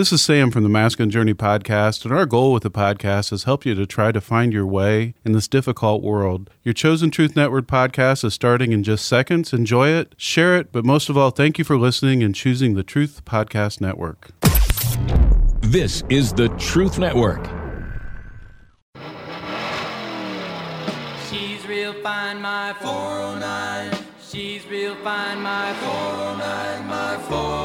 This 0.00 0.14
is 0.14 0.22
Sam 0.22 0.50
from 0.50 0.62
the 0.62 0.70
Masculine 0.70 1.10
Journey 1.10 1.34
podcast, 1.34 2.06
and 2.06 2.14
our 2.14 2.24
goal 2.24 2.54
with 2.54 2.62
the 2.62 2.70
podcast 2.70 3.34
is 3.34 3.44
help 3.44 3.66
you 3.66 3.74
to 3.74 3.84
try 3.84 4.12
to 4.12 4.20
find 4.22 4.50
your 4.50 4.64
way 4.64 5.12
in 5.26 5.32
this 5.32 5.46
difficult 5.46 6.02
world. 6.02 6.48
Your 6.62 6.72
Chosen 6.72 7.10
Truth 7.10 7.36
Network 7.36 7.66
podcast 7.66 8.24
is 8.24 8.32
starting 8.32 8.72
in 8.72 8.82
just 8.82 9.04
seconds. 9.04 9.52
Enjoy 9.52 9.88
it, 9.88 10.14
share 10.16 10.56
it, 10.56 10.72
but 10.72 10.86
most 10.86 11.10
of 11.10 11.18
all, 11.18 11.30
thank 11.30 11.58
you 11.58 11.66
for 11.66 11.76
listening 11.76 12.22
and 12.22 12.34
choosing 12.34 12.72
the 12.72 12.82
Truth 12.82 13.26
Podcast 13.26 13.82
Network. 13.82 14.30
This 15.60 16.02
is 16.08 16.32
the 16.32 16.48
Truth 16.56 16.98
Network. 16.98 17.44
She's 21.28 21.66
real 21.66 21.92
fine, 22.02 22.40
my 22.40 22.74
409. 22.80 23.98
She's 24.26 24.66
real 24.66 24.94
fine, 25.04 25.42
my 25.42 25.74
409, 25.74 26.86
my 26.86 27.18
409. 27.28 27.59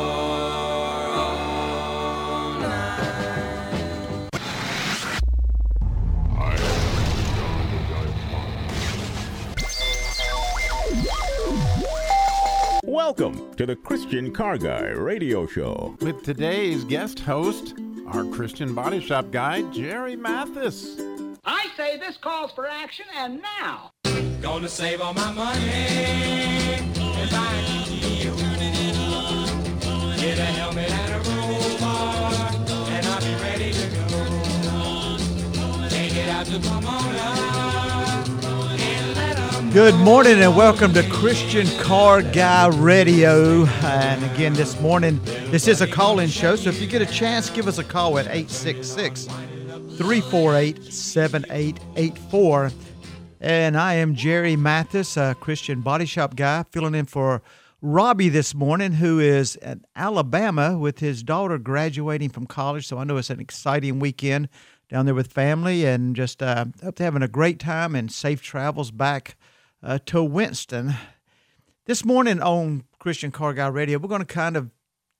Welcome 13.08 13.54
to 13.58 13.68
the 13.68 13.76
Christian 13.76 14.34
Car 14.34 14.58
Guy 14.58 14.88
Radio 14.88 15.46
Show. 15.46 15.96
With 16.02 16.24
today's 16.24 16.84
guest 16.84 17.20
host, 17.20 17.76
our 18.08 18.26
Christian 18.26 18.74
body 18.74 19.00
shop 19.00 19.30
guy, 19.30 19.62
Jerry 19.72 20.16
Mathis. 20.16 21.00
I 21.46 21.68
say 21.78 22.00
this 22.00 22.18
calls 22.18 22.52
for 22.54 22.66
action, 22.68 23.06
and 23.16 23.44
now. 23.60 23.92
Gonna 24.42 24.68
save 24.68 25.02
all 25.02 25.14
my 25.14 25.32
money 25.34 25.70
and 25.70 27.30
buy 27.30 27.54
a 27.54 27.64
GTO. 27.86 28.36
Get 30.20 30.40
a 30.40 30.46
helmet 30.46 30.90
and 30.90 31.14
a 31.14 31.20
roll 31.30 31.78
bar, 31.78 32.34
and 32.90 33.06
I'll 33.06 33.22
be 33.22 33.36
ready 33.44 33.72
to 33.72 33.88
go. 33.88 34.08
Take 35.90 36.16
it 36.16 36.28
out 36.30 36.48
to 36.48 36.60
Pomona 36.60 37.36
and 37.38 37.76
let 37.76 38.18
'em 38.18 38.25
Good 39.76 39.96
morning 39.96 40.42
and 40.42 40.56
welcome 40.56 40.94
to 40.94 41.04
Christian 41.10 41.68
Car 41.82 42.22
Guy 42.22 42.70
Radio. 42.78 43.66
And 43.66 44.24
again, 44.32 44.54
this 44.54 44.80
morning, 44.80 45.20
this 45.52 45.68
is 45.68 45.82
a 45.82 45.88
call 45.88 46.20
in 46.20 46.30
show. 46.30 46.56
So 46.56 46.70
if 46.70 46.80
you 46.80 46.88
get 46.88 47.02
a 47.02 47.06
chance, 47.06 47.50
give 47.50 47.68
us 47.68 47.78
a 47.78 47.84
call 47.84 48.18
at 48.18 48.26
866 48.28 49.26
348 49.26 50.82
7884. 50.82 52.72
And 53.42 53.76
I 53.78 53.96
am 53.96 54.16
Jerry 54.16 54.56
Mathis, 54.56 55.18
a 55.18 55.36
Christian 55.42 55.82
body 55.82 56.06
shop 56.06 56.38
guy, 56.38 56.64
filling 56.72 56.96
in 56.96 57.06
for 57.06 57.42
Robby 57.82 58.30
this 58.30 58.56
morning, 58.56 58.94
who 58.94 59.20
is 59.20 59.58
in 59.58 59.84
Alabama 59.94 60.78
with 60.78 61.00
his 61.00 61.22
daughter 61.22 61.58
graduating 61.58 62.30
from 62.30 62.48
college. 62.48 62.88
So 62.88 62.98
I 62.98 63.04
know 63.04 63.18
it's 63.18 63.30
an 63.30 63.42
exciting 63.42 64.00
weekend 64.00 64.48
down 64.88 65.06
there 65.06 65.14
with 65.14 65.34
family 65.34 65.84
and 65.86 66.16
just 66.16 66.42
uh, 66.42 66.64
hope 66.82 66.96
they're 66.96 67.04
having 67.04 67.22
a 67.22 67.28
great 67.28 67.60
time 67.60 67.94
and 67.94 68.10
safe 68.10 68.42
travels 68.42 68.90
back 68.90 69.36
uh, 69.86 70.00
to 70.08 70.24
Winston. 70.24 70.96
This 71.86 72.04
morning 72.04 72.42
on 72.42 72.86
Christian 72.98 73.32
Car 73.32 73.54
Guy 73.54 73.68
Radio, 73.68 74.00
we're 74.00 74.10
going 74.10 74.22
to 74.22 74.26
kind 74.26 74.58
of 74.58 74.72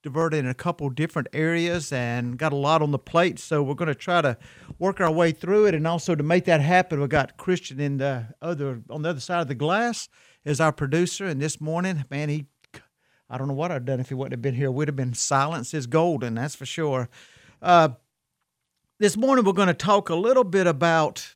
divert 0.02 0.34
in 0.34 0.46
a 0.46 0.54
couple 0.54 0.90
different 0.90 1.28
areas 1.32 1.92
and 1.92 2.36
got 2.36 2.52
a 2.52 2.56
lot 2.56 2.82
on 2.82 2.90
the 2.90 2.98
plate. 2.98 3.38
So 3.38 3.62
we're 3.62 3.74
going 3.74 3.88
to 3.88 3.94
try 3.94 4.20
to 4.22 4.36
work 4.80 5.00
our 5.00 5.10
way 5.10 5.30
through 5.30 5.66
it. 5.66 5.74
And 5.74 5.86
also 5.86 6.16
to 6.16 6.22
make 6.22 6.46
that 6.46 6.60
happen, 6.60 7.00
we 7.00 7.06
got 7.06 7.36
Christian 7.36 7.78
in 7.78 7.98
the 7.98 8.34
other 8.42 8.82
on 8.90 9.02
the 9.02 9.10
other 9.10 9.20
side 9.20 9.40
of 9.40 9.48
the 9.48 9.54
glass 9.54 10.08
as 10.44 10.60
our 10.60 10.72
producer. 10.72 11.26
And 11.26 11.40
this 11.40 11.60
morning, 11.60 12.04
man, 12.10 12.28
he 12.28 12.46
I 13.30 13.38
don't 13.38 13.48
know 13.48 13.54
what 13.54 13.70
I'd 13.70 13.84
done 13.84 14.00
if 14.00 14.08
he 14.08 14.14
wouldn't 14.14 14.32
have 14.32 14.42
been 14.42 14.54
here. 14.54 14.70
We'd 14.70 14.88
have 14.88 14.96
been 14.96 15.14
silence 15.14 15.74
is 15.74 15.86
golden, 15.86 16.34
that's 16.34 16.56
for 16.56 16.66
sure. 16.66 17.08
Uh, 17.62 17.90
this 18.98 19.16
morning 19.16 19.44
we're 19.44 19.52
going 19.52 19.68
to 19.68 19.74
talk 19.74 20.08
a 20.08 20.14
little 20.16 20.44
bit 20.44 20.66
about 20.66 21.35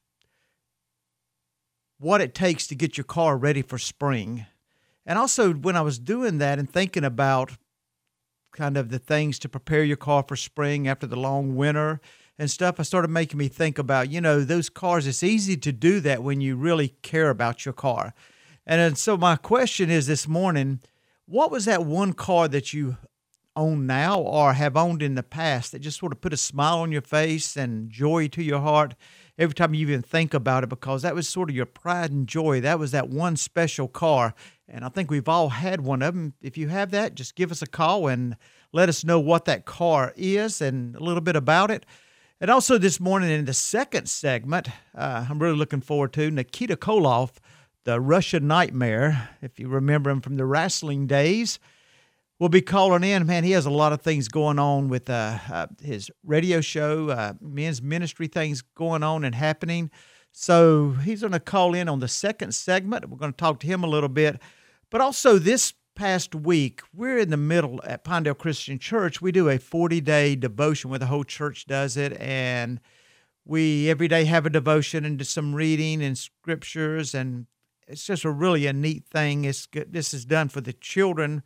what 2.01 2.23
it 2.23 2.35
takes 2.35 2.67
to 2.67 2.75
get 2.75 2.97
your 2.97 3.05
car 3.05 3.37
ready 3.37 3.61
for 3.61 3.79
spring. 3.79 4.47
And 5.05 5.19
also, 5.19 5.53
when 5.53 5.77
I 5.77 5.83
was 5.83 5.99
doing 5.99 6.39
that 6.39 6.59
and 6.59 6.69
thinking 6.69 7.05
about 7.05 7.53
kind 8.53 8.77
of 8.77 8.89
the 8.89 8.99
things 8.99 9.39
to 9.41 9.49
prepare 9.49 9.85
your 9.85 9.99
car 9.99 10.25
for 10.27 10.35
spring 10.35 10.89
after 10.89 11.07
the 11.07 11.17
long 11.17 11.55
winter 11.57 12.01
and 12.39 12.51
stuff, 12.51 12.81
I 12.81 12.85
started 12.85 13.11
making 13.11 13.39
me 13.39 13.49
think 13.49 13.79
about, 13.79 14.11
you 14.11 14.21
know, 14.21 14.41
those 14.41 14.71
cars. 14.71 15.07
It's 15.07 15.23
easy 15.23 15.57
to 15.59 15.73
do 15.73 16.01
that 16.01 16.23
when 16.23 16.41
you 16.41 16.57
really 16.57 16.89
care 17.03 17.29
about 17.29 17.67
your 17.67 17.75
car. 17.75 18.15
And 18.67 18.97
so, 18.97 19.17
my 19.17 19.37
question 19.37 19.91
is 19.91 20.07
this 20.07 20.27
morning 20.27 20.81
what 21.27 21.51
was 21.51 21.67
that 21.67 21.85
one 21.85 22.13
car 22.13 22.49
that 22.49 22.73
you 22.73 22.97
own 23.55 23.87
now 23.87 24.19
or 24.19 24.55
have 24.55 24.77
owned 24.77 25.03
in 25.03 25.17
the 25.17 25.23
past 25.23 25.71
that 25.71 25.81
just 25.81 25.99
sort 25.99 26.13
of 26.13 26.21
put 26.21 26.33
a 26.33 26.37
smile 26.37 26.79
on 26.79 26.91
your 26.91 27.03
face 27.03 27.57
and 27.57 27.91
joy 27.91 28.27
to 28.29 28.43
your 28.43 28.61
heart 28.61 28.95
every 29.41 29.55
time 29.55 29.73
you 29.73 29.81
even 29.81 30.03
think 30.03 30.35
about 30.35 30.63
it 30.63 30.69
because 30.69 31.01
that 31.01 31.15
was 31.15 31.27
sort 31.27 31.49
of 31.49 31.57
your 31.57 31.65
pride 31.65 32.13
and 32.13 32.29
joy. 32.29 32.61
That 32.61 32.79
was 32.79 32.91
that 32.91 33.09
one 33.09 33.37
special 33.37 33.89
car. 33.89 34.35
And 34.69 34.85
I 34.85 34.91
think 34.91 35.11
we've 35.11 35.29
all 35.29 35.49
had 35.49 35.81
one 35.81 36.03
of 36.03 36.15
them. 36.15 36.35
If 36.43 36.59
you 36.59 36.69
have 36.69 36.91
that, 36.91 37.15
just 37.15 37.35
give 37.35 37.51
us 37.51 37.63
a 37.63 37.67
call 37.67 38.07
and 38.07 38.37
let 38.71 38.91
us 38.91 39.03
know 39.03 39.19
what 39.19 39.47
that 39.47 39.65
car 39.65 40.13
is 40.15 40.61
and 40.61 40.95
a 40.95 41.01
little 41.03 41.23
bit 41.23 41.37
about 41.37 41.71
it. 41.71 41.87
And 42.39 42.51
also 42.51 42.77
this 42.77 43.01
morning 43.01 43.31
in 43.31 43.47
the 43.47 43.55
second 43.55 44.11
segment, 44.11 44.69
uh, 44.95 45.25
I'm 45.29 45.39
really 45.39 45.57
looking 45.57 45.81
forward 45.81 46.13
to 46.15 46.31
Nikita 46.31 46.77
Koloff, 46.77 47.39
the 47.85 47.99
Russian 47.99 48.47
Nightmare, 48.47 49.31
if 49.41 49.59
you 49.59 49.69
remember 49.69 50.11
him 50.11 50.21
from 50.21 50.37
the 50.37 50.45
wrestling 50.45 51.07
days 51.07 51.59
will 52.41 52.49
be 52.49 52.63
calling 52.63 53.05
in. 53.05 53.27
Man, 53.27 53.45
he 53.45 53.53
has 53.53 53.67
a 53.67 53.71
lot 53.71 53.93
of 53.93 54.01
things 54.01 54.27
going 54.27 54.59
on 54.59 54.89
with 54.89 55.09
uh, 55.09 55.39
uh, 55.53 55.67
his 55.81 56.11
radio 56.25 56.61
show, 56.61 57.11
uh, 57.11 57.35
men's 57.41 57.83
ministry 57.83 58.27
things 58.27 58.63
going 58.63 59.05
on 59.05 59.23
and 59.25 59.35
happening. 59.35 59.91
So 60.33 60.93
he's 61.05 61.21
going 61.21 61.33
to 61.33 61.41
call 61.41 61.75
in 61.75 61.89
on 61.89 62.01
the 62.01 62.09
second 62.09 62.55
segment. 62.55 63.09
We're 63.09 63.19
going 63.19 63.33
to 63.33 63.37
talk 63.37 63.61
to 63.61 63.67
him 63.67 63.85
a 63.85 63.89
little 63.89 64.09
bit. 64.09 64.41
But 64.89 65.03
also, 65.03 65.39
this 65.39 65.75
past 65.95 66.35
week, 66.35 66.81
we're 66.95 67.19
in 67.19 67.31
the 67.31 67.37
middle 67.37 67.81
at 67.85 68.05
Pinedale 68.05 68.35
Christian 68.35 68.79
Church. 68.79 69.21
We 69.21 69.33
do 69.33 69.51
a 69.51 69.59
40 69.59 70.01
day 70.01 70.35
devotion 70.35 70.89
where 70.89 70.99
the 70.99 71.07
whole 71.07 71.25
church 71.25 71.67
does 71.67 71.97
it. 71.97 72.19
And 72.19 72.81
we 73.45 73.91
every 73.91 74.09
day 74.09 74.25
have 74.25 74.47
a 74.47 74.51
devotion 74.51 75.05
and 75.05 75.19
do 75.19 75.25
some 75.25 75.55
reading 75.55 76.03
and 76.03 76.17
scriptures. 76.17 77.15
And 77.15 77.47
it's 77.87 78.07
just 78.07 78.25
a 78.25 78.31
really 78.31 78.67
a 78.67 78.73
neat 78.73 79.05
thing. 79.13 79.45
It's 79.45 79.67
good. 79.67 79.93
This 79.93 80.15
is 80.15 80.25
done 80.25 80.49
for 80.49 80.63
the 80.63 80.73
children 80.73 81.43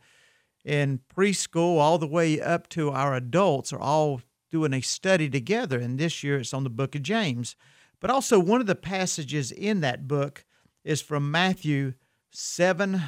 in 0.65 0.99
preschool 1.15 1.77
all 1.79 1.97
the 1.97 2.07
way 2.07 2.41
up 2.41 2.67
to 2.69 2.89
our 2.89 3.13
adults 3.13 3.71
are 3.71 3.79
all 3.79 4.21
doing 4.51 4.73
a 4.73 4.81
study 4.81 5.29
together. 5.29 5.79
And 5.79 5.99
this 5.99 6.23
year 6.23 6.39
it's 6.39 6.53
on 6.53 6.63
the 6.63 6.69
book 6.69 6.95
of 6.95 7.03
James. 7.03 7.55
But 8.01 8.09
also, 8.09 8.39
one 8.39 8.59
of 8.61 8.67
the 8.67 8.75
passages 8.75 9.51
in 9.51 9.81
that 9.81 10.07
book 10.07 10.43
is 10.83 11.01
from 11.01 11.31
Matthew 11.31 11.93
7 12.31 13.01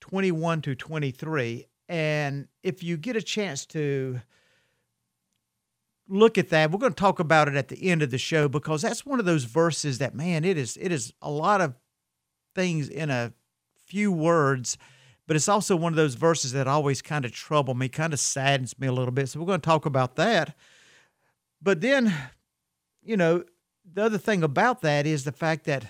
21 0.00 0.62
to 0.62 0.74
23. 0.74 1.66
And 1.88 2.48
if 2.62 2.82
you 2.82 2.96
get 2.96 3.16
a 3.16 3.22
chance 3.22 3.66
to 3.66 4.20
look 6.08 6.38
at 6.38 6.50
that, 6.50 6.70
we're 6.70 6.78
going 6.78 6.92
to 6.92 6.96
talk 6.96 7.18
about 7.18 7.48
it 7.48 7.56
at 7.56 7.68
the 7.68 7.90
end 7.90 8.02
of 8.02 8.10
the 8.10 8.18
show 8.18 8.48
because 8.48 8.82
that's 8.82 9.04
one 9.04 9.18
of 9.18 9.26
those 9.26 9.44
verses 9.44 9.98
that, 9.98 10.14
man, 10.14 10.44
it 10.44 10.56
is 10.56 10.78
it 10.80 10.92
is 10.92 11.12
a 11.20 11.30
lot 11.30 11.60
of 11.60 11.74
things 12.54 12.88
in 12.88 13.10
a 13.10 13.32
few 13.86 14.10
words 14.12 14.78
but 15.26 15.36
it's 15.36 15.48
also 15.48 15.74
one 15.74 15.92
of 15.92 15.96
those 15.96 16.14
verses 16.14 16.52
that 16.52 16.68
always 16.68 17.02
kind 17.02 17.24
of 17.24 17.32
trouble 17.32 17.74
me, 17.74 17.88
kind 17.88 18.12
of 18.12 18.20
saddens 18.20 18.78
me 18.78 18.86
a 18.86 18.92
little 18.92 19.12
bit. 19.12 19.28
So 19.28 19.40
we're 19.40 19.46
going 19.46 19.60
to 19.60 19.66
talk 19.66 19.86
about 19.86 20.16
that. 20.16 20.56
But 21.60 21.80
then, 21.80 22.14
you 23.02 23.16
know, 23.16 23.44
the 23.92 24.04
other 24.04 24.18
thing 24.18 24.42
about 24.42 24.82
that 24.82 25.06
is 25.06 25.24
the 25.24 25.32
fact 25.32 25.64
that, 25.64 25.86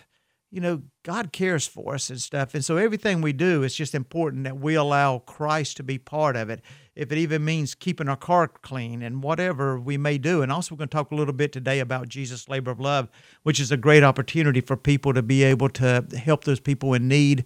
you 0.50 0.60
know, 0.60 0.82
God 1.02 1.32
cares 1.32 1.66
for 1.66 1.94
us 1.94 2.08
and 2.08 2.20
stuff. 2.20 2.54
And 2.54 2.64
so 2.64 2.78
everything 2.78 3.20
we 3.20 3.32
do, 3.34 3.62
it's 3.62 3.74
just 3.74 3.94
important 3.94 4.44
that 4.44 4.58
we 4.58 4.74
allow 4.74 5.18
Christ 5.18 5.76
to 5.78 5.82
be 5.82 5.98
part 5.98 6.36
of 6.36 6.48
it. 6.48 6.62
If 6.94 7.12
it 7.12 7.18
even 7.18 7.44
means 7.44 7.74
keeping 7.74 8.08
our 8.08 8.16
car 8.16 8.48
clean 8.48 9.02
and 9.02 9.22
whatever 9.22 9.78
we 9.78 9.98
may 9.98 10.16
do. 10.16 10.40
And 10.40 10.50
also, 10.50 10.74
we're 10.74 10.78
going 10.78 10.88
to 10.88 10.96
talk 10.96 11.10
a 11.10 11.14
little 11.14 11.34
bit 11.34 11.52
today 11.52 11.80
about 11.80 12.08
Jesus' 12.08 12.48
labor 12.48 12.70
of 12.70 12.80
love, 12.80 13.10
which 13.42 13.60
is 13.60 13.70
a 13.70 13.76
great 13.76 14.02
opportunity 14.02 14.62
for 14.62 14.78
people 14.78 15.12
to 15.12 15.22
be 15.22 15.42
able 15.42 15.68
to 15.70 16.06
help 16.16 16.44
those 16.44 16.60
people 16.60 16.94
in 16.94 17.06
need 17.06 17.44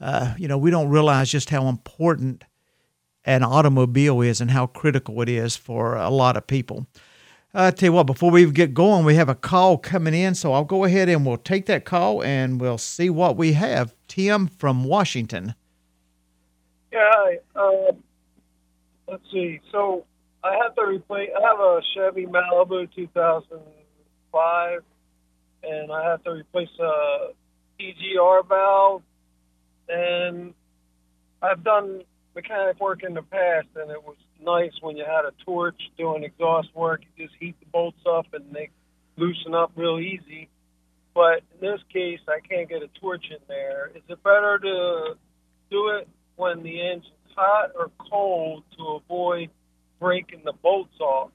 uh, 0.00 0.34
you 0.38 0.48
know, 0.48 0.58
we 0.58 0.70
don't 0.70 0.88
realize 0.88 1.30
just 1.30 1.50
how 1.50 1.68
important 1.68 2.44
an 3.24 3.42
automobile 3.42 4.20
is 4.20 4.40
and 4.40 4.50
how 4.50 4.66
critical 4.66 5.20
it 5.20 5.28
is 5.28 5.56
for 5.56 5.96
a 5.96 6.10
lot 6.10 6.36
of 6.36 6.46
people. 6.46 6.86
I 7.54 7.70
tell 7.70 7.88
you 7.88 7.92
what, 7.92 8.06
before 8.06 8.30
we 8.30 8.50
get 8.50 8.74
going, 8.74 9.04
we 9.04 9.14
have 9.14 9.28
a 9.28 9.34
call 9.34 9.78
coming 9.78 10.14
in, 10.14 10.34
so 10.34 10.52
I'll 10.52 10.64
go 10.64 10.84
ahead 10.84 11.08
and 11.08 11.24
we'll 11.26 11.38
take 11.38 11.66
that 11.66 11.84
call 11.84 12.22
and 12.22 12.60
we'll 12.60 12.78
see 12.78 13.10
what 13.10 13.36
we 13.36 13.54
have. 13.54 13.94
Tim 14.06 14.46
from 14.46 14.84
Washington. 14.84 15.54
Yeah. 16.92 17.36
Uh, 17.56 17.92
let's 19.08 19.22
see. 19.32 19.60
So 19.72 20.04
I 20.44 20.56
have 20.62 20.74
to 20.76 20.82
replace. 20.82 21.30
I 21.36 21.40
have 21.48 21.58
a 21.58 21.80
Chevy 21.94 22.26
Malibu 22.26 22.88
2005, 22.94 24.82
and 25.64 25.92
I 25.92 26.04
have 26.04 26.22
to 26.24 26.30
replace 26.30 26.68
a 26.78 27.32
EGR 27.80 28.46
valve. 28.48 29.02
And 29.88 30.54
I've 31.42 31.64
done 31.64 32.02
mechanic 32.34 32.80
work 32.80 33.02
in 33.02 33.14
the 33.14 33.22
past, 33.22 33.68
and 33.76 33.90
it 33.90 34.02
was 34.02 34.16
nice 34.40 34.72
when 34.80 34.96
you 34.96 35.04
had 35.04 35.24
a 35.24 35.32
torch 35.44 35.80
doing 35.96 36.24
exhaust 36.24 36.68
work. 36.74 37.02
You 37.16 37.26
just 37.26 37.36
heat 37.40 37.58
the 37.60 37.66
bolts 37.66 38.00
up 38.08 38.26
and 38.32 38.52
they 38.52 38.70
loosen 39.16 39.54
up 39.54 39.72
real 39.74 39.98
easy. 39.98 40.48
But 41.14 41.42
in 41.54 41.60
this 41.60 41.80
case, 41.92 42.20
I 42.28 42.38
can't 42.46 42.68
get 42.68 42.82
a 42.82 42.88
torch 43.00 43.26
in 43.30 43.38
there. 43.48 43.90
Is 43.94 44.02
it 44.08 44.22
better 44.22 44.58
to 44.58 45.16
do 45.70 45.88
it 45.88 46.08
when 46.36 46.62
the 46.62 46.80
engine's 46.80 47.12
hot 47.34 47.70
or 47.76 47.90
cold 48.10 48.62
to 48.76 49.00
avoid 49.04 49.50
breaking 49.98 50.42
the 50.44 50.52
bolts 50.52 50.98
off? 51.00 51.30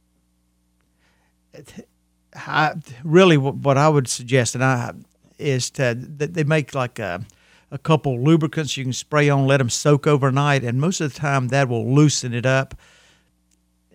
I, 2.35 2.75
really, 3.03 3.37
what 3.37 3.77
I 3.77 3.89
would 3.89 4.07
suggest, 4.07 4.55
and 4.55 4.63
I 4.63 4.93
is 5.37 5.69
to 5.71 5.95
that 5.95 6.33
they 6.33 6.43
make 6.43 6.73
like 6.73 6.99
a, 6.99 7.25
a 7.73 7.79
couple 7.79 8.23
lubricants 8.23 8.77
you 8.77 8.83
can 8.83 8.93
spray 8.93 9.29
on, 9.29 9.47
let 9.47 9.57
them 9.57 9.69
soak 9.69 10.05
overnight, 10.05 10.63
and 10.63 10.79
most 10.79 11.01
of 11.01 11.11
the 11.11 11.19
time 11.19 11.47
that 11.47 11.67
will 11.67 11.91
loosen 11.91 12.31
it 12.31 12.45
up. 12.45 12.75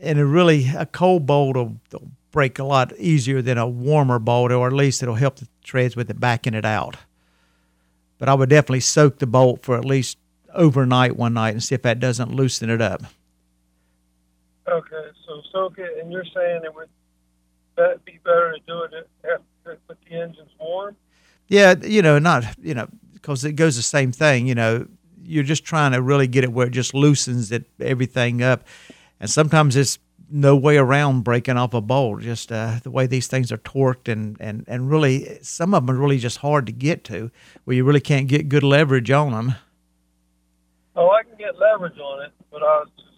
And 0.00 0.18
it 0.18 0.24
really, 0.24 0.68
a 0.76 0.84
cold 0.84 1.26
bolt 1.26 1.56
will, 1.56 1.76
will 1.92 2.10
break 2.32 2.58
a 2.58 2.64
lot 2.64 2.92
easier 2.98 3.40
than 3.40 3.56
a 3.56 3.68
warmer 3.68 4.18
bolt, 4.18 4.50
or 4.50 4.66
at 4.66 4.72
least 4.72 5.00
it'll 5.00 5.14
help 5.14 5.36
the 5.36 5.46
treads 5.62 5.94
with 5.94 6.10
it 6.10 6.18
backing 6.18 6.54
it 6.54 6.64
out. 6.64 6.96
But 8.18 8.28
I 8.28 8.34
would 8.34 8.48
definitely 8.48 8.80
soak 8.80 9.20
the 9.20 9.28
bolt 9.28 9.62
for 9.62 9.78
at 9.78 9.84
least 9.84 10.18
overnight 10.52 11.16
one 11.16 11.34
night 11.34 11.50
and 11.50 11.62
see 11.62 11.76
if 11.76 11.82
that 11.82 12.00
doesn't 12.00 12.34
loosen 12.34 12.70
it 12.70 12.82
up. 12.82 13.04
Okay, 14.68 15.06
so 15.24 15.40
soak 15.52 15.78
it, 15.78 15.98
and 16.02 16.10
you're 16.10 16.24
saying 16.34 16.62
it 16.64 16.74
would 16.74 16.88
be 18.04 18.18
better 18.24 18.54
to 18.54 18.58
do 18.66 18.82
it 18.82 19.08
after 19.22 19.78
with 19.86 19.98
the 20.08 20.16
engines 20.16 20.50
warm? 20.58 20.96
Yeah, 21.46 21.74
you 21.82 22.02
know, 22.02 22.18
not 22.18 22.44
you 22.60 22.74
know, 22.74 22.88
because 23.20 23.44
it 23.44 23.52
goes 23.52 23.76
the 23.76 23.82
same 23.82 24.12
thing. 24.12 24.46
You 24.46 24.54
know, 24.54 24.86
you're 25.22 25.44
just 25.44 25.64
trying 25.64 25.92
to 25.92 26.02
really 26.02 26.26
get 26.26 26.44
it 26.44 26.52
where 26.52 26.66
it 26.66 26.70
just 26.70 26.94
loosens 26.94 27.52
it 27.52 27.66
everything 27.80 28.42
up, 28.42 28.64
and 29.20 29.28
sometimes 29.28 29.76
it's 29.76 29.98
no 30.30 30.54
way 30.54 30.76
around 30.76 31.24
breaking 31.24 31.56
off 31.56 31.74
a 31.74 31.80
bolt. 31.80 32.20
Just 32.20 32.52
uh, 32.52 32.80
the 32.82 32.90
way 32.90 33.06
these 33.06 33.26
things 33.26 33.50
are 33.52 33.58
torqued, 33.58 34.10
and 34.10 34.36
and 34.40 34.64
and 34.66 34.90
really, 34.90 35.38
some 35.42 35.74
of 35.74 35.86
them 35.86 35.96
are 35.96 35.98
really 35.98 36.18
just 36.18 36.38
hard 36.38 36.66
to 36.66 36.72
get 36.72 37.04
to, 37.04 37.30
where 37.64 37.76
you 37.76 37.84
really 37.84 38.00
can't 38.00 38.28
get 38.28 38.48
good 38.48 38.62
leverage 38.62 39.10
on 39.10 39.32
them. 39.32 39.54
Oh, 40.96 41.10
I 41.10 41.22
can 41.22 41.36
get 41.38 41.58
leverage 41.58 41.98
on 41.98 42.24
it, 42.24 42.32
but 42.50 42.62
I 42.62 42.80
was 42.80 42.88
just 42.96 43.08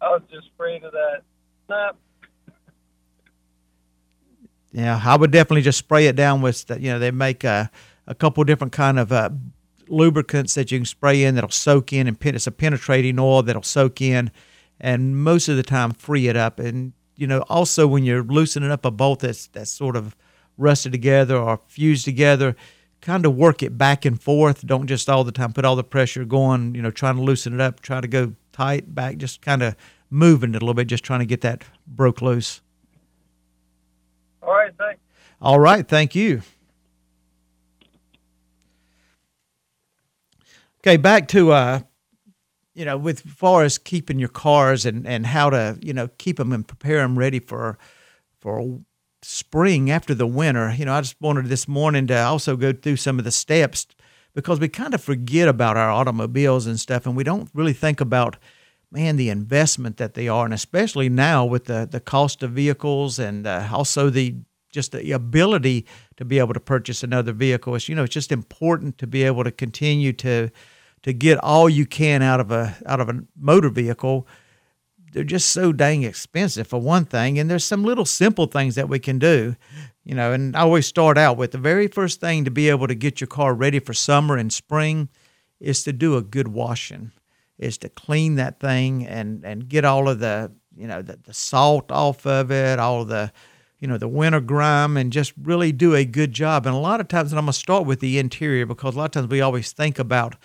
I 0.00 0.08
was 0.10 0.22
just 0.30 0.48
afraid 0.54 0.84
of 0.84 0.92
that 0.92 1.22
snap. 1.66 1.96
Yeah, 4.72 5.00
I 5.04 5.16
would 5.16 5.32
definitely 5.32 5.62
just 5.62 5.78
spray 5.78 6.06
it 6.06 6.14
down 6.14 6.42
with, 6.42 6.64
you 6.78 6.92
know, 6.92 6.98
they 7.00 7.10
make 7.10 7.42
a, 7.42 7.70
a 8.10 8.14
couple 8.14 8.42
different 8.44 8.72
kind 8.72 8.98
of 8.98 9.12
uh, 9.12 9.30
lubricants 9.88 10.54
that 10.54 10.70
you 10.70 10.80
can 10.80 10.84
spray 10.84 11.22
in 11.22 11.36
that'll 11.36 11.48
soak 11.48 11.92
in, 11.92 12.08
and 12.08 12.18
it's 12.22 12.46
a 12.46 12.50
penetrating 12.50 13.18
oil 13.18 13.42
that'll 13.42 13.62
soak 13.62 14.02
in, 14.02 14.30
and 14.80 15.16
most 15.16 15.48
of 15.48 15.56
the 15.56 15.62
time 15.62 15.92
free 15.92 16.26
it 16.26 16.36
up. 16.36 16.58
And 16.58 16.92
you 17.16 17.26
know, 17.26 17.40
also 17.48 17.86
when 17.86 18.04
you're 18.04 18.24
loosening 18.24 18.70
up 18.70 18.84
a 18.84 18.90
bolt 18.90 19.20
that's 19.20 19.46
that's 19.46 19.70
sort 19.70 19.94
of 19.94 20.16
rusted 20.58 20.92
together 20.92 21.36
or 21.36 21.60
fused 21.68 22.04
together, 22.04 22.56
kind 23.00 23.24
of 23.24 23.36
work 23.36 23.62
it 23.62 23.78
back 23.78 24.04
and 24.04 24.20
forth. 24.20 24.66
Don't 24.66 24.88
just 24.88 25.08
all 25.08 25.22
the 25.22 25.32
time 25.32 25.52
put 25.52 25.64
all 25.64 25.76
the 25.76 25.84
pressure 25.84 26.24
going, 26.24 26.74
you 26.74 26.82
know, 26.82 26.90
trying 26.90 27.16
to 27.16 27.22
loosen 27.22 27.54
it 27.54 27.60
up, 27.60 27.80
try 27.80 28.00
to 28.00 28.08
go 28.08 28.34
tight 28.52 28.92
back, 28.92 29.18
just 29.18 29.40
kind 29.40 29.62
of 29.62 29.76
moving 30.10 30.50
it 30.50 30.56
a 30.56 30.64
little 30.64 30.74
bit, 30.74 30.88
just 30.88 31.04
trying 31.04 31.20
to 31.20 31.26
get 31.26 31.42
that 31.42 31.62
broke 31.86 32.20
loose. 32.20 32.60
All 34.42 34.52
right, 34.52 34.72
thanks. 34.76 35.00
All 35.40 35.60
right, 35.60 35.86
thank 35.86 36.16
you. 36.16 36.42
Okay, 40.80 40.96
back 40.96 41.28
to 41.28 41.52
uh, 41.52 41.80
you 42.74 42.86
know, 42.86 42.96
with 42.96 43.20
far 43.20 43.64
as 43.64 43.76
keeping 43.76 44.18
your 44.18 44.30
cars 44.30 44.86
and 44.86 45.06
and 45.06 45.26
how 45.26 45.50
to 45.50 45.78
you 45.82 45.92
know 45.92 46.08
keep 46.18 46.38
them 46.38 46.52
and 46.52 46.66
prepare 46.66 46.98
them 46.98 47.18
ready 47.18 47.38
for 47.38 47.78
for 48.40 48.80
spring 49.22 49.90
after 49.90 50.14
the 50.14 50.26
winter. 50.26 50.72
You 50.72 50.86
know, 50.86 50.94
I 50.94 51.02
just 51.02 51.20
wanted 51.20 51.46
this 51.46 51.68
morning 51.68 52.06
to 52.06 52.18
also 52.18 52.56
go 52.56 52.72
through 52.72 52.96
some 52.96 53.18
of 53.18 53.26
the 53.26 53.30
steps 53.30 53.86
because 54.34 54.58
we 54.58 54.68
kind 54.68 54.94
of 54.94 55.02
forget 55.02 55.48
about 55.48 55.76
our 55.76 55.90
automobiles 55.90 56.66
and 56.66 56.80
stuff, 56.80 57.04
and 57.04 57.14
we 57.14 57.24
don't 57.24 57.50
really 57.52 57.74
think 57.74 58.00
about 58.00 58.38
man 58.90 59.16
the 59.16 59.28
investment 59.28 59.98
that 59.98 60.14
they 60.14 60.28
are, 60.28 60.46
and 60.46 60.54
especially 60.54 61.10
now 61.10 61.44
with 61.44 61.66
the 61.66 61.86
the 61.90 62.00
cost 62.00 62.42
of 62.42 62.52
vehicles 62.52 63.18
and 63.18 63.46
uh, 63.46 63.68
also 63.70 64.08
the 64.08 64.36
just 64.70 64.92
the 64.92 65.12
ability 65.12 65.86
to 66.16 66.24
be 66.24 66.38
able 66.38 66.54
to 66.54 66.60
purchase 66.60 67.02
another 67.02 67.32
vehicle. 67.32 67.74
It's 67.74 67.88
you 67.88 67.94
know 67.94 68.04
it's 68.04 68.14
just 68.14 68.32
important 68.32 68.98
to 68.98 69.06
be 69.06 69.24
able 69.24 69.44
to 69.44 69.50
continue 69.50 70.12
to 70.14 70.50
to 71.02 71.12
get 71.12 71.38
all 71.38 71.68
you 71.68 71.86
can 71.86 72.22
out 72.22 72.40
of 72.40 72.50
a 72.50 72.76
out 72.86 73.00
of 73.00 73.08
a 73.08 73.22
motor 73.38 73.68
vehicle. 73.70 74.26
They're 75.12 75.24
just 75.24 75.50
so 75.50 75.72
dang 75.72 76.04
expensive 76.04 76.68
for 76.68 76.80
one 76.80 77.04
thing, 77.04 77.38
and 77.38 77.50
there's 77.50 77.64
some 77.64 77.82
little 77.82 78.04
simple 78.04 78.46
things 78.46 78.76
that 78.76 78.88
we 78.88 79.00
can 79.00 79.18
do, 79.18 79.56
you 80.04 80.14
know. 80.14 80.32
And 80.32 80.54
I 80.56 80.60
always 80.60 80.86
start 80.86 81.18
out 81.18 81.36
with 81.36 81.50
the 81.50 81.58
very 81.58 81.88
first 81.88 82.20
thing 82.20 82.44
to 82.44 82.50
be 82.50 82.68
able 82.68 82.86
to 82.86 82.94
get 82.94 83.20
your 83.20 83.28
car 83.28 83.52
ready 83.54 83.80
for 83.80 83.92
summer 83.92 84.36
and 84.36 84.52
spring 84.52 85.08
is 85.58 85.82
to 85.82 85.92
do 85.92 86.16
a 86.16 86.22
good 86.22 86.48
washing, 86.48 87.10
is 87.58 87.76
to 87.78 87.88
clean 87.88 88.36
that 88.36 88.60
thing 88.60 89.04
and 89.06 89.44
and 89.44 89.68
get 89.68 89.84
all 89.84 90.08
of 90.08 90.20
the 90.20 90.52
you 90.76 90.86
know 90.86 91.02
the, 91.02 91.18
the 91.24 91.34
salt 91.34 91.90
off 91.90 92.24
of 92.24 92.52
it, 92.52 92.78
all 92.78 93.02
of 93.02 93.08
the 93.08 93.32
you 93.80 93.88
know 93.88 93.98
the 93.98 94.08
winter 94.08 94.40
grime, 94.40 94.96
and 94.96 95.12
just 95.12 95.32
really 95.40 95.72
do 95.72 95.94
a 95.94 96.04
good 96.04 96.32
job. 96.32 96.66
And 96.66 96.74
a 96.74 96.78
lot 96.78 97.00
of 97.00 97.08
times, 97.08 97.32
and 97.32 97.38
I'm 97.38 97.46
gonna 97.46 97.54
start 97.54 97.86
with 97.86 98.00
the 98.00 98.18
interior 98.18 98.66
because 98.66 98.94
a 98.94 98.98
lot 98.98 99.06
of 99.06 99.10
times 99.10 99.28
we 99.28 99.40
always 99.40 99.72
think 99.72 99.98
about 99.98 100.36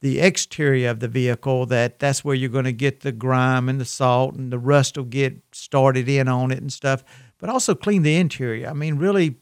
the 0.00 0.20
exterior 0.20 0.90
of 0.90 1.00
the 1.00 1.08
vehicle 1.08 1.66
that 1.66 1.98
that's 1.98 2.24
where 2.24 2.34
you're 2.34 2.50
going 2.50 2.64
to 2.64 2.72
get 2.72 3.00
the 3.00 3.12
grime 3.12 3.68
and 3.68 3.80
the 3.80 3.84
salt 3.84 4.34
and 4.34 4.52
the 4.52 4.58
rust 4.58 4.96
will 4.96 5.04
get 5.04 5.38
started 5.52 6.08
in 6.08 6.28
on 6.28 6.50
it 6.52 6.60
and 6.60 6.72
stuff 6.72 7.02
but 7.38 7.48
also 7.48 7.74
clean 7.74 8.02
the 8.02 8.16
interior 8.16 8.68
i 8.68 8.72
mean 8.72 8.96
really 8.96 9.36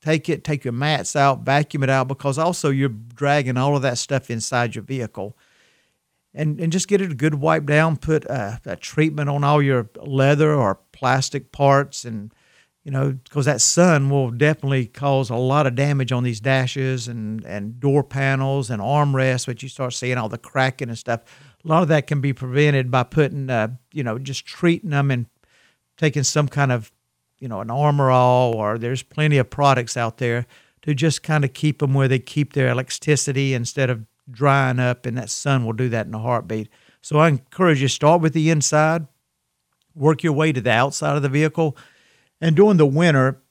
take 0.00 0.28
it 0.28 0.44
take 0.44 0.64
your 0.64 0.72
mats 0.72 1.16
out 1.16 1.40
vacuum 1.40 1.82
it 1.82 1.90
out 1.90 2.06
because 2.06 2.38
also 2.38 2.70
you're 2.70 2.88
dragging 2.88 3.56
all 3.56 3.74
of 3.74 3.82
that 3.82 3.98
stuff 3.98 4.30
inside 4.30 4.74
your 4.74 4.84
vehicle 4.84 5.36
and 6.32 6.60
and 6.60 6.72
just 6.72 6.88
get 6.88 7.00
it 7.00 7.10
a 7.10 7.14
good 7.14 7.34
wipe 7.34 7.66
down 7.66 7.96
put 7.96 8.24
a, 8.26 8.60
a 8.64 8.76
treatment 8.76 9.28
on 9.28 9.42
all 9.42 9.60
your 9.60 9.90
leather 9.96 10.54
or 10.54 10.78
plastic 10.92 11.50
parts 11.50 12.04
and 12.04 12.32
you 12.86 12.92
know, 12.92 13.10
because 13.24 13.46
that 13.46 13.60
sun 13.60 14.10
will 14.10 14.30
definitely 14.30 14.86
cause 14.86 15.28
a 15.28 15.34
lot 15.34 15.66
of 15.66 15.74
damage 15.74 16.12
on 16.12 16.22
these 16.22 16.38
dashes 16.38 17.08
and, 17.08 17.44
and 17.44 17.80
door 17.80 18.04
panels 18.04 18.70
and 18.70 18.80
armrests, 18.80 19.46
but 19.46 19.60
you 19.60 19.68
start 19.68 19.92
seeing 19.92 20.16
all 20.16 20.28
the 20.28 20.38
cracking 20.38 20.88
and 20.88 20.96
stuff. 20.96 21.22
A 21.64 21.66
lot 21.68 21.82
of 21.82 21.88
that 21.88 22.06
can 22.06 22.20
be 22.20 22.32
prevented 22.32 22.88
by 22.88 23.02
putting, 23.02 23.50
uh, 23.50 23.70
you 23.92 24.04
know, 24.04 24.20
just 24.20 24.46
treating 24.46 24.90
them 24.90 25.10
and 25.10 25.26
taking 25.96 26.22
some 26.22 26.46
kind 26.46 26.70
of, 26.70 26.92
you 27.40 27.48
know, 27.48 27.60
an 27.60 27.72
armor 27.72 28.08
all, 28.08 28.54
or 28.54 28.78
there's 28.78 29.02
plenty 29.02 29.36
of 29.38 29.50
products 29.50 29.96
out 29.96 30.18
there 30.18 30.46
to 30.82 30.94
just 30.94 31.24
kind 31.24 31.44
of 31.44 31.52
keep 31.52 31.80
them 31.80 31.92
where 31.92 32.06
they 32.06 32.20
keep 32.20 32.52
their 32.52 32.68
electricity 32.68 33.52
instead 33.52 33.90
of 33.90 34.06
drying 34.30 34.78
up, 34.78 35.06
and 35.06 35.18
that 35.18 35.30
sun 35.30 35.66
will 35.66 35.72
do 35.72 35.88
that 35.88 36.06
in 36.06 36.14
a 36.14 36.20
heartbeat. 36.20 36.68
So 37.02 37.18
I 37.18 37.26
encourage 37.26 37.82
you 37.82 37.88
start 37.88 38.20
with 38.20 38.32
the 38.32 38.48
inside, 38.48 39.08
work 39.92 40.22
your 40.22 40.34
way 40.34 40.52
to 40.52 40.60
the 40.60 40.70
outside 40.70 41.16
of 41.16 41.22
the 41.22 41.28
vehicle 41.28 41.76
and 42.40 42.56
during 42.56 42.76
the 42.76 42.86
winter, 42.86 43.42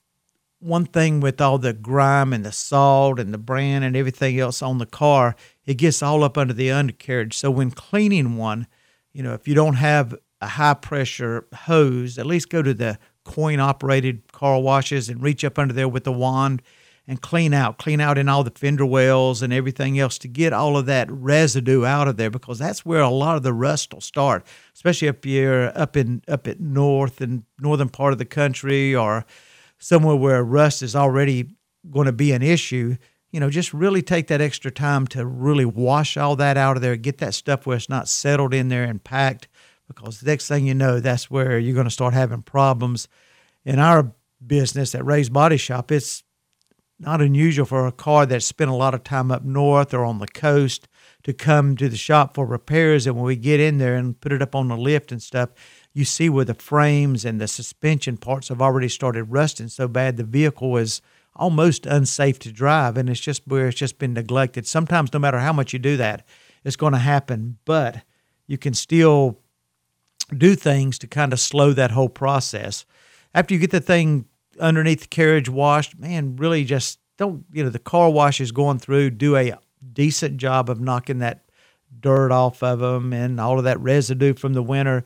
one 0.60 0.86
thing 0.86 1.20
with 1.20 1.40
all 1.42 1.58
the 1.58 1.74
grime 1.74 2.34
and 2.34 2.46
the 2.46 2.52
salt 2.52 3.20
and 3.20 3.34
the 3.34 3.38
bran 3.38 3.84
and 3.84 3.96
everything 3.96 4.40
else 4.40 4.62
on 4.62 4.78
the 4.78 4.86
car, 4.86 5.36
it 5.66 5.76
gets 5.76 6.02
all 6.02 6.24
up 6.24 6.38
under 6.38 6.54
the 6.54 6.72
undercarriage. 6.72 7.38
So 7.38 7.52
when 7.52 7.72
cleaning 7.72 8.38
one, 8.38 8.68
you 9.14 9.22
know, 9.22 9.34
if 9.34 9.48
you 9.48 9.54
don't 9.54 9.76
have 9.76 10.16
a 10.42 10.48
high 10.48 10.74
pressure 10.74 11.46
hose, 11.54 12.18
at 12.18 12.26
least 12.26 12.50
go 12.50 12.62
to 12.62 12.74
the 12.74 12.98
coin 13.24 13.60
operated 13.60 14.32
car 14.32 14.60
washes 14.60 15.10
and 15.10 15.22
reach 15.22 15.44
up 15.44 15.58
under 15.58 15.74
there 15.74 15.90
with 15.90 16.04
the 16.04 16.12
wand 16.12 16.62
and 17.08 17.22
clean 17.22 17.54
out, 17.54 17.78
clean 17.78 18.02
out 18.02 18.18
in 18.18 18.28
all 18.28 18.44
the 18.44 18.52
fender 18.52 18.86
wells 18.86 19.42
and 19.42 19.54
everything 19.54 20.00
else 20.00 20.18
to 20.18 20.28
get 20.28 20.54
all 20.54 20.76
of 20.76 20.88
that 20.88 21.10
residue 21.12 21.86
out 21.86 22.08
of 22.08 22.18
there 22.18 22.32
because 22.32 22.58
that's 22.58 22.86
where 22.86 23.02
a 23.02 23.10
lot 23.10 23.38
of 23.38 23.44
the 23.44 23.54
rust 23.54 23.94
will 23.94 24.02
start, 24.02 24.46
especially 24.74 25.08
if 25.08 25.26
you're 25.26 25.78
up 25.78 25.96
in 25.96 26.24
up 26.28 26.48
at 26.48 26.60
north 26.60 27.22
and 27.22 27.44
northern 27.60 27.90
part 27.90 28.14
of 28.14 28.20
the 28.20 28.26
country 28.26 28.96
or 28.96 29.26
somewhere 29.78 30.16
where 30.16 30.44
rust 30.44 30.82
is 30.82 30.96
already 30.96 31.50
going 31.92 32.08
to 32.08 32.12
be 32.12 32.32
an 32.32 32.42
issue. 32.42 32.96
You 33.32 33.40
know, 33.40 33.50
just 33.50 33.74
really 33.74 34.02
take 34.02 34.28
that 34.28 34.42
extra 34.42 34.72
time 34.72 35.08
to 35.08 35.26
really 35.26 35.66
wash 35.66 36.18
all 36.18 36.36
that 36.38 36.58
out 36.58 36.78
of 36.78 36.82
there, 36.82 36.96
get 36.96 37.18
that 37.20 37.34
stuff 37.34 37.66
where 37.66 37.78
it's 37.78 37.90
not 37.90 38.08
settled 38.08 38.54
in 38.54 38.70
there 38.70 38.86
and 38.86 39.04
packed, 39.04 39.48
because 39.88 40.22
the 40.22 40.32
next 40.32 40.48
thing 40.48 40.66
you 40.66 40.74
know, 40.74 41.00
that's 41.00 41.30
where 41.30 41.60
you're 41.60 41.74
going 41.74 41.86
to 41.86 41.92
start 41.92 42.14
having 42.14 42.42
problems. 42.42 43.08
In 43.66 43.78
our 43.78 44.14
business 44.46 44.96
at 44.96 45.06
Ray's 45.06 45.30
Body 45.30 45.58
Shop, 45.58 45.92
it's 45.92 46.24
not 47.00 47.22
unusual 47.22 47.66
for 47.66 47.88
a 47.88 47.92
car 47.92 48.26
that's 48.26 48.46
spent 48.46 48.72
a 48.72 48.76
lot 48.76 48.94
of 48.94 49.04
time 49.04 49.32
up 49.32 49.44
north 49.44 49.94
or 49.94 50.06
on 50.06 50.20
the 50.20 50.28
coast 50.28 50.88
to 51.24 51.34
come 51.34 51.76
to 51.76 51.90
the 51.90 51.98
shop 51.98 52.36
for 52.36 52.46
repairs. 52.46 53.06
And 53.06 53.16
when 53.16 53.26
we 53.26 53.36
get 53.36 53.60
in 53.60 53.78
there 53.78 53.96
and 53.96 54.20
put 54.20 54.32
it 54.32 54.42
up 54.42 54.56
on 54.56 54.68
the 54.68 54.78
lift 54.78 55.12
and 55.12 55.22
stuff, 55.22 55.50
you 55.94 56.06
see 56.06 56.30
where 56.30 56.46
the 56.46 56.54
frames 56.54 57.26
and 57.26 57.42
the 57.42 57.48
suspension 57.48 58.18
parts 58.18 58.50
have 58.50 58.62
already 58.62 58.90
started 58.90 59.26
rusting 59.26 59.68
so 59.68 59.88
bad 59.88 60.18
the 60.18 60.24
vehicle 60.24 60.78
is 60.78 61.02
almost 61.36 61.86
unsafe 61.86 62.40
to 62.40 62.52
drive. 62.52 62.96
And 62.96 63.10
it's 63.10 63.20
just 63.20 63.46
where 63.46 63.68
it's 63.68 63.78
just 63.78 64.00
been 64.00 64.14
neglected. 64.14 64.66
Sometimes, 64.66 65.12
no 65.12 65.20
matter 65.20 65.40
how 65.40 65.52
much 65.52 65.74
you 65.74 65.80
do 65.80 65.98
that, 65.98 66.26
it's 66.64 66.76
going 66.76 66.94
to 66.94 67.00
happen. 67.00 67.58
But 67.66 68.04
you 68.48 68.58
can 68.58 68.74
still 68.74 69.40
do 70.36 70.56
things 70.56 70.98
to 71.00 71.08
kind 71.08 71.34
of 71.34 71.40
slow 71.40 71.74
that 71.74 71.92
whole 71.92 72.10
process. 72.10 72.86
After 73.34 73.54
you 73.54 73.60
get 73.60 73.72
the 73.72 73.82
thing 73.82 74.26
underneath 74.60 75.02
the 75.02 75.08
carriage 75.08 75.50
washed, 75.50 75.98
man, 75.98 76.36
really 76.36 76.64
just 76.64 77.00
don't, 77.18 77.46
you 77.52 77.64
know, 77.64 77.70
the 77.70 77.80
car 77.80 78.10
wash 78.10 78.42
is 78.42 78.52
going 78.52 78.80
through, 78.80 79.12
do 79.12 79.36
a 79.36 79.58
decent 79.94 80.38
job 80.38 80.70
of 80.70 80.80
knocking 80.80 81.20
that 81.20 81.46
dirt 82.00 82.32
off 82.32 82.62
of 82.62 82.80
them 82.80 83.14
and 83.14 83.40
all 83.40 83.58
of 83.58 83.64
that 83.64 83.80
residue 83.80 84.34
from 84.34 84.54
the 84.54 84.64
winter. 84.64 85.04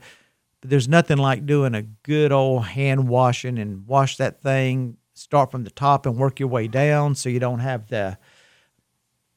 But 0.60 0.70
there's 0.70 0.88
nothing 0.88 1.18
like 1.18 1.46
doing 1.46 1.74
a 1.74 1.82
good 1.82 2.32
old 2.32 2.64
hand 2.66 3.08
washing 3.08 3.58
and 3.58 3.86
wash 3.86 4.16
that 4.16 4.42
thing, 4.42 4.96
start 5.14 5.50
from 5.50 5.64
the 5.64 5.70
top 5.70 6.06
and 6.06 6.16
work 6.16 6.40
your 6.40 6.48
way 6.48 6.68
down 6.68 7.14
so 7.14 7.28
you 7.28 7.40
don't 7.40 7.60
have 7.60 7.88
the, 7.88 8.18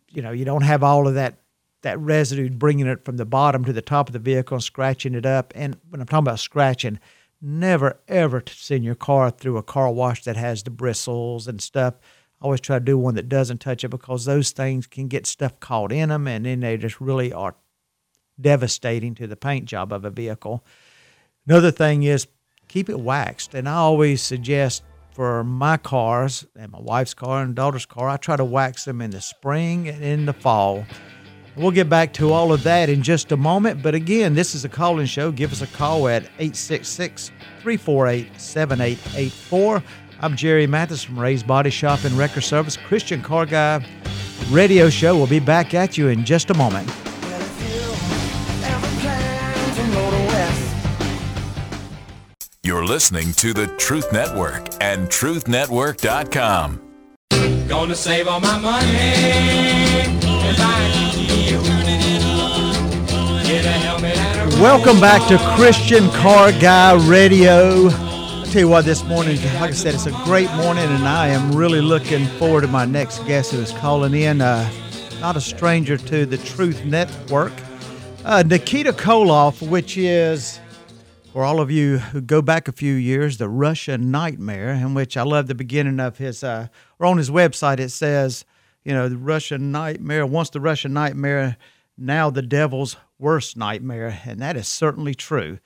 you 0.10 0.22
know, 0.22 0.32
you 0.32 0.46
don't 0.46 0.63
have 0.63 0.84
all 0.84 1.08
of 1.08 1.15
that 1.15 1.38
that 1.84 2.00
residue 2.00 2.50
bringing 2.50 2.88
it 2.88 3.03
from 3.03 3.17
the 3.17 3.25
bottom 3.25 3.65
to 3.65 3.74
the 3.74 3.82
top 3.82 4.08
of 4.08 4.13
the 4.13 4.20
vehicle 4.20 4.55
and 4.55 4.63
scratching 4.63 5.13
it 5.13 5.25
up. 5.25 5.51
And 5.53 5.77
when 5.89 6.00
I'm 6.00 6.08
talking 6.08 6.24
about 6.24 6.39
scratching, 6.39 6.98
never 7.43 8.00
ever 8.07 8.41
to 8.41 8.53
send 8.53 8.83
your 8.83 8.95
car 8.95 9.29
through 9.29 9.57
a 9.57 9.63
car 9.63 9.91
wash 9.91 10.23
that 10.23 10.38
has 10.38 10.63
the 10.63 10.69
bristles 10.69 11.47
and 11.47 11.62
stuff. 11.62 11.95
I 12.41 12.45
always 12.45 12.62
try 12.62 12.79
to 12.79 12.85
do 12.85 12.97
one 12.97 13.15
that 13.15 13.29
doesn't 13.29 13.59
touch 13.59 13.83
it 13.83 13.89
because 13.89 14.25
those 14.25 14.51
things 14.51 14.88
can 14.88 15.07
get 15.07 15.27
stuff 15.27 15.59
caught 15.59 15.91
in 15.91 16.09
them 16.09 16.27
and 16.27 16.45
then 16.45 16.62
they 16.62 16.77
just 16.77 17.00
really 17.01 17.31
are 17.33 17.55
devastating 18.39 19.13
to 19.15 19.27
the 19.27 19.35
paint 19.35 19.65
job 19.65 19.93
of 19.93 20.05
a 20.05 20.09
vehicle. 20.09 20.65
Another 21.45 21.71
thing 21.71 22.03
is 22.03 22.27
keep 22.67 22.89
it 22.89 23.00
waxed. 23.00 23.53
And 23.53 23.67
I 23.67 23.75
always 23.75 24.21
suggest 24.21 24.83
for 25.13 25.43
my 25.43 25.77
cars 25.77 26.45
and 26.55 26.71
my 26.71 26.79
wife's 26.79 27.13
car 27.13 27.43
and 27.43 27.53
daughter's 27.53 27.85
car, 27.85 28.09
I 28.09 28.17
try 28.17 28.35
to 28.35 28.45
wax 28.45 28.85
them 28.85 29.01
in 29.01 29.12
the 29.12 29.21
spring 29.21 29.88
and 29.88 30.03
in 30.03 30.25
the 30.25 30.33
fall. 30.33 30.85
We'll 31.55 31.72
get 31.72 31.88
back 31.88 32.13
to 32.13 32.31
all 32.31 32.51
of 32.51 32.63
that 32.63 32.89
in 32.89 33.03
just 33.03 33.31
a 33.31 33.38
moment. 33.38 33.83
But 33.83 33.93
again, 33.93 34.33
this 34.33 34.55
is 34.55 34.65
a 34.65 34.69
call 34.69 35.00
in 35.00 35.05
show. 35.05 35.31
Give 35.31 35.51
us 35.51 35.62
a 35.62 35.67
call 35.67 36.07
at 36.07 36.24
866 36.39 37.29
348 37.62 38.39
7884. 38.39 39.83
I'm 40.19 40.36
Jerry 40.36 40.65
Mathis 40.65 41.03
from 41.03 41.19
Ray's 41.19 41.43
Body 41.43 41.69
Shop 41.69 42.03
and 42.05 42.17
Wrecker 42.17 42.41
Service, 42.41 42.77
Christian 42.77 43.22
Car 43.22 43.45
Guy 43.45 43.86
radio 44.50 44.89
show. 44.89 45.15
We'll 45.15 45.27
be 45.27 45.39
back 45.39 45.74
at 45.74 45.98
you 45.98 46.07
in 46.07 46.25
just 46.25 46.50
a 46.50 46.53
moment. 46.55 46.89
You're 52.63 52.86
listening 52.86 53.33
to 53.33 53.53
the 53.53 53.67
Truth 53.77 54.12
Network 54.13 54.69
and 54.81 55.07
TruthNetwork.com. 55.10 56.79
Gonna 57.67 57.95
save 57.95 58.27
all 58.27 58.39
my 58.39 58.57
money 58.60 60.24
Welcome 64.63 65.01
back 65.01 65.27
to 65.27 65.38
Christian 65.58 66.10
Car 66.12 66.53
Guy 66.53 66.93
Radio. 67.05 67.89
I'll 67.89 68.46
tell 68.46 68.62
you 68.62 68.70
what, 68.70 68.86
this 68.86 69.03
morning, 69.03 69.36
like 69.60 69.72
I 69.72 69.72
said, 69.72 69.93
it's 69.93 70.05
a 70.05 70.12
great 70.24 70.50
morning, 70.51 70.86
and 70.86 71.05
I 71.05 71.27
am 71.27 71.51
really 71.51 71.82
looking 71.82 72.25
forward 72.38 72.62
to 72.62 72.67
my 72.70 72.86
next 72.86 73.20
guest 73.25 73.51
who 73.51 73.60
is 73.60 73.74
calling 73.74 74.13
in. 74.13 74.39
Uh, 74.39 74.72
not 75.20 75.36
a 75.36 75.41
stranger 75.41 75.98
to 75.98 76.25
the 76.25 76.38
Truth 76.38 76.86
Network, 76.86 77.51
uh, 78.24 78.41
Nikita 78.48 78.93
Koloff, 78.93 79.62
which 79.67 79.98
is, 79.98 80.62
for 81.34 81.43
all 81.43 81.60
of 81.60 81.70
you 81.70 81.98
who 81.98 82.22
go 82.22 82.41
back 82.41 82.70
a 82.70 82.72
few 82.72 82.93
years, 82.93 83.39
the 83.39 83.50
Russian 83.50 84.12
Nightmare, 84.12 84.72
in 84.72 84.93
which 84.93 85.17
I 85.17 85.24
love 85.24 85.48
the 85.48 85.55
beginning 85.55 86.00
of 86.00 86.20
his, 86.20 86.41
uh, 86.41 86.70
or 87.00 87.08
on 87.08 87.17
his 87.17 87.29
website, 87.29 87.82
it 87.82 87.89
says, 87.89 88.46
you 88.86 88.93
know, 88.93 89.10
the 89.10 89.17
Russian 89.17 89.74
Nightmare, 89.74 90.25
once 90.25 90.51
the 90.51 90.62
Russian 90.62 90.93
Nightmare, 90.93 91.58
now 91.97 92.29
the 92.29 92.41
devil's 92.41 92.97
worst 93.19 93.57
nightmare, 93.57 94.21
and 94.25 94.39
that 94.39 94.57
is 94.57 94.67
certainly 94.67 95.13
true. 95.13 95.59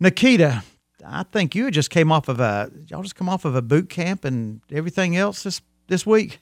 Nikita, 0.00 0.62
I 1.06 1.22
think 1.24 1.54
you 1.54 1.70
just 1.70 1.90
came 1.90 2.10
off 2.10 2.28
of 2.28 2.40
a 2.40 2.70
y'all 2.88 3.02
just 3.02 3.16
come 3.16 3.28
off 3.28 3.44
of 3.44 3.54
a 3.54 3.62
boot 3.62 3.88
camp 3.88 4.24
and 4.24 4.60
everything 4.70 5.16
else 5.16 5.42
this 5.42 5.60
this 5.86 6.06
week. 6.06 6.40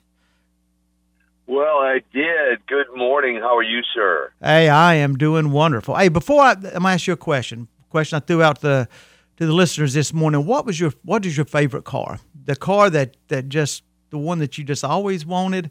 Well, 1.47 1.79
I 1.79 2.01
did. 2.13 2.67
Good 2.67 2.87
morning. 2.95 3.37
How 3.37 3.57
are 3.57 3.63
you, 3.63 3.83
sir? 3.95 4.33
Hey, 4.41 4.69
I 4.69 4.95
am 4.95 5.19
doing 5.19 5.51
wonderful. 5.51 5.97
Hey, 5.97 6.09
before 6.09 6.41
I, 6.41 6.53
I'm 6.53 6.61
gonna 6.61 6.91
ask 6.91 7.07
you 7.07 7.13
a 7.13 7.17
question. 7.17 7.69
Question 7.91 8.17
I 8.17 8.21
threw 8.21 8.43
out 8.43 8.61
the 8.61 8.89
to 9.37 9.47
the 9.47 9.53
listeners 9.53 9.95
this 9.95 10.13
morning. 10.13 10.47
What 10.47 10.65
was 10.65 10.79
your 10.79 10.93
what 11.03 11.27
is 11.27 11.37
your 11.37 11.47
favorite 11.47 11.85
car? 11.85 12.21
The 12.45 12.57
car 12.57 12.89
that 12.91 13.17
that 13.29 13.49
just 13.49 13.83
the 14.11 14.19
one 14.19 14.39
that 14.39 14.57
you 14.57 14.65
just 14.65 14.85
always 14.85 15.27
wanted, 15.27 15.71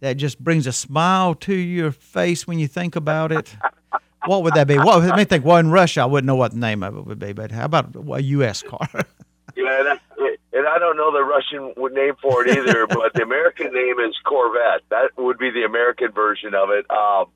that 0.00 0.16
just 0.16 0.42
brings 0.42 0.66
a 0.66 0.72
smile 0.72 1.34
to 1.36 1.54
your 1.54 1.92
face 1.92 2.46
when 2.46 2.58
you 2.58 2.66
think 2.66 2.96
about 2.96 3.32
it. 3.32 3.54
what 4.26 4.42
would 4.42 4.54
that 4.54 4.66
be? 4.66 4.76
What 4.76 5.02
let 5.02 5.16
me 5.16 5.24
think. 5.24 5.44
Well, 5.44 5.58
in 5.58 5.70
Russia, 5.70 6.02
I 6.02 6.06
wouldn't 6.06 6.26
know 6.26 6.36
what 6.36 6.52
the 6.52 6.58
name 6.58 6.82
of 6.82 6.96
it 6.96 7.06
would 7.06 7.18
be, 7.18 7.32
but 7.32 7.50
how 7.50 7.64
about 7.66 7.94
a 7.94 8.22
U.S. 8.22 8.62
car? 8.62 8.88
Yeah, 9.56 9.82
that's, 9.82 10.00
and 10.52 10.66
I 10.66 10.78
don't 10.78 10.96
know 10.96 11.12
the 11.12 11.24
Russian 11.24 11.74
name 11.92 12.14
for 12.22 12.46
it 12.46 12.56
either, 12.56 12.86
but 12.88 13.12
the 13.14 13.22
American 13.22 13.72
name 13.74 13.98
is 13.98 14.16
Corvette. 14.24 14.82
That 14.88 15.10
would 15.18 15.38
be 15.38 15.50
the 15.50 15.64
American 15.64 16.12
version 16.12 16.54
of 16.54 16.70
it. 16.70 16.88
Um, 16.90 17.26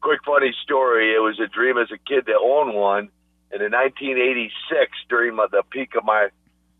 quick 0.00 0.20
funny 0.24 0.54
story. 0.62 1.14
It 1.14 1.18
was 1.18 1.38
a 1.40 1.48
dream 1.48 1.76
as 1.76 1.90
a 1.90 1.98
kid 1.98 2.26
to 2.26 2.38
own 2.40 2.74
one. 2.74 3.08
And 3.50 3.62
in 3.62 3.72
1986, 3.72 4.92
during 5.08 5.34
my, 5.36 5.46
the 5.50 5.62
peak 5.70 5.94
of 5.96 6.04
my, 6.04 6.28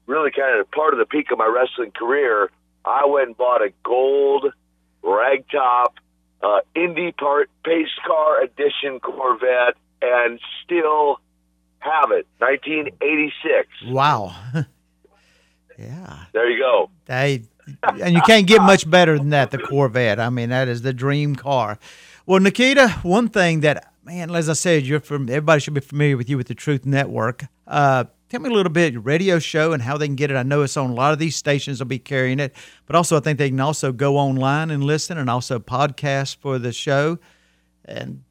really 0.07 0.31
kind 0.31 0.59
of 0.59 0.71
part 0.71 0.95
of 0.95 0.99
the 0.99 1.07
peak 1.07 1.31
of 1.31 1.39
my 1.39 1.47
wrestling 1.47 1.93
career, 1.93 2.51
I 2.85 3.07
went 3.07 3.29
and 3.29 3.37
bought 3.37 3.63
a 3.63 3.73
gold 3.83 4.53
ragtop 5.07 5.95
uh, 6.43 6.61
Indy 6.75 7.13
part 7.13 7.51
pace 7.65 7.89
car 8.07 8.43
edition 8.43 9.01
Corvette 9.01 9.77
and 10.03 10.41
still 10.65 11.21
have 11.79 12.11
it. 12.11 12.27
1986. 12.39 13.69
wow. 13.87 14.35
yeah. 15.79 16.25
There 16.33 16.51
you 16.51 16.59
go. 16.59 16.91
Hey, 17.07 17.45
and 17.83 18.15
you 18.15 18.23
can't 18.23 18.47
get 18.47 18.63
much 18.63 18.89
better 18.89 19.17
than 19.19 19.31
that. 19.31 19.51
The 19.51 19.59
Corvette. 19.59 20.21
I 20.21 20.31
mean, 20.31 20.51
that 20.51 20.69
is 20.69 20.83
the 20.83 20.93
dream 20.93 21.37
car. 21.37 21.79
Well, 22.27 22.41
Nikita, 22.41 22.89
one 23.03 23.29
thing 23.29 23.61
that 23.61 23.93
man, 24.05 24.35
as 24.35 24.49
I 24.49 24.55
said, 24.55 24.85
you're 24.85 25.01
from 25.01 25.29
everybody 25.29 25.61
should 25.61 25.75
be 25.75 25.81
familiar 25.81 26.17
with 26.17 26.29
you 26.29 26.37
with 26.37 26.49
the 26.49 26.55
Truth 26.55 26.87
Network. 26.87 27.45
Uh, 27.67 28.05
tell 28.29 28.41
me 28.41 28.51
a 28.51 28.53
little 28.53 28.73
bit 28.73 28.93
your 28.93 29.03
radio 29.03 29.39
show 29.39 29.73
and 29.73 29.83
how 29.83 29.97
they 29.97 30.07
can 30.07 30.17
get 30.17 30.31
it. 30.31 30.37
I 30.37 30.43
know 30.43 30.63
it's 30.63 30.77
on 30.77 30.91
a 30.91 30.95
lot 30.95 31.13
of 31.13 31.19
these 31.19 31.37
stations 31.37 31.79
will 31.79 31.87
be 31.87 31.99
carrying 31.99 32.41
it, 32.41 32.55
but 32.87 32.97
also 32.97 33.17
I 33.17 33.21
think 33.21 33.39
they 33.39 33.51
can 33.51 33.61
also 33.61 33.93
go 33.93 34.17
online 34.17 34.71
and 34.71 34.83
listen, 34.85 35.19
and 35.19 35.31
also 35.31 35.59
podcast 35.59 36.37
for 36.37 36.59
the 36.59 36.73
show. 36.73 37.19
And 37.85 38.23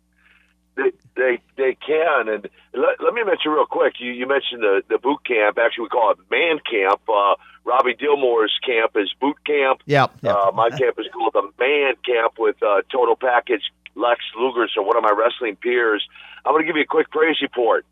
They 0.75 0.91
they, 1.15 1.41
they 1.57 1.75
can. 1.75 2.27
And 2.27 2.49
let, 2.73 3.01
let 3.01 3.13
me 3.13 3.23
mention 3.23 3.51
real 3.51 3.65
quick. 3.65 3.95
You 3.99 4.11
you 4.11 4.27
mentioned 4.27 4.61
the 4.61 4.83
the 4.89 4.97
boot 4.97 5.25
camp. 5.25 5.57
Actually, 5.57 5.83
we 5.83 5.89
call 5.89 6.11
it 6.11 6.17
man 6.29 6.59
camp. 6.69 7.01
Uh, 7.07 7.35
Robby 7.63 7.95
Dilmore's 7.95 8.53
camp 8.63 8.91
is 8.95 9.11
boot 9.19 9.37
camp. 9.45 9.81
yeah, 9.85 10.07
yeah. 10.21 10.33
Uh, 10.33 10.51
my 10.51 10.69
camp 10.69 10.99
is 10.99 11.07
called 11.11 11.33
the 11.33 11.49
man 11.59 11.95
camp 12.05 12.33
with 12.37 12.61
uh, 12.61 12.81
total 12.91 13.15
package 13.15 13.63
Lex 13.95 14.19
Luger, 14.37 14.67
so 14.73 14.81
one 14.83 14.97
of 14.97 15.03
my 15.03 15.13
wrestling 15.17 15.55
peers. 15.55 16.05
I'm 16.45 16.53
going 16.53 16.63
to 16.63 16.67
give 16.67 16.75
you 16.75 16.83
a 16.83 16.85
quick 16.85 17.09
praise 17.09 17.37
report. 17.41 17.85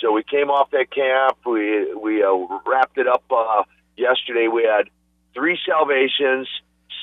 So 0.00 0.12
we 0.12 0.22
came 0.22 0.50
off 0.50 0.70
that 0.70 0.90
camp. 0.90 1.38
We 1.44 1.92
we 1.94 2.22
uh, 2.22 2.34
wrapped 2.66 2.98
it 2.98 3.08
up 3.08 3.24
uh, 3.30 3.64
yesterday. 3.96 4.48
We 4.48 4.62
had 4.62 4.88
three 5.34 5.58
salvations, 5.66 6.48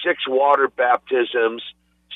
six 0.04 0.28
water 0.28 0.70
baptisms, 0.70 1.62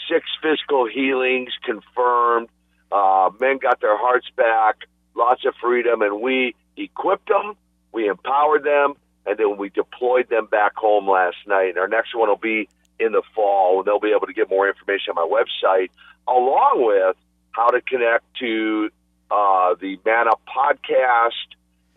six 0.09 0.25
physical 0.41 0.87
healings 0.87 1.51
confirmed. 1.63 2.49
Uh, 2.91 3.29
men 3.39 3.57
got 3.57 3.81
their 3.81 3.97
hearts 3.97 4.27
back, 4.35 4.77
lots 5.15 5.45
of 5.45 5.53
freedom, 5.61 6.01
and 6.01 6.21
we 6.21 6.55
equipped 6.77 7.27
them, 7.27 7.55
we 7.91 8.07
empowered 8.07 8.63
them, 8.63 8.93
and 9.25 9.37
then 9.37 9.57
we 9.57 9.69
deployed 9.69 10.29
them 10.29 10.47
back 10.47 10.75
home 10.75 11.07
last 11.07 11.37
night. 11.45 11.69
And 11.69 11.77
our 11.77 11.87
next 11.87 12.15
one 12.15 12.29
will 12.29 12.37
be 12.37 12.67
in 12.99 13.11
the 13.11 13.21
fall, 13.35 13.79
and 13.79 13.85
they'll 13.85 13.99
be 13.99 14.11
able 14.11 14.27
to 14.27 14.33
get 14.33 14.49
more 14.49 14.67
information 14.67 15.13
on 15.15 15.29
my 15.29 15.37
website, 15.37 15.89
along 16.27 16.85
with 16.85 17.15
how 17.51 17.67
to 17.67 17.81
connect 17.81 18.23
to 18.39 18.89
uh, 19.31 19.75
the 19.79 19.99
Man 20.05 20.27
Up 20.27 20.41
podcast 20.47 21.31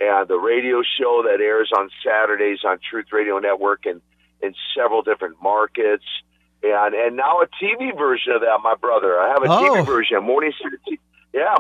and 0.00 0.26
the 0.28 0.38
radio 0.38 0.82
show 0.98 1.22
that 1.24 1.40
airs 1.40 1.70
on 1.76 1.88
Saturdays 2.04 2.58
on 2.64 2.78
Truth 2.90 3.06
Radio 3.12 3.38
Network 3.38 3.86
and 3.86 4.00
in 4.42 4.54
several 4.76 5.02
different 5.02 5.36
markets. 5.42 6.04
And 6.62 6.94
and 6.94 7.16
now 7.16 7.40
a 7.40 7.46
TV 7.62 7.96
version 7.96 8.32
of 8.34 8.40
that, 8.42 8.58
my 8.62 8.74
brother. 8.74 9.18
I 9.18 9.28
have 9.28 9.42
a 9.42 9.46
Oh. 9.50 9.74
TV 9.74 9.86
version, 9.86 10.18
Morningstar. 10.18 10.70
Yeah, 11.32 11.54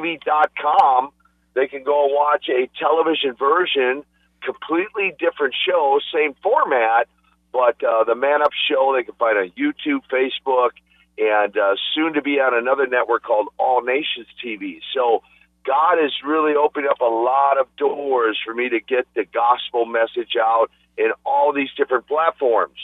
MorningstarTV.com. 0.00 1.10
They 1.54 1.66
can 1.66 1.82
go 1.84 2.04
and 2.04 2.14
watch 2.14 2.48
a 2.48 2.68
television 2.78 3.34
version, 3.34 4.04
completely 4.42 5.14
different 5.18 5.54
show, 5.66 5.98
same 6.12 6.34
format, 6.42 7.08
but 7.52 7.82
uh, 7.82 8.04
the 8.04 8.14
Man 8.14 8.42
Up 8.42 8.50
Show 8.68 8.94
they 8.94 9.04
can 9.04 9.14
find 9.14 9.38
on 9.38 9.50
YouTube, 9.56 10.00
Facebook, 10.12 10.70
and 11.18 11.56
uh, 11.56 11.74
soon 11.94 12.12
to 12.14 12.22
be 12.22 12.40
on 12.40 12.54
another 12.54 12.86
network 12.86 13.22
called 13.22 13.48
All 13.58 13.82
Nations 13.82 14.26
TV. 14.44 14.80
So 14.94 15.22
God 15.64 15.94
is 16.04 16.12
really 16.24 16.54
opening 16.54 16.88
up 16.90 17.00
a 17.00 17.04
lot 17.04 17.58
of 17.58 17.66
doors 17.76 18.38
for 18.44 18.54
me 18.54 18.68
to 18.68 18.80
get 18.80 19.06
the 19.14 19.24
gospel 19.24 19.86
message 19.86 20.34
out 20.40 20.70
in 20.96 21.10
all 21.24 21.52
these 21.52 21.70
different 21.76 22.06
platforms. 22.06 22.78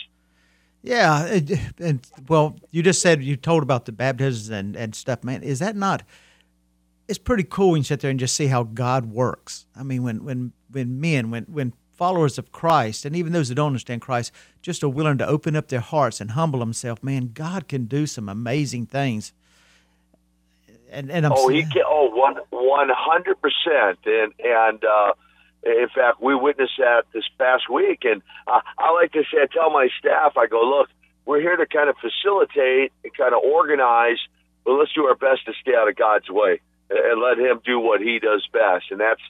Yeah, 0.82 1.26
it- 1.26 1.58
and 1.78 2.00
well, 2.28 2.56
you 2.70 2.82
just 2.82 3.00
said 3.00 3.22
you 3.22 3.36
told 3.36 3.62
about 3.62 3.84
the 3.84 3.92
baptisms 3.92 4.50
and, 4.50 4.76
and 4.76 4.94
stuff, 4.94 5.22
man. 5.22 5.42
Is 5.42 5.58
that 5.60 5.76
not? 5.76 6.02
it's 7.08 7.18
pretty 7.18 7.42
cool 7.44 7.72
when 7.72 7.78
you 7.80 7.84
sit 7.84 8.00
there 8.00 8.10
and 8.10 8.18
just 8.18 8.34
see 8.34 8.46
how 8.46 8.62
God 8.62 9.06
works. 9.06 9.66
I 9.76 9.82
mean, 9.82 10.02
when 10.02 10.24
when 10.24 10.52
when 10.70 11.00
men, 11.00 11.30
when 11.30 11.44
when 11.44 11.74
followers 12.02 12.36
of 12.36 12.50
Christ, 12.50 13.04
and 13.04 13.14
even 13.14 13.30
those 13.32 13.48
that 13.48 13.54
don't 13.54 13.68
understand 13.68 14.00
Christ, 14.00 14.32
just 14.60 14.82
are 14.82 14.88
willing 14.88 15.18
to 15.18 15.26
open 15.36 15.54
up 15.54 15.68
their 15.68 15.86
hearts 15.94 16.20
and 16.20 16.32
humble 16.32 16.58
themselves, 16.58 17.00
man, 17.00 17.30
God 17.32 17.68
can 17.68 17.84
do 17.84 18.08
some 18.08 18.28
amazing 18.28 18.86
things. 18.86 19.32
And, 20.90 21.12
and 21.12 21.24
I'm 21.24 21.32
oh, 21.32 21.48
he 21.48 21.62
can. 21.62 21.84
Oh, 21.86 22.10
one 22.12 22.36
one 22.50 22.90
hundred 22.92 23.36
percent. 23.40 24.00
And 24.04 24.32
and 24.60 24.84
uh, 24.84 25.12
in 25.62 25.88
fact, 25.94 26.20
we 26.20 26.34
witnessed 26.34 26.78
that 26.78 27.04
this 27.14 27.28
past 27.38 27.70
week. 27.70 28.00
And 28.02 28.20
uh, 28.48 28.60
I 28.78 28.90
like 29.00 29.12
to 29.12 29.22
say, 29.30 29.38
I 29.42 29.46
tell 29.46 29.70
my 29.70 29.88
staff, 30.00 30.36
I 30.36 30.48
go, 30.48 30.60
look, 30.60 30.88
we're 31.24 31.40
here 31.40 31.56
to 31.56 31.66
kind 31.66 31.88
of 31.88 31.94
facilitate 32.06 32.92
and 33.04 33.16
kind 33.16 33.32
of 33.32 33.40
organize, 33.44 34.18
but 34.64 34.72
let's 34.72 34.92
do 34.92 35.04
our 35.04 35.14
best 35.14 35.46
to 35.46 35.52
stay 35.60 35.74
out 35.76 35.88
of 35.88 35.94
God's 35.94 36.28
way 36.28 36.60
and 36.90 37.22
let 37.22 37.38
Him 37.38 37.60
do 37.64 37.78
what 37.78 38.00
He 38.00 38.18
does 38.18 38.44
best. 38.52 38.86
And 38.90 38.98
that's 38.98 39.22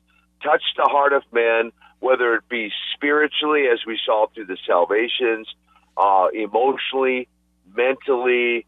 touch 0.43 0.62
the 0.76 0.88
heart 0.91 1.12
of 1.12 1.23
men, 1.33 1.71
whether 2.03 2.35
it 2.35 2.49
be 2.49 2.71
spiritually, 2.95 3.67
as 3.73 3.79
we 3.87 3.97
saw 4.05 4.27
through 4.35 4.47
the 4.47 4.59
salvations, 4.67 5.47
uh, 5.97 6.27
emotionally, 6.35 7.29
mentally, 7.77 8.67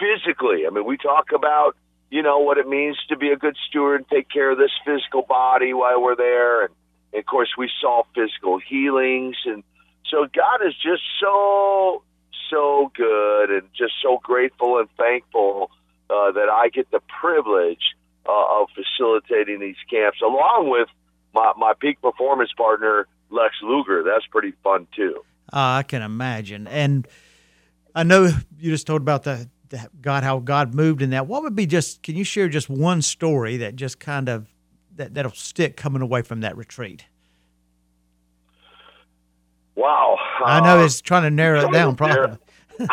physically. 0.00 0.66
I 0.66 0.70
mean, 0.70 0.86
we 0.86 0.96
talk 0.96 1.32
about 1.34 1.76
you 2.10 2.22
know 2.22 2.38
what 2.38 2.56
it 2.56 2.66
means 2.66 2.98
to 3.10 3.16
be 3.16 3.30
a 3.30 3.36
good 3.36 3.56
steward 3.68 4.00
and 4.00 4.08
take 4.08 4.28
care 4.30 4.50
of 4.50 4.58
this 4.58 4.72
physical 4.84 5.22
body 5.22 5.74
while 5.74 6.02
we're 6.02 6.16
there, 6.16 6.64
and, 6.64 6.74
and 7.12 7.20
of 7.20 7.26
course 7.26 7.50
we 7.56 7.70
saw 7.80 8.02
physical 8.14 8.58
healings, 8.58 9.36
and 9.44 9.62
so 10.10 10.26
God 10.34 10.66
is 10.66 10.74
just 10.74 11.02
so 11.20 12.02
so 12.50 12.90
good, 12.96 13.50
and 13.50 13.68
just 13.76 13.92
so 14.02 14.18
grateful 14.22 14.78
and 14.78 14.88
thankful 14.96 15.70
uh, 16.08 16.32
that 16.32 16.48
I 16.48 16.70
get 16.70 16.90
the 16.90 17.00
privilege 17.20 17.94
uh, 18.26 18.62
of 18.62 18.68
facilitating 18.74 19.60
these 19.60 19.76
camps, 19.88 20.20
along 20.22 20.70
with 20.70 20.88
my 21.34 21.52
my 21.56 21.72
peak 21.80 22.00
performance 22.00 22.50
partner 22.56 23.06
Lex 23.30 23.54
Luger. 23.62 24.02
That's 24.02 24.26
pretty 24.26 24.52
fun 24.62 24.86
too. 24.94 25.22
Uh, 25.52 25.78
I 25.78 25.82
can 25.82 26.02
imagine, 26.02 26.68
and 26.68 27.08
I 27.94 28.04
know 28.04 28.30
you 28.58 28.70
just 28.70 28.86
told 28.86 29.02
about 29.02 29.24
the 29.24 29.48
God, 30.00 30.24
how 30.24 30.38
God 30.38 30.74
moved 30.74 31.02
in 31.02 31.10
that. 31.10 31.26
What 31.26 31.42
would 31.42 31.54
be 31.54 31.66
just? 31.66 32.02
Can 32.02 32.16
you 32.16 32.24
share 32.24 32.48
just 32.48 32.68
one 32.68 33.02
story 33.02 33.58
that 33.58 33.76
just 33.76 34.00
kind 34.00 34.28
of 34.28 34.52
that 34.96 35.14
that'll 35.14 35.32
stick 35.32 35.76
coming 35.76 36.02
away 36.02 36.22
from 36.22 36.40
that 36.40 36.56
retreat? 36.56 37.04
Wow, 39.76 40.18
I 40.44 40.60
know 40.60 40.84
it's 40.84 41.00
trying 41.00 41.22
to 41.22 41.30
narrow 41.30 41.68
it 41.68 41.72
down. 41.72 41.96
Probably. 41.96 42.36
yeah, 42.78 42.86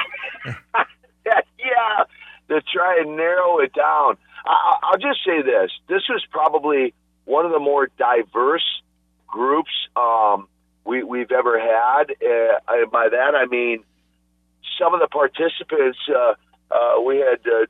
to 2.49 2.61
try 2.61 2.99
and 2.99 3.17
narrow 3.17 3.59
it 3.59 3.73
down. 3.73 4.17
I, 4.45 4.77
I'll 4.83 4.99
just 4.99 5.19
say 5.25 5.41
this: 5.41 5.71
this 5.89 6.03
was 6.09 6.23
probably 6.31 6.93
one 7.27 7.45
of 7.45 7.51
the 7.51 7.59
more 7.59 7.89
diverse 7.97 8.81
groups 9.27 9.71
um, 9.95 10.47
we, 10.85 11.03
we've 11.03 11.31
ever 11.31 11.59
had. 11.59 12.11
Uh, 12.11 12.85
by 12.91 13.09
that 13.09 13.35
I 13.35 13.45
mean 13.45 13.83
some 14.79 14.93
of 14.93 14.99
the 14.99 15.07
participants. 15.07 15.99
Uh, 16.09 16.33
uh, 16.71 17.01
we 17.01 17.17
had 17.17 17.39
uh, 17.45 17.65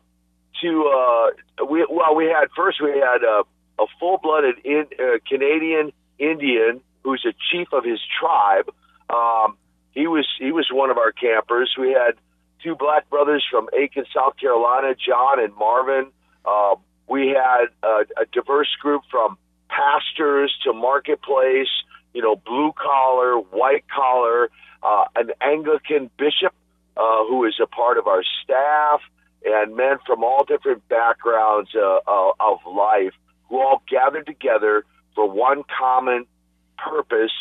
two. 0.61 0.85
Uh, 0.85 1.65
we 1.65 1.85
well, 1.89 2.15
we 2.15 2.25
had 2.25 2.49
first 2.55 2.81
we 2.81 2.91
had 2.91 3.23
a, 3.23 3.43
a 3.79 3.85
full-blooded 3.99 4.55
in, 4.63 4.85
uh, 4.99 5.17
Canadian 5.27 5.91
Indian 6.19 6.81
who's 7.03 7.25
a 7.25 7.33
chief 7.51 7.67
of 7.71 7.83
his 7.83 7.99
tribe. 8.19 8.69
Um, 9.09 9.57
he 9.91 10.07
was 10.07 10.27
he 10.39 10.51
was 10.51 10.67
one 10.71 10.89
of 10.89 10.97
our 10.97 11.11
campers. 11.11 11.75
We 11.79 11.91
had 11.91 12.15
two 12.63 12.75
black 12.75 13.09
brothers 13.09 13.45
from 13.49 13.69
Aiken, 13.73 14.05
South 14.13 14.37
Carolina, 14.37 14.93
John 14.95 15.39
and 15.43 15.55
Marvin. 15.55 16.11
Uh, 16.45 16.75
we 17.07 17.27
had 17.27 17.67
a, 17.83 18.05
a 18.21 18.25
diverse 18.31 18.75
group 18.81 19.03
from 19.09 19.37
pastors 19.77 20.53
to 20.63 20.73
marketplace, 20.73 21.69
you 22.13 22.21
know, 22.21 22.35
blue 22.35 22.71
collar, 22.73 23.35
white 23.37 23.85
collar, 23.93 24.49
uh, 24.81 25.05
an 25.15 25.29
Anglican 25.41 26.09
bishop 26.17 26.53
uh, 26.97 27.25
who 27.27 27.45
is 27.45 27.55
a 27.61 27.67
part 27.67 27.97
of 27.97 28.07
our 28.07 28.23
staff, 28.43 29.01
and 29.45 29.75
men 29.75 29.97
from 30.05 30.23
all 30.23 30.43
different 30.43 30.87
backgrounds 30.89 31.69
uh, 31.75 31.99
uh, 32.07 32.31
of 32.39 32.59
life 32.65 33.13
who 33.49 33.57
all 33.59 33.81
gathered 33.89 34.25
together 34.25 34.83
for 35.15 35.29
one 35.29 35.63
common 35.77 36.25
purpose, 36.77 37.31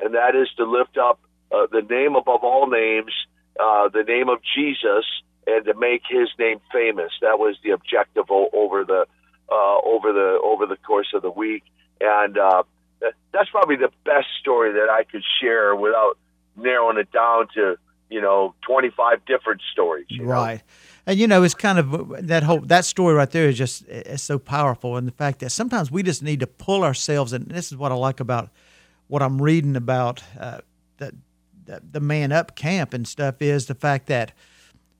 and 0.00 0.14
that 0.14 0.34
is 0.34 0.48
to 0.56 0.64
lift 0.64 0.98
up 0.98 1.20
uh, 1.52 1.66
the 1.70 1.82
name 1.82 2.16
above 2.16 2.42
all 2.42 2.66
names, 2.66 3.12
uh, 3.60 3.88
the 3.88 4.02
name 4.02 4.28
of 4.28 4.40
Jesus, 4.54 5.04
and 5.46 5.64
to 5.64 5.74
make 5.74 6.02
His 6.08 6.28
name 6.38 6.60
famous. 6.72 7.12
That 7.20 7.38
was 7.38 7.56
the 7.62 7.70
objective 7.70 8.24
over 8.30 8.84
the 8.84 9.06
over 9.50 10.12
the 10.12 10.40
over 10.42 10.66
the 10.66 10.76
course 10.76 11.12
of 11.14 11.22
the 11.22 11.30
week, 11.30 11.62
and 12.04 12.38
uh, 12.38 12.62
that's 13.32 13.50
probably 13.50 13.76
the 13.76 13.90
best 14.04 14.28
story 14.40 14.72
that 14.72 14.88
I 14.90 15.04
could 15.04 15.22
share 15.40 15.74
without 15.74 16.18
narrowing 16.56 16.98
it 16.98 17.10
down 17.12 17.48
to 17.54 17.76
you 18.10 18.20
know 18.20 18.54
25 18.66 19.24
different 19.24 19.60
stories 19.72 20.06
right 20.20 20.58
know? 20.58 20.62
and 21.06 21.18
you 21.18 21.26
know 21.26 21.42
it's 21.42 21.54
kind 21.54 21.78
of 21.78 22.26
that 22.26 22.42
whole 22.42 22.60
that 22.60 22.84
story 22.84 23.14
right 23.14 23.30
there 23.30 23.48
is 23.48 23.58
just 23.58 23.86
it's 23.88 24.22
so 24.22 24.38
powerful. 24.38 24.96
And 24.96 25.08
the 25.08 25.12
fact 25.12 25.40
that 25.40 25.50
sometimes 25.50 25.90
we 25.90 26.02
just 26.02 26.22
need 26.22 26.40
to 26.40 26.46
pull 26.46 26.84
ourselves 26.84 27.32
and 27.32 27.46
this 27.46 27.72
is 27.72 27.78
what 27.78 27.90
i 27.92 27.94
like 27.94 28.20
about 28.20 28.50
what 29.08 29.22
i'm 29.22 29.40
reading 29.40 29.74
about 29.74 30.22
uh, 30.38 30.58
the, 30.98 31.14
the 31.64 31.82
the 31.92 32.00
man 32.00 32.30
up 32.30 32.54
camp 32.54 32.94
and 32.94 33.08
stuff 33.08 33.42
is 33.42 33.66
the 33.66 33.74
fact 33.74 34.06
that 34.06 34.32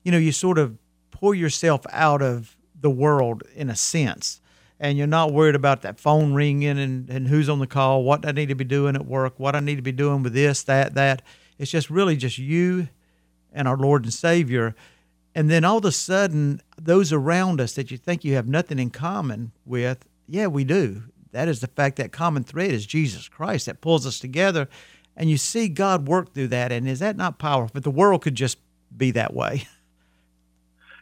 you 0.02 0.10
know 0.10 0.18
you 0.18 0.32
sort 0.32 0.58
of 0.58 0.76
pull 1.10 1.34
yourself 1.34 1.86
out 1.92 2.20
of 2.20 2.56
the 2.80 2.90
world 2.90 3.44
in 3.54 3.70
a 3.70 3.76
sense 3.76 4.40
and 4.80 4.98
you're 4.98 5.06
not 5.06 5.32
worried 5.32 5.54
about 5.54 5.82
that 5.82 6.00
phone 6.00 6.34
ringing 6.34 6.78
and, 6.78 7.08
and 7.08 7.28
who's 7.28 7.48
on 7.48 7.58
the 7.58 7.66
call 7.66 8.02
what 8.02 8.26
i 8.26 8.32
need 8.32 8.48
to 8.48 8.54
be 8.54 8.64
doing 8.64 8.94
at 8.94 9.06
work 9.06 9.38
what 9.38 9.54
i 9.54 9.60
need 9.60 9.76
to 9.76 9.82
be 9.82 9.92
doing 9.92 10.22
with 10.22 10.32
this 10.32 10.62
that 10.62 10.94
that 10.94 11.22
it's 11.58 11.70
just 11.70 11.90
really 11.90 12.16
just 12.16 12.38
you 12.38 12.88
and 13.54 13.68
our 13.68 13.76
Lord 13.76 14.04
and 14.04 14.12
Savior. 14.12 14.74
And 15.34 15.50
then 15.50 15.64
all 15.64 15.78
of 15.78 15.84
a 15.84 15.92
sudden, 15.92 16.60
those 16.80 17.12
around 17.12 17.60
us 17.60 17.74
that 17.74 17.90
you 17.90 17.96
think 17.96 18.24
you 18.24 18.34
have 18.34 18.48
nothing 18.48 18.78
in 18.78 18.90
common 18.90 19.52
with, 19.64 20.04
yeah, 20.28 20.48
we 20.48 20.64
do. 20.64 21.04
That 21.32 21.48
is 21.48 21.60
the 21.60 21.66
fact 21.66 21.96
that 21.96 22.12
common 22.12 22.44
thread 22.44 22.70
is 22.70 22.86
Jesus 22.86 23.28
Christ 23.28 23.66
that 23.66 23.80
pulls 23.80 24.06
us 24.06 24.18
together. 24.18 24.68
And 25.16 25.30
you 25.30 25.36
see 25.36 25.68
God 25.68 26.06
work 26.08 26.34
through 26.34 26.48
that. 26.48 26.72
And 26.72 26.88
is 26.88 26.98
that 27.00 27.16
not 27.16 27.38
powerful? 27.38 27.70
But 27.72 27.84
the 27.84 27.90
world 27.90 28.22
could 28.22 28.34
just 28.34 28.58
be 28.96 29.10
that 29.12 29.32
way. 29.32 29.66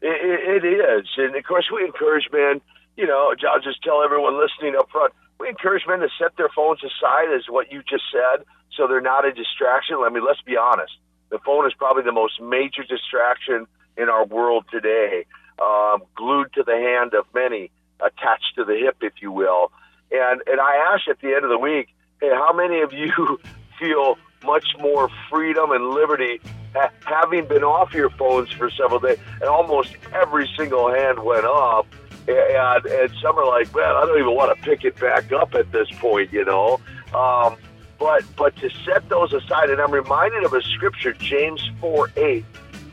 It, 0.04 0.64
it 0.64 0.66
is. 0.66 1.06
And 1.16 1.37
of 1.37 1.44
course, 1.44 1.66
we 1.72 1.85
encourage 1.85 2.28
men, 2.32 2.61
you 2.96 3.07
know, 3.07 3.35
I'll 3.50 3.61
just 3.61 3.83
tell 3.83 4.02
everyone 4.02 4.40
listening 4.40 4.76
up 4.78 4.90
front, 4.90 5.12
we 5.40 5.48
encourage 5.48 5.83
men 5.88 6.00
to 6.00 6.09
set 6.18 6.37
their 6.37 6.48
phones 6.55 6.81
aside, 6.85 7.33
as 7.35 7.44
what 7.48 7.72
you 7.72 7.83
just 7.88 8.05
said, 8.12 8.44
so 8.76 8.87
they're 8.87 9.00
not 9.00 9.26
a 9.26 9.33
distraction. 9.33 9.96
I 9.98 10.11
mean, 10.11 10.24
let's 10.24 10.42
be 10.42 10.57
honest. 10.57 10.92
The 11.31 11.38
phone 11.38 11.66
is 11.66 11.72
probably 11.74 12.02
the 12.02 12.12
most 12.12 12.40
major 12.40 12.85
distraction 12.85 13.66
in 13.96 14.09
our 14.09 14.24
world 14.24 14.66
today, 14.70 15.24
um, 15.61 16.02
glued 16.14 16.52
to 16.55 16.62
the 16.62 16.76
hand 16.76 17.14
of 17.14 17.24
many, 17.35 17.70
attached 18.00 18.55
to 18.57 18.64
the 18.64 18.76
hip, 18.76 18.96
if 19.00 19.14
you 19.20 19.33
will. 19.33 19.72
And 20.11 20.42
and 20.46 20.61
I 20.61 20.76
ask 20.92 21.09
at 21.09 21.20
the 21.20 21.35
end 21.35 21.44
of 21.44 21.50
the 21.50 21.59
week, 21.59 21.88
hey, 22.20 22.31
how 22.33 22.52
many 22.52 22.81
of 22.83 22.92
you 22.92 23.40
feel 23.78 24.18
much 24.44 24.66
more 24.78 25.09
freedom 25.31 25.70
and 25.70 25.90
liberty 25.90 26.40
ha- 26.74 26.90
having 27.05 27.46
been 27.46 27.64
off 27.64 27.94
your 27.94 28.11
phones 28.11 28.52
for 28.52 28.70
several 28.70 29.00
days? 29.00 29.18
And 29.40 29.44
almost 29.44 29.96
every 30.12 30.48
single 30.57 30.92
hand 30.92 31.24
went 31.24 31.44
up. 31.44 31.87
And, 32.28 32.87
and 32.87 33.12
some 33.20 33.38
are 33.38 33.46
like, 33.46 33.74
man, 33.74 33.85
I 33.85 34.04
don't 34.06 34.18
even 34.18 34.35
want 34.35 34.56
to 34.56 34.64
pick 34.64 34.85
it 34.85 34.98
back 35.00 35.32
up 35.32 35.54
at 35.54 35.72
this 35.72 35.88
point, 35.98 36.32
you 36.32 36.44
know. 36.44 36.80
Um, 37.14 37.56
but 37.98 38.24
but 38.37 38.56
to 38.56 38.70
set 38.85 39.08
those 39.08 39.32
aside, 39.32 39.70
and 39.70 39.80
I'm 39.80 39.92
reminded 39.92 40.44
of 40.44 40.52
a 40.52 40.62
scripture, 40.62 41.12
James 41.12 41.70
4 41.80 42.11
8, 42.16 42.44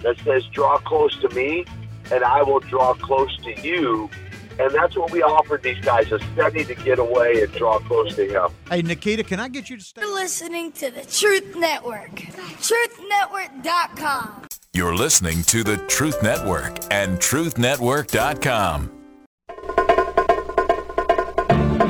that 0.04 0.20
says, 0.20 0.46
Draw 0.46 0.78
close 0.80 1.20
to 1.22 1.30
me, 1.30 1.66
and 2.12 2.24
I 2.24 2.44
will 2.44 2.60
draw 2.60 2.94
close 2.94 3.36
to 3.38 3.60
you. 3.62 4.10
And 4.60 4.76
that's 4.76 4.96
what 4.98 5.12
we 5.12 5.24
offered 5.24 5.64
these 5.64 5.80
guys 5.80 6.12
a 6.12 6.20
study 6.34 6.66
to 6.66 6.76
get 6.76 7.00
away 7.00 7.44
and 7.44 7.52
draw 7.54 7.80
close 7.80 8.14
to 8.18 8.28
Him. 8.28 8.50
Hey, 8.70 8.82
Nikita, 8.82 9.24
can 9.24 9.40
I 9.40 9.48
get 9.48 9.70
you 9.70 9.78
to 9.78 9.84
stay? 9.84 10.02
You're 10.02 10.14
listening 10.14 10.74
to 10.74 10.92
the 10.92 11.06
Truth 11.06 11.56
Network, 11.56 12.12
truthnetwork.com. 12.12 14.48
You're 14.74 14.96
listening 14.96 15.44
to 15.44 15.64
the 15.64 15.78
Truth 15.88 16.22
Network 16.22 16.78
and 16.92 17.18
truthnetwork.com. 17.20 18.99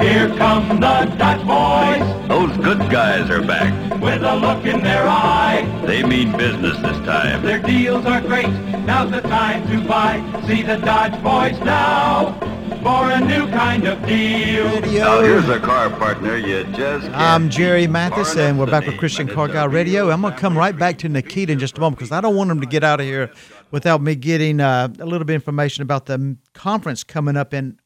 Here 0.01 0.29
come 0.37 0.79
the 0.79 1.15
Dodge 1.17 1.45
boys 1.45 2.27
Those 2.29 2.55
good 2.57 2.79
guys 2.89 3.29
are 3.29 3.41
back. 3.41 3.73
with 4.01 4.23
a 4.23 4.35
look 4.37 4.65
in 4.65 4.81
their 4.83 5.05
eye. 5.07 5.65
They 5.85 6.03
mean 6.03 6.31
business 6.37 6.77
this 6.77 6.97
time. 7.05 7.41
Their 7.43 7.59
deals 7.59 8.05
are 8.05 8.21
great. 8.21 8.47
Now's 8.85 9.11
the 9.11 9.21
time 9.21 9.67
to 9.69 9.87
buy. 9.87 10.21
See 10.47 10.61
the 10.61 10.77
Dodge 10.77 11.21
boys 11.21 11.59
now 11.65 12.39
for 12.81 13.11
a 13.11 13.19
new 13.19 13.45
kind 13.47 13.85
of 13.87 14.05
deal. 14.07 14.65
Now 14.81 15.21
here's 15.21 15.49
a 15.49 15.59
car 15.59 15.89
partner 15.89 16.37
you 16.37 16.63
just 16.65 17.05
can't 17.07 17.15
I'm 17.15 17.49
Jerry 17.49 17.81
beat. 17.81 17.91
Mathis, 17.91 18.37
and 18.37 18.57
we're 18.57 18.67
back 18.67 18.85
with 18.85 18.97
Christian 18.97 19.27
but 19.27 19.35
Car 19.35 19.47
Guy 19.49 19.65
Radio. 19.65 20.11
I'm 20.11 20.21
going 20.21 20.33
to 20.33 20.39
come 20.39 20.57
right 20.57 20.77
back 20.77 20.97
to 20.99 21.09
Nikita 21.09 21.51
in 21.51 21.59
just 21.59 21.77
a 21.77 21.81
moment 21.81 21.97
because 21.97 22.13
I 22.13 22.21
don't 22.21 22.37
want 22.37 22.49
him 22.49 22.61
to 22.61 22.67
get 22.67 22.85
out 22.85 23.01
of 23.01 23.05
here 23.05 23.31
without 23.71 24.01
me 24.01 24.15
getting 24.15 24.61
uh, 24.61 24.87
a 24.99 25.05
little 25.05 25.25
bit 25.25 25.33
of 25.33 25.41
information 25.41 25.81
about 25.81 26.05
the 26.05 26.37
conference 26.53 27.03
coming 27.03 27.35
up 27.35 27.53
in 27.53 27.79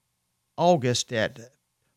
August 0.57 1.11
at 1.11 1.39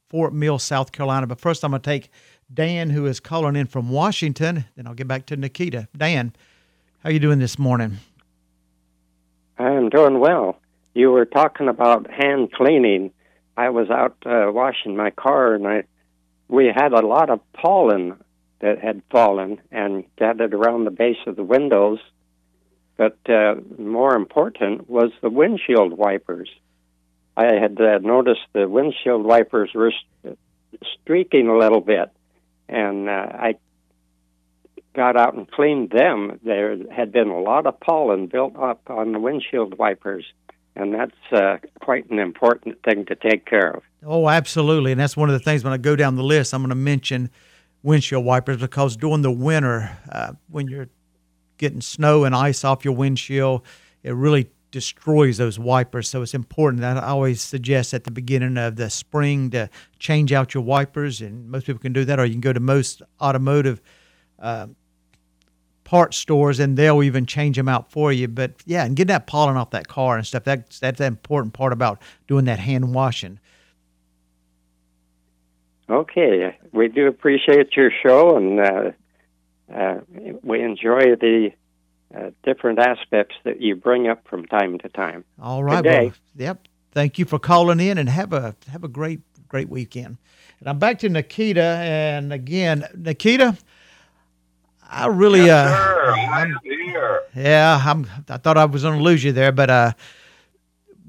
Fort 0.09 0.33
Mill, 0.33 0.59
South 0.59 0.93
Carolina. 0.93 1.27
But 1.27 1.41
first, 1.41 1.65
I'm 1.65 1.73
going 1.73 1.83
to 1.83 1.91
take 1.91 2.11
Dan, 2.53 2.91
who 2.91 3.07
is 3.07 3.21
calling 3.21 3.57
in 3.57 3.67
from 3.67 3.91
Washington. 3.91 4.65
Then 4.77 4.87
I'll 4.87 4.95
get 4.95 5.09
back 5.09 5.27
to 5.27 5.37
Nikita. 5.37 5.89
Dan, 5.97 6.33
how 7.01 7.09
are 7.09 7.13
you 7.13 7.19
doing 7.19 7.39
this 7.39 7.59
morning? 7.59 7.99
I'm 9.59 9.89
doing 9.89 10.21
well. 10.21 10.59
You 10.95 11.11
were 11.11 11.25
talking 11.25 11.69
about 11.69 12.11
hand 12.11 12.53
cleaning. 12.53 13.13
I 13.57 13.71
was 13.71 13.91
out 13.91 14.17
uh, 14.25 14.53
washing 14.53 14.97
my 14.97 15.11
car, 15.11 15.55
and 15.55 15.67
I 15.67 15.85
we 16.49 16.67
had 16.67 16.93
a 16.93 17.05
lot 17.05 17.31
of 17.31 17.41
pollen 17.53 18.17
that 18.61 18.79
had 18.79 19.03
fallen 19.11 19.61
and 19.73 20.05
gathered 20.17 20.55
around 20.55 20.85
the 20.85 20.91
base 20.91 21.19
of 21.27 21.37
the 21.37 21.43
windows. 21.43 21.99
But 22.97 23.19
uh, 23.29 23.57
more 23.79 24.15
important 24.15 24.89
was 24.89 25.11
the 25.21 25.31
windshield 25.31 25.93
wipers. 25.93 26.49
I 27.37 27.55
had 27.61 27.81
uh, 27.81 27.99
noticed 27.99 28.41
the 28.53 28.69
windshield 28.69 29.25
wipers 29.25 29.71
were 29.75 29.93
st- 29.93 30.39
streaking 31.03 31.49
a 31.49 31.57
little 31.57 31.81
bit, 31.81 32.11
and 32.69 33.09
uh, 33.09 33.13
I 33.13 33.55
got 34.95 35.17
out 35.17 35.35
and 35.35 35.51
cleaned 35.51 35.91
them. 35.91 36.41
There 36.43 36.77
had 36.91 37.13
been 37.13 37.29
a 37.29 37.41
lot 37.41 37.67
of 37.67 37.79
pollen 37.79 38.27
built 38.27 38.57
up 38.57 38.81
on 38.89 39.13
the 39.13 39.21
windshield 39.21 39.79
wipers, 39.79 40.25
and 40.75 40.95
that's 40.95 41.33
uh, 41.33 41.59
quite 41.81 42.11
an 42.11 42.19
important 42.19 42.83
thing 42.83 43.05
to 43.07 43.15
take 43.15 43.45
care 43.45 43.71
of. 43.71 43.83
Oh, 44.05 44.29
absolutely. 44.29 44.93
And 44.93 45.01
that's 45.01 45.17
one 45.17 45.29
of 45.29 45.35
the 45.35 45.45
things 45.45 45.63
when 45.63 45.73
I 45.73 45.77
go 45.77 45.97
down 45.97 46.17
the 46.17 46.25
list, 46.25 46.55
I'm 46.55 46.63
going 46.63 46.71
to 46.71 46.75
mention 46.75 47.31
windshield 47.83 48.25
wipers 48.25 48.57
because 48.59 48.97
during 48.97 49.23
the 49.23 49.31
winter, 49.31 49.97
uh, 50.11 50.33
when 50.51 50.69
you're 50.69 50.89
getting 51.59 51.81
snow 51.81 52.25
and 52.25 52.35
ice 52.35 52.65
off 52.65 52.85
your 52.85 52.95
windshield, 52.95 53.63
it 54.03 54.15
really 54.15 54.51
destroys 54.77 55.39
those 55.39 55.59
wipers. 55.59 56.07
So 56.07 56.21
it's 56.21 56.35
important. 56.35 56.85
I 56.85 57.01
always 57.01 57.41
suggest 57.41 57.95
at 57.95 58.05
the 58.05 58.11
beginning 58.11 58.59
of 58.59 58.77
the 58.77 58.91
spring 58.91 59.49
to 59.53 59.71
change 59.99 60.35
out 60.35 60.53
your 60.53 60.63
wipers, 60.63 61.23
and 61.23 61.49
most 61.49 61.65
people 61.65 61.81
can 61.81 61.95
do 61.95 62.05
that, 62.05 62.21
or 62.21 62.27
you 62.27 62.35
can 62.35 62.43
go 62.43 62.53
to 62.53 62.61
most 62.61 63.01
automotive 63.19 63.81
uh, 64.39 64.67
parts 65.85 66.19
stores 66.19 66.61
and 66.61 66.77
they'll 66.77 67.03
even 67.03 67.25
change 67.25 67.57
them 67.57 67.71
out 67.71 67.91
for 67.91 68.13
you. 68.13 68.29
But 68.29 68.53
yeah, 68.67 68.85
and 68.85 68.95
get 68.95 69.09
that 69.09 69.27
pollen 69.27 69.57
off 69.57 69.71
that 69.71 69.89
car 69.89 70.19
and 70.19 70.27
stuff. 70.27 70.45
That's 70.45 70.79
that's 70.79 70.99
the 70.99 71.07
important 71.07 71.55
part 71.55 71.73
about 71.73 72.03
doing 72.29 72.45
that 72.45 72.59
hand 72.59 72.93
washing. 72.93 73.41
Okay, 75.89 76.55
we 76.71 76.89
do 76.89 77.07
appreciate 77.07 77.75
your 77.77 77.91
show, 78.03 78.37
and 78.37 78.61
uh, 78.61 78.91
uh, 79.75 80.01
we 80.43 80.61
enjoy 80.61 81.17
the 81.17 81.53
uh, 82.15 82.31
different 82.43 82.79
aspects 82.79 83.35
that 83.45 83.61
you 83.61 83.77
bring 83.77 84.09
up 84.09 84.27
from 84.29 84.47
time 84.47 84.79
to 84.79 84.89
time. 84.89 85.25
All 85.41 85.63
right, 85.65 85.83
Good 85.83 85.91
well, 85.91 86.13
yep. 86.37 86.69
Thank 86.93 87.19
you 87.19 87.25
for 87.25 87.39
calling 87.39 87.81
in, 87.81 87.99
and 87.99 88.09
have 88.09 88.33
a 88.33 88.55
have 88.71 88.85
a 88.85 88.89
great 88.89 89.21
great 89.49 89.69
weekend. 89.69 90.17
And 90.61 90.69
I'm 90.69 90.79
back 90.79 90.99
to 91.01 91.09
Nikita, 91.09 91.61
and 91.63 92.33
again, 92.33 92.87
Nikita, 92.97 93.57
I 94.89 95.07
really 95.09 95.51
uh, 95.51 95.69
I'm- 95.69 96.59
here. 96.63 97.21
yeah, 97.35 97.81
I'm. 97.85 98.07
I 98.29 98.39
thought 98.39 98.57
I 98.57 98.65
was 98.65 98.83
going 98.83 98.99
to 98.99 99.05
lose 99.05 99.23
you 99.23 99.33
there, 99.33 99.53
but 99.53 99.69
uh, 99.69 99.93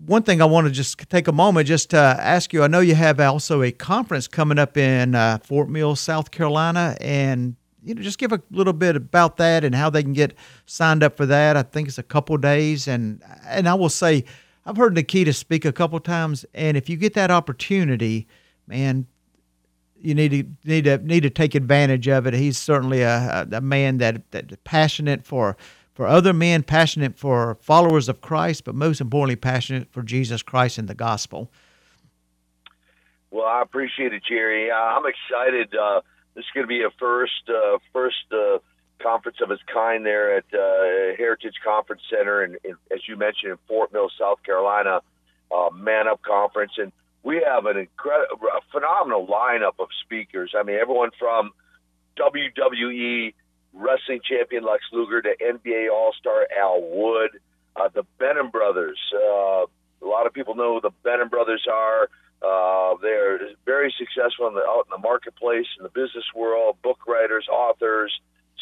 one 0.06 0.24
thing 0.24 0.42
I 0.42 0.46
want 0.46 0.68
to 0.68 0.74
just 0.74 0.98
take 1.10 1.28
a 1.28 1.32
moment 1.32 1.68
just 1.68 1.92
to 1.92 1.98
ask 1.98 2.52
you. 2.54 2.64
I 2.64 2.68
know 2.68 2.80
you 2.80 2.96
have 2.96 3.20
also 3.20 3.62
a 3.62 3.72
conference 3.72 4.28
coming 4.28 4.60
up 4.60 4.76
in 4.78 5.16
uh, 5.16 5.38
Fort 5.44 5.70
Mill, 5.70 5.96
South 5.96 6.32
Carolina, 6.32 6.98
and 7.00 7.56
you 7.88 7.96
know 7.96 8.02
just 8.02 8.18
give 8.18 8.32
a 8.32 8.42
little 8.52 8.74
bit 8.74 8.96
about 8.96 9.38
that 9.38 9.64
and 9.64 9.74
how 9.74 9.90
they 9.90 10.04
can 10.04 10.14
get 10.14 10.34
signed 10.66 11.04
up 11.04 11.16
for 11.16 11.26
that. 11.26 11.56
I 11.56 11.64
think 11.64 11.88
it's 11.88 11.98
a 11.98 12.04
couple 12.04 12.38
days, 12.38 12.88
and 12.88 13.24
and 13.46 13.68
I 13.68 13.74
will 13.74 13.90
say 13.90 14.26
I've 14.66 14.78
heard 14.78 14.94
Nikita 14.94 15.32
speak 15.34 15.64
a 15.64 15.72
couple 15.72 16.00
times, 16.00 16.46
and 16.54 16.76
if 16.76 16.90
you 16.90 16.98
get 16.98 17.14
that 17.14 17.32
opportunity, 17.32 18.28
man, 18.68 19.08
you 20.00 20.14
need 20.14 20.32
to 20.32 20.44
need 20.70 20.84
to 20.84 20.98
need 20.98 21.22
to 21.22 21.30
take 21.30 21.56
advantage 21.56 22.08
of 22.08 22.28
it. 22.28 22.34
He's 22.34 22.58
certainly 22.58 23.02
a, 23.02 23.48
a 23.52 23.62
man 23.62 24.00
that 24.00 24.30
that 24.32 24.64
passionate 24.66 25.26
for 25.26 25.56
for 25.94 26.06
other 26.06 26.34
men, 26.34 26.62
passionate 26.64 27.18
for 27.18 27.56
followers 27.62 28.10
of 28.10 28.22
Christ, 28.22 28.66
but 28.66 28.76
most 28.76 29.02
importantly, 29.02 29.36
passionate 29.36 29.92
for 29.92 30.04
Jesus 30.04 30.44
Christ 30.44 30.78
and 30.78 30.88
the 30.88 30.94
gospel. 30.94 31.50
Well, 33.32 33.46
I 33.46 33.62
appreciate 33.62 34.14
it, 34.14 34.24
Jerry. 34.28 34.70
Uh, 34.70 34.76
I'm 34.76 35.04
excited. 35.06 35.74
Uh, 35.76 36.02
this 36.38 36.46
is 36.46 36.52
going 36.54 36.66
to 36.66 36.70
be 36.70 36.84
a 36.84 36.92
first 37.00 37.50
uh, 37.50 37.80
first 37.92 38.32
uh, 38.32 38.60
conference 39.02 39.40
of 39.42 39.50
its 39.50 39.62
kind 39.74 40.06
there 40.06 40.38
at 40.38 40.46
uh, 40.54 41.18
Heritage 41.18 41.56
Conference 41.64 42.04
Center, 42.12 42.44
and 42.44 42.58
as 42.92 43.00
you 43.08 43.18
mentioned, 43.18 43.54
in 43.54 43.58
Fort 43.68 43.92
Mill, 43.92 44.10
South 44.20 44.44
Carolina, 44.44 45.02
uh, 45.52 45.70
Man 45.74 46.08
Up 46.08 46.22
Conference, 46.22 46.74
and 46.78 46.92
we 47.24 47.44
have 47.44 47.66
an 47.66 47.78
incredible, 47.78 48.38
a 48.56 48.62
phenomenal 48.72 49.26
lineup 49.26 49.80
of 49.80 49.88
speakers. 50.06 50.54
I 50.56 50.62
mean, 50.62 50.78
everyone 50.80 51.10
from 51.18 51.54
WWE 52.18 53.34
wrestling 53.74 54.22
champion 54.24 54.64
Lex 54.64 54.84
Luger 54.94 55.24
to 55.24 55.36
NBA 55.42 55.90
All 55.92 56.14
Star 56.20 56.48
Al 56.56 56.82
Wood, 56.84 57.32
uh, 57.76 57.90
the 57.96 58.04
Benham 58.20 58.52
brothers. 58.52 59.00
Uh, 59.12 59.66
a 60.04 60.06
lot 60.06 60.28
of 60.28 60.34
people 60.34 60.54
know 60.54 60.76
who 60.76 60.82
the 60.82 60.94
Benham 61.04 61.30
brothers 61.30 61.66
are. 61.68 62.10
Uh, 62.42 62.96
they're 63.02 63.40
very 63.66 63.94
successful 63.98 64.48
in 64.48 64.54
the, 64.54 64.62
out 64.62 64.86
in 64.86 64.92
the 64.92 65.08
marketplace, 65.08 65.66
in 65.78 65.84
the 65.84 65.90
business 65.90 66.26
world, 66.36 66.78
book 66.84 67.08
writers, 67.08 67.48
authors, 67.52 68.20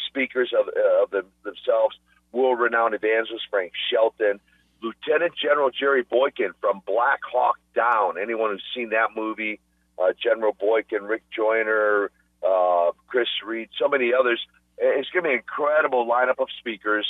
speakers 0.08 0.52
of, 0.58 0.68
uh, 0.68 1.02
of 1.02 1.10
them, 1.10 1.26
themselves. 1.44 1.96
World 2.32 2.58
renowned 2.58 2.94
evangelist 2.94 3.44
Frank 3.50 3.72
Shelton, 3.90 4.40
Lieutenant 4.82 5.34
General 5.40 5.70
Jerry 5.70 6.02
Boykin 6.02 6.52
from 6.60 6.80
Black 6.86 7.20
Hawk 7.30 7.56
Down. 7.74 8.18
Anyone 8.20 8.50
who's 8.50 8.64
seen 8.74 8.90
that 8.90 9.08
movie, 9.14 9.60
uh, 9.98 10.12
General 10.22 10.52
Boykin, 10.58 11.04
Rick 11.04 11.24
Joyner, 11.34 12.10
uh, 12.46 12.92
Chris 13.08 13.28
Reed, 13.44 13.68
so 13.78 13.88
many 13.88 14.12
others. 14.18 14.40
It's 14.78 15.08
going 15.10 15.24
to 15.24 15.28
be 15.28 15.34
an 15.34 15.38
incredible 15.38 16.06
lineup 16.06 16.38
of 16.38 16.48
speakers. 16.58 17.06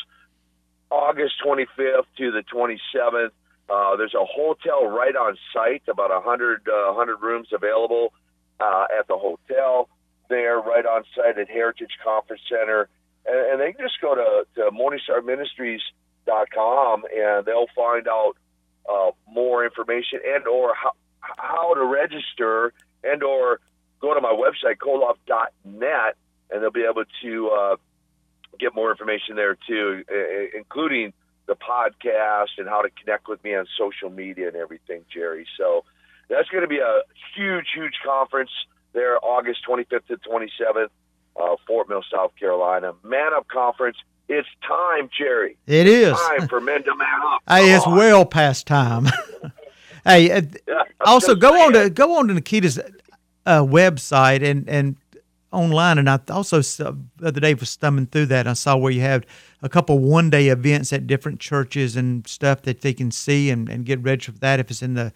August 0.90 1.34
25th 1.44 2.06
to 2.18 2.30
the 2.30 2.42
27th. 2.52 3.30
Uh, 3.68 3.96
there's 3.96 4.14
a 4.14 4.24
hotel 4.24 4.86
right 4.86 5.16
on 5.16 5.36
site, 5.52 5.82
about 5.88 6.10
100, 6.10 6.68
uh, 6.68 6.92
100 6.92 7.16
rooms 7.16 7.48
available 7.52 8.12
uh, 8.60 8.86
at 8.96 9.08
the 9.08 9.16
hotel 9.16 9.88
there, 10.28 10.58
right 10.58 10.86
on 10.86 11.02
site 11.14 11.38
at 11.38 11.48
Heritage 11.48 11.98
Conference 12.02 12.42
Center. 12.48 12.88
And, 13.26 13.52
and 13.52 13.60
they 13.60 13.72
can 13.72 13.84
just 13.84 14.00
go 14.00 14.14
to, 14.14 14.46
to 14.54 14.70
MorningstarMinistries.com 14.70 17.04
and 17.12 17.44
they'll 17.44 17.66
find 17.74 18.08
out 18.08 18.36
uh, 18.88 19.10
more 19.28 19.64
information 19.64 20.20
and 20.24 20.46
or 20.46 20.72
how, 20.74 20.92
how 21.20 21.74
to 21.74 21.84
register 21.84 22.72
and 23.02 23.24
or 23.24 23.58
go 24.00 24.14
to 24.14 24.20
my 24.20 24.32
website, 24.32 24.76
koloff.net, 24.76 26.16
and 26.50 26.62
they'll 26.62 26.70
be 26.70 26.86
able 26.88 27.02
to 27.22 27.48
uh, 27.48 27.74
get 28.58 28.74
more 28.74 28.90
information 28.90 29.36
there 29.36 29.56
too, 29.66 30.04
including 30.56 31.12
the 31.46 31.56
podcast 31.56 32.58
and 32.58 32.68
how 32.68 32.82
to 32.82 32.90
connect 32.90 33.28
with 33.28 33.42
me 33.44 33.54
on 33.54 33.66
social 33.78 34.10
media 34.10 34.48
and 34.48 34.56
everything, 34.56 35.04
Jerry. 35.12 35.46
So 35.56 35.84
that's 36.28 36.48
going 36.48 36.62
to 36.62 36.68
be 36.68 36.78
a 36.78 37.02
huge, 37.36 37.66
huge 37.74 37.94
conference 38.04 38.50
there, 38.92 39.18
August 39.24 39.60
25th 39.68 40.06
to 40.06 40.16
27th, 40.16 40.88
uh, 41.40 41.56
Fort 41.66 41.88
Mill, 41.88 42.02
South 42.12 42.32
Carolina. 42.38 42.94
Man 43.02 43.32
Up 43.34 43.46
Conference. 43.48 43.96
It's 44.28 44.48
time, 44.66 45.08
Jerry. 45.16 45.56
It 45.66 45.86
is. 45.86 46.16
Time 46.16 46.48
for 46.48 46.60
men 46.60 46.82
to 46.82 46.96
man 46.96 47.20
up. 47.26 47.42
Hey, 47.48 47.72
it's 47.72 47.86
well 47.86 48.24
past 48.24 48.66
time. 48.66 49.06
hey, 50.04 50.32
uh, 50.32 50.42
also 51.06 51.36
go 51.36 51.62
on 51.62 51.72
to 51.74 51.90
go 51.90 52.18
on 52.18 52.26
to 52.26 52.34
Nikita's 52.34 52.80
uh, 53.46 53.60
website 53.60 54.42
and 54.42 54.68
and 54.68 54.96
online, 55.52 55.98
and 55.98 56.08
I 56.08 56.18
also 56.30 56.60
saw, 56.60 56.92
the 57.16 57.28
other 57.28 57.40
day 57.40 57.54
was 57.54 57.74
thumbing 57.76 58.06
through 58.06 58.26
that. 58.26 58.46
I 58.46 58.52
saw 58.52 58.76
where 58.76 58.92
you 58.92 59.00
have 59.00 59.24
a 59.62 59.68
couple 59.68 59.98
one 59.98 60.30
day 60.30 60.48
events 60.48 60.92
at 60.92 61.06
different 61.06 61.40
churches 61.40 61.96
and 61.96 62.26
stuff 62.26 62.62
that 62.62 62.80
they 62.80 62.92
can 62.92 63.10
see 63.10 63.50
and, 63.50 63.68
and 63.68 63.84
get 63.84 64.02
registered 64.02 64.34
for 64.34 64.40
that 64.40 64.60
if 64.60 64.70
it's 64.70 64.82
in 64.82 64.94
the 64.94 65.12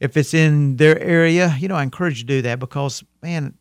if 0.00 0.16
it's 0.16 0.32
in 0.34 0.76
their 0.76 0.98
area. 1.00 1.56
You 1.58 1.68
know, 1.68 1.76
I 1.76 1.82
encourage 1.82 2.18
you 2.18 2.24
to 2.24 2.34
do 2.36 2.42
that 2.42 2.58
because 2.58 3.04
man, 3.22 3.54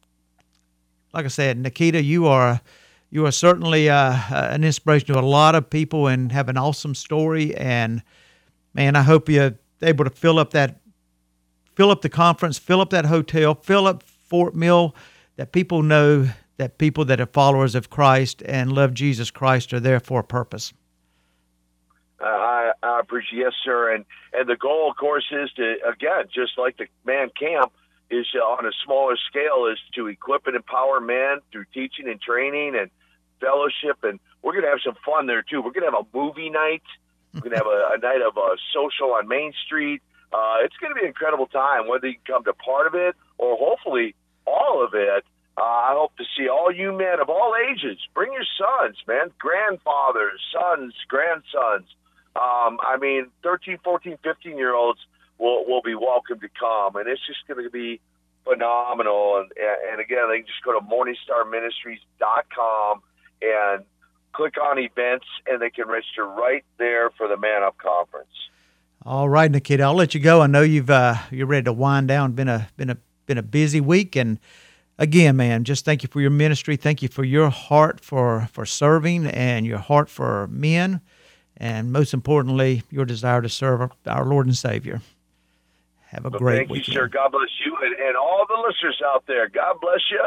like 1.13 1.25
I 1.25 1.29
said, 1.29 1.57
Nikita, 1.57 2.01
you 2.01 2.27
are 2.27 2.61
you 3.09 3.25
are 3.25 3.31
certainly 3.31 3.89
uh, 3.89 4.17
an 4.29 4.63
inspiration 4.63 5.13
to 5.13 5.19
a 5.19 5.21
lot 5.21 5.55
of 5.55 5.69
people 5.69 6.07
and 6.07 6.31
have 6.31 6.49
an 6.49 6.57
awesome 6.57 6.95
story. 6.95 7.55
And 7.55 8.03
man, 8.73 8.95
I 8.95 9.01
hope 9.01 9.29
you're 9.29 9.55
able 9.81 10.05
to 10.05 10.11
fill 10.11 10.39
up 10.39 10.51
that 10.51 10.79
fill 11.75 11.91
up 11.91 12.01
the 12.01 12.09
conference, 12.09 12.57
fill 12.57 12.81
up 12.81 12.89
that 12.89 13.05
hotel, 13.05 13.55
fill 13.55 13.87
up 13.87 14.03
Fort 14.03 14.53
Mill, 14.53 14.93
that 15.39 15.53
people 15.53 15.81
know 15.81 16.27
that 16.57 16.77
people 16.77 17.05
that 17.05 17.21
are 17.21 17.25
followers 17.25 17.73
of 17.73 17.89
Christ 17.89 18.43
and 18.45 18.73
love 18.73 18.93
Jesus 18.93 19.31
Christ 19.31 19.71
are 19.71 19.79
there 19.79 20.01
for 20.01 20.19
a 20.19 20.23
purpose. 20.23 20.73
Uh, 22.19 22.25
I, 22.25 22.71
I 22.83 22.99
appreciate 22.99 23.39
yes, 23.39 23.53
sir. 23.63 23.95
And 23.95 24.03
and 24.33 24.49
the 24.49 24.57
goal, 24.57 24.91
of 24.91 24.97
course, 24.97 25.23
is 25.31 25.49
to 25.53 25.77
again, 25.87 26.25
just 26.35 26.57
like 26.57 26.75
the 26.75 26.87
man 27.05 27.29
camp, 27.39 27.71
is 28.11 28.25
on 28.35 28.65
a 28.65 28.71
smaller 28.83 29.15
scale, 29.29 29.67
is 29.71 29.79
to 29.95 30.07
equip 30.07 30.45
and 30.45 30.57
empower 30.57 30.99
men 30.99 31.39
through 31.53 31.65
teaching 31.73 32.09
and 32.09 32.19
training 32.19 32.75
and 32.75 32.91
fellowship. 33.39 34.03
And 34.03 34.19
we're 34.41 34.51
going 34.51 34.65
to 34.65 34.71
have 34.71 34.81
some 34.83 34.97
fun 35.05 35.27
there 35.27 35.41
too. 35.41 35.61
We're 35.61 35.71
going 35.71 35.89
to 35.89 35.97
have 35.97 36.05
a 36.05 36.17
movie 36.17 36.49
night. 36.49 36.83
We're 37.33 37.39
going 37.39 37.51
to 37.51 37.59
have 37.59 37.65
a, 37.65 37.91
a 37.93 37.97
night 37.97 38.21
of 38.27 38.37
uh, 38.37 38.57
social 38.73 39.13
on 39.13 39.29
Main 39.29 39.53
Street. 39.65 40.01
Uh, 40.33 40.57
it's 40.63 40.75
going 40.81 40.91
to 40.91 40.95
be 40.95 41.01
an 41.03 41.07
incredible 41.07 41.47
time, 41.47 41.87
whether 41.87 42.07
you 42.09 42.17
come 42.27 42.43
to 42.43 42.51
part 42.51 42.87
of 42.87 42.93
it 42.93 43.15
or 43.37 43.55
hopefully 43.55 44.15
all 44.49 44.83
of 44.83 44.93
it. 44.93 45.23
Uh, 45.57 45.61
I 45.61 45.93
hope 45.93 46.15
to 46.17 46.25
see 46.37 46.47
all 46.47 46.71
you 46.71 46.93
men 46.93 47.19
of 47.19 47.29
all 47.29 47.55
ages. 47.69 47.97
Bring 48.13 48.31
your 48.33 48.45
sons, 48.57 48.97
man, 49.07 49.31
grandfathers, 49.37 50.39
sons, 50.53 50.93
grandsons. 51.07 51.87
Um, 52.35 52.79
I 52.81 52.97
mean, 52.99 53.31
13, 53.43 53.77
14, 53.83 54.17
15 54.23 54.57
year 54.57 54.73
olds 54.73 54.99
will, 55.37 55.65
will 55.65 55.81
be 55.81 55.95
welcome 55.95 56.39
to 56.39 56.49
come. 56.57 56.95
And 56.95 57.09
it's 57.09 57.25
just 57.27 57.45
going 57.47 57.61
to 57.63 57.69
be 57.69 57.99
phenomenal. 58.45 59.37
And, 59.37 59.51
and 59.91 59.99
again, 59.99 60.29
they 60.29 60.37
can 60.37 60.47
just 60.47 60.63
go 60.63 60.79
to 60.79 60.85
morningstarministries.com 60.85 63.01
and 63.41 63.83
click 64.33 64.55
on 64.61 64.77
events, 64.79 65.25
and 65.47 65.61
they 65.61 65.69
can 65.69 65.87
register 65.87 66.25
right 66.25 66.65
there 66.77 67.09
for 67.11 67.27
the 67.27 67.37
Man 67.37 67.63
Up 67.63 67.77
Conference. 67.77 68.27
All 69.05 69.29
right, 69.29 69.49
Nikita, 69.49 69.83
I'll 69.83 69.95
let 69.95 70.13
you 70.13 70.19
go. 70.19 70.41
I 70.41 70.47
know 70.47 70.61
you've 70.61 70.89
uh, 70.89 71.15
you're 71.31 71.47
ready 71.47 71.63
to 71.65 71.73
wind 71.73 72.09
down. 72.09 72.33
Been 72.33 72.49
a 72.49 72.69
been 72.75 72.89
a 72.89 72.97
been 73.29 73.37
a 73.37 73.43
busy 73.43 73.79
week, 73.79 74.15
and 74.15 74.39
again, 74.97 75.37
man, 75.37 75.63
just 75.63 75.85
thank 75.85 76.01
you 76.03 76.09
for 76.11 76.19
your 76.19 76.31
ministry. 76.31 76.75
Thank 76.75 77.03
you 77.03 77.07
for 77.07 77.23
your 77.23 77.49
heart 77.49 78.03
for 78.03 78.49
for 78.51 78.65
serving 78.65 79.27
and 79.27 79.65
your 79.67 79.77
heart 79.77 80.09
for 80.09 80.47
men, 80.47 80.99
and 81.55 81.91
most 81.93 82.11
importantly, 82.13 82.81
your 82.89 83.05
desire 83.05 83.41
to 83.43 83.47
serve 83.49 83.91
our 84.07 84.25
Lord 84.25 84.47
and 84.47 84.57
Savior. 84.57 85.01
Have 86.07 86.25
a 86.25 86.29
Well, 86.29 86.39
great 86.39 86.57
thank 86.57 86.69
weekend. 86.71 86.87
you, 86.87 86.93
sir. 87.01 87.07
God 87.07 87.31
bless 87.31 87.49
you 87.63 87.77
and, 87.83 87.95
and 87.99 88.17
all 88.17 88.45
the 88.49 88.57
listeners 88.67 88.99
out 89.05 89.23
there. 89.27 89.47
God 89.47 89.75
bless 89.79 90.01
you. 90.09 90.21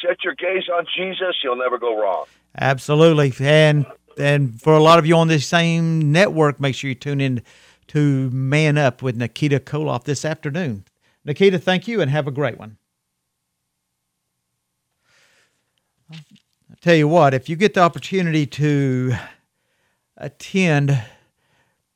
Set 0.00 0.24
your 0.24 0.34
gaze 0.34 0.66
on 0.74 0.86
Jesus. 0.96 1.36
You'll 1.44 1.56
never 1.56 1.76
go 1.78 2.00
wrong. 2.00 2.24
Absolutely, 2.58 3.34
and 3.46 3.84
and 4.16 4.60
for 4.62 4.72
a 4.72 4.82
lot 4.82 4.98
of 4.98 5.04
you 5.06 5.14
on 5.14 5.28
this 5.28 5.46
same 5.46 6.10
network, 6.10 6.58
make 6.58 6.74
sure 6.74 6.88
you 6.88 6.94
tune 6.94 7.20
in 7.20 7.42
to 7.88 8.30
Man 8.30 8.78
Up 8.78 9.02
with 9.02 9.16
Nikita 9.16 9.60
Koloff 9.60 10.04
this 10.04 10.24
afternoon. 10.24 10.84
Nikita, 11.24 11.58
thank 11.58 11.86
you, 11.86 12.00
and 12.00 12.10
have 12.10 12.26
a 12.26 12.32
great 12.32 12.58
one. 12.58 12.76
I'll 16.12 16.76
tell 16.80 16.94
you 16.94 17.08
what, 17.08 17.34
if 17.34 17.48
you 17.48 17.56
get 17.56 17.74
the 17.74 17.80
opportunity 17.80 18.46
to 18.46 19.14
attend 20.16 21.02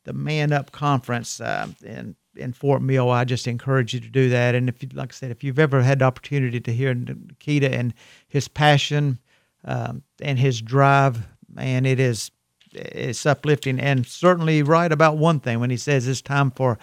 the 0.05 0.13
Man 0.13 0.53
Up 0.53 0.73
conference 0.73 1.41
uh, 1.41 1.69
in 1.85 2.17
in 2.37 2.53
Fort 2.53 2.83
Mill, 2.83 3.11
I 3.11 3.25
just 3.25 3.47
encourage 3.47 3.95
you 3.95 4.01
to 4.01 4.09
do 4.09 4.29
that. 4.31 4.57
And 4.57 4.69
if 4.69 4.83
you, 4.83 4.89
like 4.93 5.13
I 5.13 5.15
said, 5.15 5.31
if 5.31 5.45
you've 5.45 5.59
ever 5.59 5.83
had 5.83 6.01
the 6.01 6.05
opportunity 6.05 6.61
to 6.61 6.73
hear 6.73 6.93
Nikita 6.93 7.73
and 7.73 7.95
his 8.27 8.49
passion 8.49 9.21
um, 9.65 10.03
and 10.21 10.37
his 10.39 10.61
drive, 10.61 11.27
man, 11.53 11.87
it 11.87 12.01
is 12.01 12.31
it's 12.73 13.25
uplifting 13.25 13.79
and 13.79 14.05
certainly 14.05 14.61
right 14.63 14.91
about 14.91 15.17
one 15.17 15.39
thing 15.39 15.61
when 15.61 15.71
he 15.71 15.77
says 15.77 16.09
it's 16.09 16.21
time 16.21 16.51
for 16.51 16.77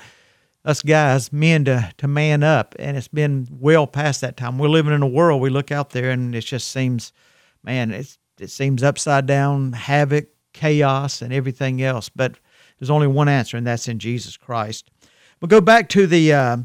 us 0.63 0.81
guys, 0.81 1.33
men, 1.33 1.65
to 1.65 1.91
to 1.97 2.07
man 2.07 2.43
up, 2.43 2.75
and 2.77 2.95
it's 2.97 3.07
been 3.07 3.47
well 3.51 3.87
past 3.87 4.21
that 4.21 4.37
time. 4.37 4.57
We're 4.57 4.69
living 4.69 4.93
in 4.93 5.01
a 5.01 5.07
world 5.07 5.41
we 5.41 5.49
look 5.49 5.71
out 5.71 5.91
there 5.91 6.11
and 6.11 6.35
it 6.35 6.41
just 6.41 6.69
seems, 6.69 7.11
man, 7.63 7.91
it's 7.91 8.17
it 8.39 8.49
seems 8.49 8.83
upside 8.83 9.25
down, 9.25 9.73
havoc, 9.73 10.29
chaos, 10.53 11.21
and 11.21 11.33
everything 11.33 11.81
else. 11.81 12.09
But 12.09 12.37
there's 12.79 12.89
only 12.89 13.07
one 13.07 13.29
answer, 13.29 13.57
and 13.57 13.65
that's 13.65 13.87
in 13.87 13.99
Jesus 13.99 14.37
Christ. 14.37 14.89
We'll 15.39 15.49
go 15.49 15.61
back 15.61 15.89
to 15.89 16.05
the 16.05 16.33
uh, 16.33 16.57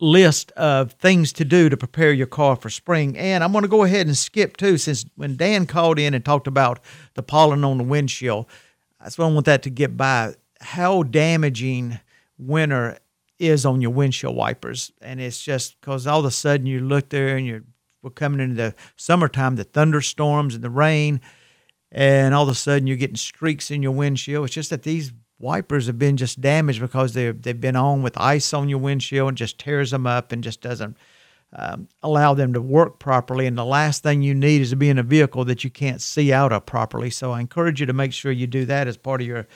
list 0.00 0.50
of 0.52 0.92
things 0.92 1.32
to 1.34 1.44
do 1.44 1.68
to 1.68 1.76
prepare 1.76 2.12
your 2.12 2.26
car 2.26 2.56
for 2.56 2.70
spring. 2.70 3.16
And 3.16 3.44
I'm 3.44 3.52
going 3.52 3.62
to 3.62 3.68
go 3.68 3.84
ahead 3.84 4.06
and 4.06 4.16
skip 4.16 4.56
too, 4.56 4.76
since 4.78 5.04
when 5.14 5.36
Dan 5.36 5.66
called 5.66 5.98
in 5.98 6.14
and 6.14 6.24
talked 6.24 6.48
about 6.48 6.80
the 7.14 7.22
pollen 7.22 7.64
on 7.64 7.78
the 7.78 7.84
windshield, 7.84 8.46
that's 9.00 9.16
what 9.16 9.26
I 9.26 9.32
want 9.32 9.46
that 9.46 9.62
to 9.62 9.70
get 9.70 9.96
by. 9.96 10.34
How 10.60 11.02
damaging 11.04 12.00
winter 12.46 12.98
is 13.38 13.66
on 13.66 13.80
your 13.80 13.90
windshield 13.90 14.36
wipers. 14.36 14.92
And 15.00 15.20
it's 15.20 15.42
just 15.42 15.80
because 15.80 16.06
all 16.06 16.20
of 16.20 16.24
a 16.24 16.30
sudden 16.30 16.66
you 16.66 16.80
look 16.80 17.08
there 17.08 17.36
and 17.36 17.46
you're 17.46 17.64
we're 18.02 18.10
coming 18.10 18.40
into 18.40 18.56
the 18.56 18.74
summertime, 18.96 19.54
the 19.54 19.64
thunderstorms 19.64 20.56
and 20.56 20.64
the 20.64 20.70
rain, 20.70 21.20
and 21.92 22.34
all 22.34 22.42
of 22.42 22.48
a 22.48 22.54
sudden 22.54 22.86
you're 22.86 22.96
getting 22.96 23.16
streaks 23.16 23.70
in 23.70 23.80
your 23.80 23.92
windshield. 23.92 24.46
It's 24.46 24.54
just 24.54 24.70
that 24.70 24.82
these 24.82 25.12
wipers 25.38 25.86
have 25.86 25.98
been 25.98 26.16
just 26.16 26.40
damaged 26.40 26.80
because 26.80 27.14
they've 27.14 27.40
they've 27.40 27.60
been 27.60 27.76
on 27.76 28.02
with 28.02 28.18
ice 28.18 28.52
on 28.52 28.68
your 28.68 28.78
windshield 28.78 29.28
and 29.28 29.36
just 29.36 29.58
tears 29.58 29.90
them 29.90 30.06
up 30.06 30.32
and 30.32 30.42
just 30.42 30.60
doesn't 30.60 30.96
um, 31.54 31.88
allow 32.02 32.32
them 32.34 32.54
to 32.54 32.62
work 32.62 32.98
properly. 32.98 33.46
And 33.46 33.58
the 33.58 33.64
last 33.64 34.02
thing 34.02 34.22
you 34.22 34.34
need 34.34 34.62
is 34.62 34.70
to 34.70 34.76
be 34.76 34.88
in 34.88 34.98
a 34.98 35.02
vehicle 35.02 35.44
that 35.44 35.64
you 35.64 35.70
can't 35.70 36.00
see 36.00 36.32
out 36.32 36.52
of 36.52 36.64
properly. 36.64 37.10
So 37.10 37.32
I 37.32 37.40
encourage 37.40 37.80
you 37.80 37.86
to 37.86 37.92
make 37.92 38.12
sure 38.12 38.32
you 38.32 38.46
do 38.46 38.64
that 38.66 38.88
as 38.88 38.96
part 38.96 39.20
of 39.20 39.26
your 39.26 39.46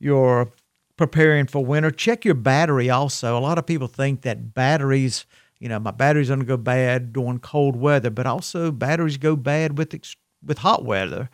your 0.00 0.50
preparing 0.98 1.46
for 1.46 1.64
winter. 1.64 1.90
Check 1.90 2.26
your 2.26 2.34
battery 2.34 2.90
also. 2.90 3.38
A 3.38 3.40
lot 3.40 3.56
of 3.56 3.64
people 3.64 3.88
think 3.88 4.20
that 4.22 4.52
batteries, 4.52 5.24
you 5.58 5.70
know, 5.70 5.78
my 5.78 5.92
battery's 5.92 6.28
going 6.28 6.40
to 6.40 6.44
go 6.44 6.58
bad 6.58 7.14
during 7.14 7.38
cold 7.38 7.76
weather, 7.76 8.10
but 8.10 8.26
also 8.26 8.70
batteries 8.70 9.16
go 9.16 9.34
bad 9.34 9.78
with 9.78 9.98
with 10.44 10.58
hot 10.58 10.84
weather. 10.84 11.30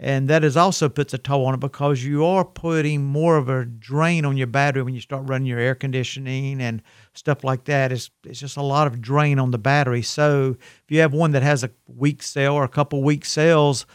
And 0.00 0.28
that 0.28 0.44
is 0.44 0.56
also 0.56 0.88
puts 0.88 1.12
a 1.12 1.18
toll 1.18 1.44
on 1.46 1.54
it 1.54 1.60
because 1.60 2.04
you 2.04 2.24
are 2.24 2.44
putting 2.44 3.04
more 3.04 3.36
of 3.36 3.48
a 3.48 3.64
drain 3.64 4.24
on 4.24 4.36
your 4.36 4.46
battery 4.46 4.82
when 4.82 4.94
you 4.94 5.00
start 5.00 5.28
running 5.28 5.48
your 5.48 5.58
air 5.58 5.74
conditioning 5.74 6.60
and 6.60 6.82
stuff 7.14 7.42
like 7.42 7.64
that. 7.64 7.90
It's, 7.90 8.08
it's 8.24 8.38
just 8.38 8.56
a 8.56 8.62
lot 8.62 8.86
of 8.86 9.00
drain 9.00 9.40
on 9.40 9.50
the 9.50 9.58
battery. 9.58 10.02
So 10.02 10.56
if 10.60 10.84
you 10.88 11.00
have 11.00 11.12
one 11.12 11.32
that 11.32 11.42
has 11.42 11.64
a 11.64 11.70
weak 11.88 12.22
cell 12.22 12.54
or 12.54 12.62
a 12.62 12.68
couple 12.68 13.02
weak 13.02 13.24
cells, 13.24 13.86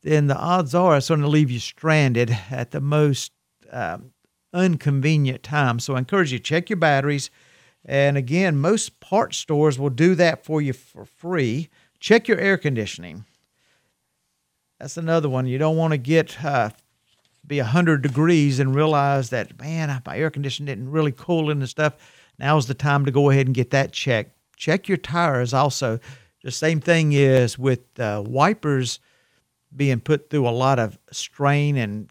then 0.00 0.28
the 0.28 0.36
odds 0.36 0.74
are 0.74 0.96
it's 0.96 1.08
going 1.08 1.20
to 1.20 1.28
leave 1.28 1.50
you 1.50 1.60
stranded 1.60 2.34
at 2.50 2.70
the 2.70 2.80
most 2.80 3.32
um, 3.70 4.12
inconvenient 4.54 5.42
time. 5.42 5.78
So 5.78 5.94
I 5.94 5.98
encourage 5.98 6.32
you 6.32 6.38
check 6.38 6.70
your 6.70 6.76
batteries. 6.76 7.30
And 7.84 8.16
again, 8.16 8.58
most 8.58 9.00
part 9.00 9.34
stores 9.34 9.78
will 9.78 9.90
do 9.90 10.14
that 10.16 10.44
for 10.44 10.60
you 10.60 10.72
for 10.72 11.04
free. 11.04 11.68
Check 11.98 12.28
your 12.28 12.38
air 12.38 12.58
conditioning. 12.58 13.24
That's 14.78 14.96
another 14.96 15.28
one. 15.28 15.46
You 15.46 15.58
don't 15.58 15.76
want 15.76 15.92
to 15.92 15.98
get 15.98 16.42
uh, 16.44 16.70
be 17.46 17.58
100 17.58 18.02
degrees 18.02 18.60
and 18.60 18.74
realize 18.74 19.30
that, 19.30 19.58
man, 19.60 20.02
my 20.06 20.16
air 20.16 20.30
conditioning 20.30 20.66
didn't 20.66 20.90
really 20.90 21.12
cool 21.12 21.50
and 21.50 21.68
stuff. 21.68 21.96
Now's 22.38 22.66
the 22.66 22.74
time 22.74 23.04
to 23.04 23.10
go 23.10 23.30
ahead 23.30 23.46
and 23.46 23.54
get 23.54 23.70
that 23.70 23.92
checked. 23.92 24.36
Check 24.56 24.88
your 24.88 24.96
tires 24.96 25.52
also. 25.52 26.00
The 26.42 26.50
same 26.50 26.80
thing 26.80 27.12
is 27.12 27.58
with 27.58 27.98
uh, 27.98 28.22
wipers 28.26 29.00
being 29.74 30.00
put 30.00 30.30
through 30.30 30.48
a 30.48 30.50
lot 30.50 30.78
of 30.78 30.98
strain 31.12 31.76
and 31.76 32.10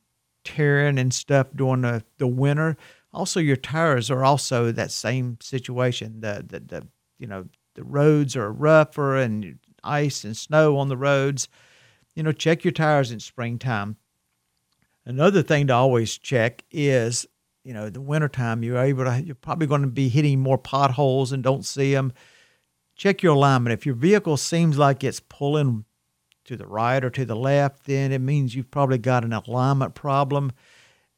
tearing 0.50 0.98
and 0.98 1.14
stuff 1.14 1.48
during 1.56 1.82
the, 1.82 2.04
the 2.18 2.28
winter. 2.28 2.76
Also, 3.14 3.40
your 3.40 3.56
tires 3.56 4.10
are 4.10 4.24
also 4.24 4.72
that 4.72 4.92
same 4.92 5.38
situation. 5.42 6.22
The, 6.22 6.44
the, 6.48 6.60
the 6.60 6.88
you 7.18 7.28
know 7.28 7.46
the 7.76 7.84
roads 7.84 8.36
are 8.36 8.52
rougher 8.52 9.16
and 9.16 9.60
ice 9.84 10.24
and 10.24 10.36
snow 10.36 10.78
on 10.78 10.90
the 10.90 10.98
roads. 10.98 11.48
You 12.16 12.24
know, 12.24 12.32
check 12.32 12.64
your 12.64 12.72
tires 12.72 13.12
in 13.12 13.20
springtime. 13.20 13.98
Another 15.06 15.42
thing 15.42 15.68
to 15.68 15.74
always 15.74 16.18
check 16.18 16.64
is, 16.72 17.26
you 17.64 17.74
know, 17.74 17.90
the 17.90 18.02
wintertime 18.02 18.64
you're 18.64 18.78
able 18.78 19.06
to 19.06 19.22
you're 19.24 19.36
probably 19.36 19.68
going 19.68 19.82
to 19.82 19.88
be 19.88 20.10
hitting 20.10 20.40
more 20.40 20.58
potholes 20.58 21.32
and 21.32 21.44
don't 21.44 21.66
see 21.66 21.94
them. 21.94 22.14
Check 22.96 23.24
your 23.24 23.36
alignment. 23.36 23.74
If 23.74 23.86
your 23.86 23.96
vehicle 23.96 24.38
seems 24.38 24.78
like 24.78 25.04
it's 25.04 25.22
pulling 25.22 25.86
to 26.50 26.58
the 26.58 26.66
right 26.66 27.04
or 27.04 27.12
to 27.12 27.26
the 27.26 27.36
left, 27.36 27.86
then 27.86 28.12
it 28.12 28.20
means 28.20 28.56
you've 28.56 28.72
probably 28.72 28.98
got 28.98 29.24
an 29.24 29.34
alignment 29.34 29.94
problem. 29.94 30.52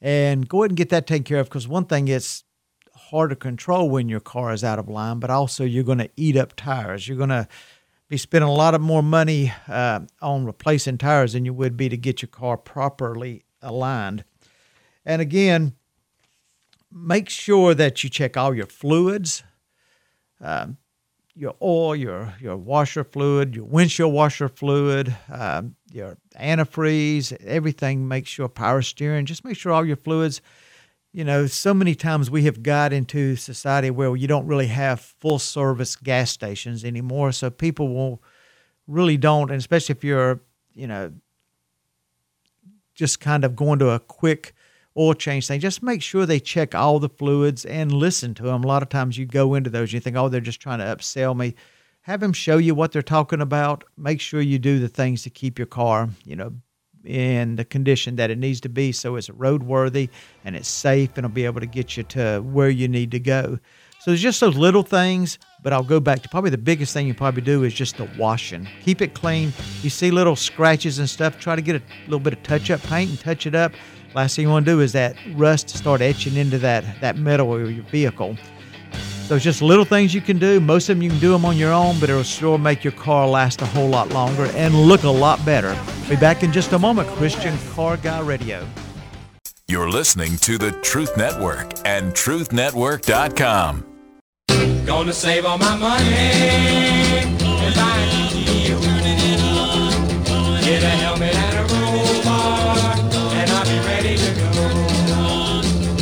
And 0.01 0.47
go 0.47 0.63
ahead 0.63 0.71
and 0.71 0.77
get 0.77 0.89
that 0.89 1.07
taken 1.07 1.23
care 1.23 1.39
of 1.39 1.47
because 1.47 1.69
one 1.69 1.85
thing 1.85 2.09
is 2.09 2.43
hard 2.93 3.29
to 3.29 3.35
control 3.37 3.89
when 3.89 4.09
your 4.09 4.19
car 4.19 4.51
is 4.51 4.63
out 4.63 4.77
of 4.77 4.89
line, 4.89 5.19
but 5.19 5.29
also 5.29 5.63
you're 5.63 5.85
going 5.85 5.99
to 5.99 6.09
eat 6.17 6.35
up 6.35 6.53
tires. 6.57 7.07
You're 7.07 7.17
going 7.17 7.29
to 7.29 7.47
be 8.09 8.17
spending 8.17 8.49
a 8.49 8.53
lot 8.53 8.75
of 8.75 8.81
more 8.81 9.01
money 9.01 9.53
uh, 9.69 10.01
on 10.21 10.45
replacing 10.45 10.97
tires 10.97 11.31
than 11.31 11.45
you 11.45 11.53
would 11.53 11.77
be 11.77 11.87
to 11.87 11.95
get 11.95 12.21
your 12.21 12.29
car 12.29 12.57
properly 12.57 13.45
aligned. 13.61 14.25
And 15.05 15.21
again, 15.21 15.75
make 16.91 17.29
sure 17.29 17.73
that 17.73 18.03
you 18.03 18.09
check 18.09 18.35
all 18.35 18.53
your 18.53 18.65
fluids. 18.65 19.43
Um, 20.41 20.77
your 21.35 21.55
oil, 21.61 21.95
your 21.95 22.33
your 22.39 22.57
washer 22.57 23.03
fluid, 23.03 23.55
your 23.55 23.65
windshield 23.65 24.13
washer 24.13 24.47
fluid, 24.47 25.15
um, 25.29 25.75
your 25.91 26.17
antifreeze, 26.39 27.33
everything. 27.45 28.07
Make 28.07 28.27
sure 28.27 28.47
power 28.47 28.81
steering. 28.81 29.25
Just 29.25 29.45
make 29.45 29.57
sure 29.57 29.71
all 29.71 29.85
your 29.85 29.95
fluids. 29.95 30.41
You 31.13 31.25
know, 31.25 31.45
so 31.45 31.73
many 31.73 31.93
times 31.93 32.31
we 32.31 32.43
have 32.43 32.63
got 32.63 32.93
into 32.93 33.35
society 33.35 33.89
where 33.89 34.15
you 34.15 34.27
don't 34.27 34.47
really 34.47 34.67
have 34.67 35.01
full 35.01 35.39
service 35.39 35.97
gas 35.97 36.31
stations 36.31 36.85
anymore. 36.85 37.33
So 37.33 37.49
people 37.49 37.93
will 37.93 38.23
really 38.87 39.17
don't, 39.17 39.49
and 39.51 39.59
especially 39.59 39.93
if 39.93 40.05
you're, 40.05 40.39
you 40.73 40.87
know, 40.87 41.11
just 42.95 43.19
kind 43.19 43.43
of 43.43 43.55
going 43.55 43.79
to 43.79 43.89
a 43.89 43.99
quick 43.99 44.53
oil 44.97 45.13
change 45.13 45.47
thing, 45.47 45.59
just 45.59 45.83
make 45.83 46.01
sure 46.01 46.25
they 46.25 46.39
check 46.39 46.75
all 46.75 46.99
the 46.99 47.09
fluids 47.09 47.65
and 47.65 47.91
listen 47.91 48.33
to 48.35 48.43
them. 48.43 48.63
A 48.63 48.67
lot 48.67 48.83
of 48.83 48.89
times 48.89 49.17
you 49.17 49.25
go 49.25 49.53
into 49.53 49.69
those, 49.69 49.93
you 49.93 49.99
think, 49.99 50.15
oh, 50.15 50.29
they're 50.29 50.41
just 50.41 50.61
trying 50.61 50.79
to 50.79 50.85
upsell 50.85 51.35
me. 51.35 51.55
Have 52.01 52.19
them 52.19 52.33
show 52.33 52.57
you 52.57 52.73
what 52.73 52.91
they're 52.91 53.01
talking 53.01 53.41
about. 53.41 53.83
Make 53.95 54.19
sure 54.21 54.41
you 54.41 54.59
do 54.59 54.79
the 54.79 54.87
things 54.87 55.23
to 55.23 55.29
keep 55.29 55.59
your 55.59 55.67
car, 55.67 56.09
you 56.25 56.35
know, 56.35 56.53
in 57.05 57.55
the 57.55 57.65
condition 57.65 58.15
that 58.17 58.29
it 58.29 58.37
needs 58.37 58.61
to 58.61 58.69
be 58.69 58.91
so 58.91 59.15
it's 59.15 59.29
roadworthy 59.29 60.09
and 60.43 60.55
it's 60.55 60.69
safe 60.69 61.09
and 61.11 61.19
it'll 61.19 61.29
be 61.29 61.45
able 61.45 61.59
to 61.59 61.65
get 61.65 61.97
you 61.97 62.03
to 62.03 62.39
where 62.39 62.69
you 62.69 62.87
need 62.87 63.11
to 63.11 63.19
go. 63.19 63.59
So 63.99 64.09
there's 64.09 64.21
just 64.21 64.41
those 64.41 64.57
little 64.57 64.81
things, 64.81 65.37
but 65.61 65.73
I'll 65.73 65.83
go 65.83 65.99
back 65.99 66.23
to 66.23 66.29
probably 66.29 66.49
the 66.49 66.57
biggest 66.57 66.91
thing 66.91 67.05
you 67.05 67.13
probably 67.13 67.43
do 67.43 67.63
is 67.63 67.71
just 67.71 67.97
the 67.97 68.09
washing. 68.17 68.67
Keep 68.83 69.03
it 69.03 69.13
clean. 69.13 69.53
You 69.83 69.91
see 69.91 70.09
little 70.09 70.35
scratches 70.35 70.97
and 70.97 71.07
stuff, 71.07 71.39
try 71.39 71.55
to 71.55 71.61
get 71.61 71.75
a 71.75 71.83
little 72.05 72.19
bit 72.19 72.33
of 72.33 72.41
touch 72.41 72.71
up 72.71 72.81
paint 72.81 73.11
and 73.11 73.19
touch 73.19 73.45
it 73.45 73.53
up. 73.53 73.73
Last 74.13 74.35
thing 74.35 74.43
you 74.43 74.51
want 74.51 74.65
to 74.65 74.71
do 74.71 74.81
is 74.81 74.91
that 74.91 75.15
rust 75.35 75.69
start 75.69 76.01
etching 76.01 76.35
into 76.35 76.57
that, 76.59 76.83
that 77.01 77.17
metal 77.17 77.53
of 77.55 77.71
your 77.71 77.83
vehicle. 77.85 78.35
So 79.25 79.35
it's 79.35 79.45
just 79.45 79.61
little 79.61 79.85
things 79.85 80.13
you 80.13 80.19
can 80.19 80.37
do. 80.37 80.59
Most 80.59 80.89
of 80.89 80.97
them 80.97 81.03
you 81.03 81.09
can 81.09 81.19
do 81.19 81.31
them 81.31 81.45
on 81.45 81.55
your 81.55 81.71
own, 81.71 81.97
but 82.01 82.09
it'll 82.09 82.23
sure 82.23 82.57
make 82.57 82.83
your 82.83 82.91
car 82.91 83.25
last 83.25 83.61
a 83.61 83.65
whole 83.65 83.87
lot 83.87 84.09
longer 84.09 84.47
and 84.55 84.75
look 84.75 85.03
a 85.03 85.09
lot 85.09 85.43
better. 85.45 85.73
Be 86.09 86.17
back 86.17 86.43
in 86.43 86.51
just 86.51 86.73
a 86.73 86.79
moment. 86.79 87.07
Christian 87.09 87.57
Car 87.73 87.95
Guy 87.95 88.19
Radio. 88.19 88.67
You're 89.69 89.89
listening 89.89 90.35
to 90.39 90.57
the 90.57 90.73
Truth 90.81 91.15
Network 91.15 91.71
and 91.85 92.11
truthnetwork.com. 92.11 93.85
Gonna 94.85 95.13
save 95.13 95.45
all 95.45 95.57
my 95.57 95.77
money 95.77 97.21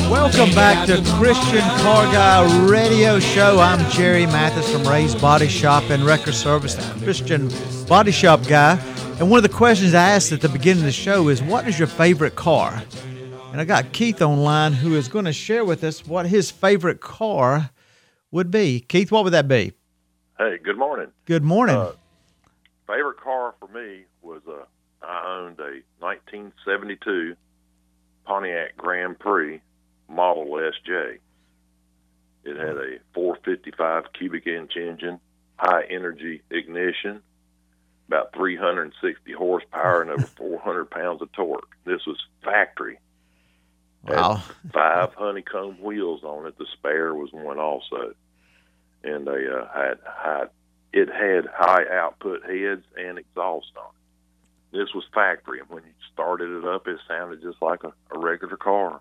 Welcome 0.10 0.56
back 0.56 0.88
to 0.88 1.04
Christian 1.18 1.62
Car 1.82 2.12
Guy 2.12 2.68
Radio 2.68 3.20
Show. 3.20 3.60
I'm 3.60 3.88
Jerry 3.92 4.26
Mathis 4.26 4.72
from 4.72 4.84
Ray's 4.88 5.14
Body 5.14 5.48
Shop 5.48 5.84
and 5.92 6.04
Wrecker 6.04 6.32
Service, 6.32 6.74
the 6.74 7.04
Christian 7.04 7.52
Body 7.88 8.12
Shop 8.12 8.42
guy. 8.48 8.80
And 9.20 9.30
one 9.30 9.38
of 9.38 9.44
the 9.44 9.56
questions 9.56 9.94
I 9.94 10.10
asked 10.10 10.32
at 10.32 10.42
the 10.42 10.50
beginning 10.50 10.82
of 10.82 10.88
the 10.88 10.92
show 10.92 11.30
is, 11.30 11.44
"What 11.44 11.68
is 11.68 11.78
your 11.78 11.88
favorite 11.88 12.36
car?" 12.36 12.82
And 13.52 13.62
I 13.62 13.66
got 13.66 13.92
Keith 13.92 14.20
online 14.20 14.74
who 14.74 14.96
is 14.96 15.08
going 15.08 15.26
to 15.26 15.34
share 15.34 15.64
with 15.64 15.84
us 15.84 16.04
what 16.08 16.26
his 16.26 16.50
favorite 16.50 17.02
car 17.02 17.70
would 18.32 18.50
be. 18.50 18.80
Keith, 18.80 19.12
what 19.12 19.24
would 19.26 19.34
that 19.34 19.48
be? 19.48 19.74
Hey, 20.40 20.58
good 20.58 20.78
morning. 20.78 21.12
Good 21.26 21.44
morning. 21.44 21.76
Uh, 21.76 21.92
favorite 22.88 23.18
car 23.18 23.54
for 23.60 23.68
me 23.68 24.06
was 24.24 24.42
a 24.48 24.66
I 25.06 25.38
owned 25.38 25.60
a 25.60 25.84
1972 26.00 27.36
Pontiac 28.26 28.76
Grand 28.76 29.20
Prix 29.20 29.62
Model 30.20 30.48
SJ. 30.48 31.20
It 32.44 32.58
had 32.58 32.76
a 32.76 33.00
455 33.14 34.12
cubic 34.12 34.48
inch 34.48 34.76
engine, 34.76 35.18
high 35.56 35.84
energy 35.90 36.42
ignition, 36.52 37.22
about 38.10 38.34
360 38.36 39.32
horsepower, 39.32 40.02
and 40.02 40.12
over 40.12 40.26
400 40.38 40.92
pounds 40.92 41.22
of 41.22 41.32
torque. 41.32 41.74
This 41.86 42.06
was 42.06 42.18
factory. 42.44 43.00
Wow. 44.04 44.34
Had 44.34 44.74
five 44.74 45.14
honeycomb 45.14 45.82
wheels 45.82 46.26
on 46.26 46.48
it. 46.48 46.58
The 46.58 46.66
spare 46.74 47.14
was 47.16 47.32
one 47.32 47.58
also, 47.58 48.14
and 49.06 49.26
they 49.26 49.48
uh, 49.48 49.68
had 49.74 50.00
had 50.04 50.50
it 50.92 51.08
had 51.08 51.46
high 51.50 51.86
output 51.98 52.44
heads 52.44 52.84
and 52.98 53.18
exhaust 53.18 53.72
on 53.78 53.86
it. 53.86 54.78
This 54.80 54.94
was 54.94 55.06
factory, 55.14 55.62
and 55.62 55.70
when 55.70 55.84
you 55.84 55.94
started 56.12 56.50
it 56.50 56.66
up, 56.66 56.90
it 56.90 57.00
sounded 57.08 57.42
just 57.42 57.62
like 57.62 57.86
a, 57.86 57.94
a 58.14 58.20
regular 58.20 58.58
car. 58.58 59.00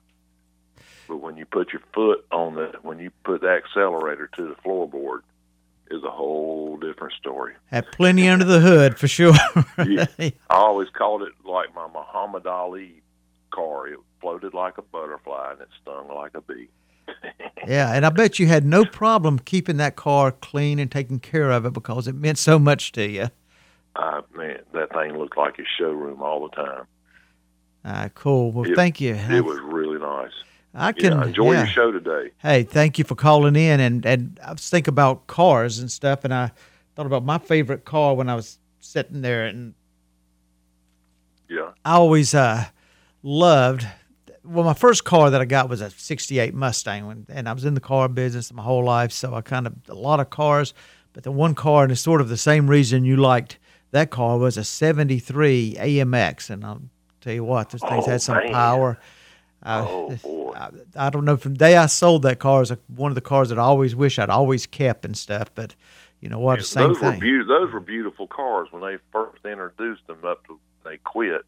But 1.08 1.16
when 1.16 1.36
you 1.36 1.46
put 1.46 1.72
your 1.72 1.82
foot 1.94 2.24
on 2.30 2.54
the, 2.54 2.72
when 2.82 2.98
you 2.98 3.10
put 3.24 3.40
the 3.40 3.48
accelerator 3.48 4.28
to 4.36 4.48
the 4.48 4.54
floorboard, 4.56 5.20
is 5.90 6.04
a 6.04 6.10
whole 6.10 6.76
different 6.76 7.14
story. 7.14 7.54
Had 7.70 7.90
plenty 7.92 8.28
under 8.28 8.44
the 8.44 8.60
hood 8.60 8.98
for 8.98 9.08
sure. 9.08 9.32
Yeah. 9.86 10.06
I 10.18 10.32
always 10.50 10.88
called 10.90 11.22
it 11.22 11.32
like 11.44 11.74
my 11.74 11.88
Muhammad 11.88 12.46
Ali 12.46 13.00
car. 13.50 13.88
It 13.88 13.98
floated 14.20 14.52
like 14.52 14.76
a 14.76 14.82
butterfly 14.82 15.52
and 15.52 15.60
it 15.62 15.68
stung 15.80 16.08
like 16.08 16.32
a 16.34 16.42
bee. 16.42 16.68
yeah, 17.66 17.94
and 17.94 18.04
I 18.04 18.10
bet 18.10 18.38
you 18.38 18.46
had 18.48 18.66
no 18.66 18.84
problem 18.84 19.38
keeping 19.38 19.78
that 19.78 19.96
car 19.96 20.30
clean 20.30 20.78
and 20.78 20.92
taking 20.92 21.20
care 21.20 21.50
of 21.50 21.64
it 21.64 21.72
because 21.72 22.06
it 22.06 22.14
meant 22.14 22.36
so 22.36 22.58
much 22.58 22.92
to 22.92 23.08
you. 23.08 23.28
Uh, 23.96 24.20
man, 24.36 24.60
that 24.74 24.92
thing 24.92 25.16
looked 25.16 25.38
like 25.38 25.58
a 25.58 25.64
showroom 25.78 26.22
all 26.22 26.46
the 26.46 26.54
time. 26.54 26.84
Ah, 27.84 28.10
cool. 28.14 28.52
Well, 28.52 28.70
It- 28.70 28.76
thank 28.76 29.00
you. 29.00 29.14
It 29.14 29.42
was 29.44 29.58
really 29.60 29.98
nice. 29.98 30.32
I 30.78 30.92
can 30.92 31.12
yeah, 31.12 31.24
enjoy 31.26 31.52
yeah. 31.52 31.58
your 31.58 31.66
show 31.66 31.92
today. 31.92 32.30
Hey, 32.38 32.62
thank 32.62 32.98
you 32.98 33.04
for 33.04 33.14
calling 33.14 33.56
in. 33.56 33.80
And 33.80 34.04
and 34.06 34.38
I 34.44 34.52
was 34.52 34.68
thinking 34.68 34.92
about 34.92 35.26
cars 35.26 35.78
and 35.78 35.90
stuff, 35.90 36.24
and 36.24 36.32
I 36.32 36.52
thought 36.94 37.06
about 37.06 37.24
my 37.24 37.38
favorite 37.38 37.84
car 37.84 38.14
when 38.14 38.28
I 38.28 38.34
was 38.34 38.58
sitting 38.80 39.22
there, 39.22 39.44
and 39.46 39.74
Yeah. 41.48 41.70
I 41.84 41.94
always 41.94 42.34
uh, 42.34 42.66
loved. 43.22 43.86
Well, 44.44 44.64
my 44.64 44.74
first 44.74 45.04
car 45.04 45.30
that 45.30 45.40
I 45.40 45.44
got 45.44 45.68
was 45.68 45.80
a 45.80 45.90
'68 45.90 46.54
Mustang, 46.54 47.26
and 47.28 47.48
I 47.48 47.52
was 47.52 47.64
in 47.64 47.74
the 47.74 47.80
car 47.80 48.08
business 48.08 48.52
my 48.52 48.62
whole 48.62 48.84
life, 48.84 49.12
so 49.12 49.34
I 49.34 49.40
kind 49.42 49.66
of 49.66 49.74
a 49.88 49.94
lot 49.94 50.20
of 50.20 50.30
cars. 50.30 50.74
But 51.12 51.24
the 51.24 51.32
one 51.32 51.54
car, 51.54 51.82
and 51.82 51.92
it's 51.92 52.00
sort 52.00 52.20
of 52.20 52.28
the 52.28 52.36
same 52.36 52.68
reason 52.68 53.04
you 53.04 53.16
liked 53.16 53.58
that 53.90 54.10
car, 54.10 54.38
was 54.38 54.56
a 54.56 54.64
'73 54.64 55.76
AMX, 55.78 56.50
and 56.50 56.64
I'll 56.64 56.82
tell 57.20 57.32
you 57.32 57.44
what, 57.44 57.70
those 57.70 57.80
things 57.82 58.04
Oh, 58.06 58.10
had 58.10 58.22
some 58.22 58.36
man. 58.36 58.52
power. 58.52 58.98
Uh, 59.68 59.84
Oh, 59.86 60.16
boy. 60.22 60.52
I, 60.56 60.70
I 60.96 61.10
don't 61.10 61.24
know. 61.24 61.36
From 61.36 61.52
the 61.54 61.58
day 61.58 61.76
I 61.76 61.86
sold 61.86 62.22
that 62.22 62.38
car, 62.38 62.62
is 62.62 62.72
one 62.88 63.10
of 63.10 63.14
the 63.14 63.20
cars 63.20 63.48
that 63.50 63.58
I 63.58 63.62
always 63.62 63.94
wish 63.94 64.18
I'd 64.18 64.30
always 64.30 64.66
kept 64.66 65.04
and 65.04 65.16
stuff. 65.16 65.50
But 65.54 65.74
you 66.20 66.28
know 66.28 66.38
what? 66.38 66.64
Same 66.64 66.88
those 66.88 67.00
were 67.02 67.12
thing. 67.12 67.44
those 67.46 67.72
were 67.72 67.80
beautiful 67.80 68.26
cars 68.26 68.68
when 68.70 68.82
they 68.82 68.98
first 69.12 69.44
introduced 69.44 70.06
them. 70.06 70.24
Up 70.24 70.46
to 70.46 70.58
they 70.84 70.96
quit. 70.98 71.42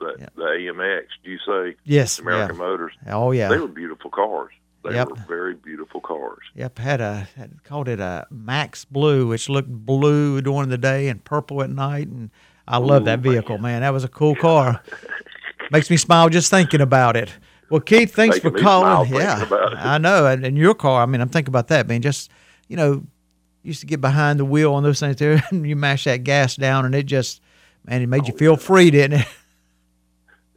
The 0.00 0.28
the 0.34 0.42
AMX. 0.42 1.02
Do 1.22 1.30
you 1.30 1.38
say? 1.46 1.76
Yes, 1.84 2.18
American 2.18 2.56
yeah. 2.56 2.62
Motors. 2.62 2.92
Oh, 3.08 3.32
yeah. 3.32 3.48
They 3.48 3.58
were 3.58 3.68
beautiful 3.68 4.10
cars. 4.10 4.52
They 4.82 4.94
Yep. 4.94 5.10
were 5.10 5.16
very 5.28 5.54
beautiful 5.54 6.00
cars. 6.00 6.38
Yep, 6.54 6.78
had 6.78 7.02
a 7.02 7.28
had 7.36 7.62
called 7.64 7.86
it 7.86 8.00
a 8.00 8.26
Max 8.30 8.86
Blue, 8.86 9.26
which 9.26 9.50
looked 9.50 9.68
blue 9.68 10.40
during 10.40 10.70
the 10.70 10.78
day 10.78 11.08
and 11.08 11.22
purple 11.22 11.62
at 11.62 11.68
night, 11.68 12.08
and 12.08 12.30
I 12.66 12.78
love 12.78 13.04
that 13.04 13.18
vehicle, 13.18 13.58
man. 13.58 13.82
That 13.82 13.92
was 13.92 14.04
a 14.04 14.08
cool 14.08 14.34
car. 14.34 14.82
Makes 15.70 15.90
me 15.90 15.98
smile 15.98 16.30
just 16.30 16.50
thinking 16.50 16.80
about 16.80 17.14
it. 17.14 17.30
Well, 17.70 17.80
Keith, 17.80 18.12
thanks 18.14 18.38
for 18.38 18.50
calling. 18.50 19.12
Yeah. 19.14 19.46
I 19.76 19.98
know, 19.98 20.26
and, 20.26 20.44
and 20.44 20.58
your 20.58 20.74
car. 20.74 21.02
I 21.02 21.06
mean, 21.06 21.20
I'm 21.20 21.28
thinking 21.28 21.50
about 21.52 21.68
that, 21.68 21.86
man. 21.86 22.02
Just 22.02 22.30
you 22.68 22.76
know, 22.76 23.02
used 23.62 23.80
to 23.80 23.86
get 23.86 24.00
behind 24.00 24.38
the 24.40 24.44
wheel 24.44 24.74
on 24.74 24.82
those 24.82 25.00
things 25.00 25.16
there, 25.16 25.42
and 25.50 25.66
you 25.66 25.76
mash 25.76 26.04
that 26.04 26.24
gas 26.24 26.56
down, 26.56 26.84
and 26.84 26.94
it 26.94 27.06
just, 27.06 27.40
man, 27.86 28.02
it 28.02 28.06
made 28.08 28.22
Oh, 28.22 28.26
you 28.26 28.32
feel 28.32 28.56
free, 28.56 28.90
didn't 28.90 29.20
it? 29.20 29.26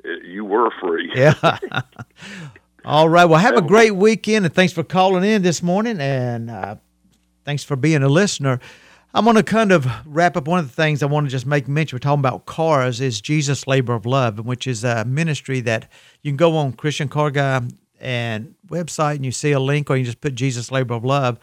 It- 0.06 0.26
you 0.26 0.44
were 0.44 0.70
free. 0.82 1.10
Yeah. 1.16 1.34
All 2.86 3.08
right. 3.08 3.24
Well, 3.24 3.40
have 3.40 3.56
a 3.56 3.62
great 3.62 3.96
weekend, 3.96 4.44
and 4.46 4.54
thanks 4.54 4.74
for 4.74 4.84
calling 4.84 5.24
in 5.24 5.42
this 5.44 5.64
morning, 5.64 6.02
and 6.02 6.52
uh, 6.52 6.76
thanks 7.46 7.64
for 7.64 7.78
being 7.78 8.04
a 8.04 8.10
listener. 8.10 8.60
I'm 9.16 9.26
going 9.26 9.36
to 9.36 9.44
kind 9.44 9.72
of 9.72 9.88
wrap 10.08 10.36
up 10.36 10.48
one 10.48 10.58
of 10.58 10.68
the 10.68 10.74
things 10.74 11.04
I 11.04 11.06
want 11.06 11.28
to 11.28 11.30
just 11.30 11.46
make 11.46 11.68
mention. 11.68 11.96
We're 11.96 12.00
talking 12.00 12.20
about 12.20 12.48
cars 12.48 13.00
is 13.00 13.22
Jesus 13.22 13.68
Labor 13.68 13.94
of 13.94 14.08
Love, 14.08 14.44
which 14.44 14.66
is 14.66 14.84
a 14.84 15.06
ministry 15.06 15.60
that 15.62 15.88
you 16.24 16.32
can 16.32 16.38
go 16.38 16.58
on 16.58 16.74
Christian 16.74 17.08
Car 17.08 17.30
Guy 17.30 17.62
and 18.00 18.56
website, 18.68 19.18
and 19.18 19.26
you 19.26 19.32
see 19.32 19.52
a 19.52 19.60
link, 19.60 19.92
or 19.92 19.98
you 19.98 20.04
just 20.04 20.20
put 20.20 20.34
Jesus 20.34 20.72
Labor 20.72 20.96
of 20.96 21.06
Love. 21.06 21.38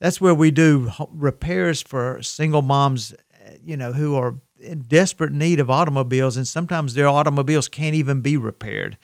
That's 0.00 0.18
where 0.18 0.34
we 0.34 0.50
do 0.50 0.92
repairs 1.10 1.82
for 1.82 2.22
single 2.22 2.62
moms, 2.62 3.12
uh, 3.12 3.50
you 3.62 3.76
know, 3.76 3.92
who 3.92 4.16
are 4.16 4.36
in 4.58 4.80
desperate 4.80 5.32
need 5.32 5.60
of 5.60 5.68
automobiles, 5.70 6.38
and 6.38 6.48
sometimes 6.48 6.94
their 6.94 7.08
automobiles 7.08 7.68
can't 7.68 7.94
even 7.94 8.22
be 8.22 8.38
repaired, 8.38 8.96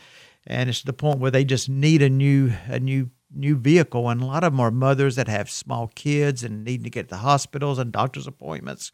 and 0.46 0.70
it's 0.70 0.80
to 0.80 0.86
the 0.86 0.94
point 0.94 1.18
where 1.18 1.30
they 1.30 1.44
just 1.44 1.68
need 1.68 2.00
a 2.00 2.08
new 2.08 2.52
a 2.66 2.80
new 2.80 3.10
new 3.34 3.56
vehicle. 3.56 4.08
And 4.08 4.22
a 4.22 4.26
lot 4.26 4.44
of 4.44 4.52
them 4.52 4.60
are 4.60 4.70
mothers 4.70 5.16
that 5.16 5.28
have 5.28 5.50
small 5.50 5.88
kids 5.94 6.42
and 6.42 6.64
need 6.64 6.84
to 6.84 6.90
get 6.90 7.08
to 7.08 7.16
hospitals 7.16 7.78
and 7.78 7.92
doctor's 7.92 8.26
appointments. 8.26 8.92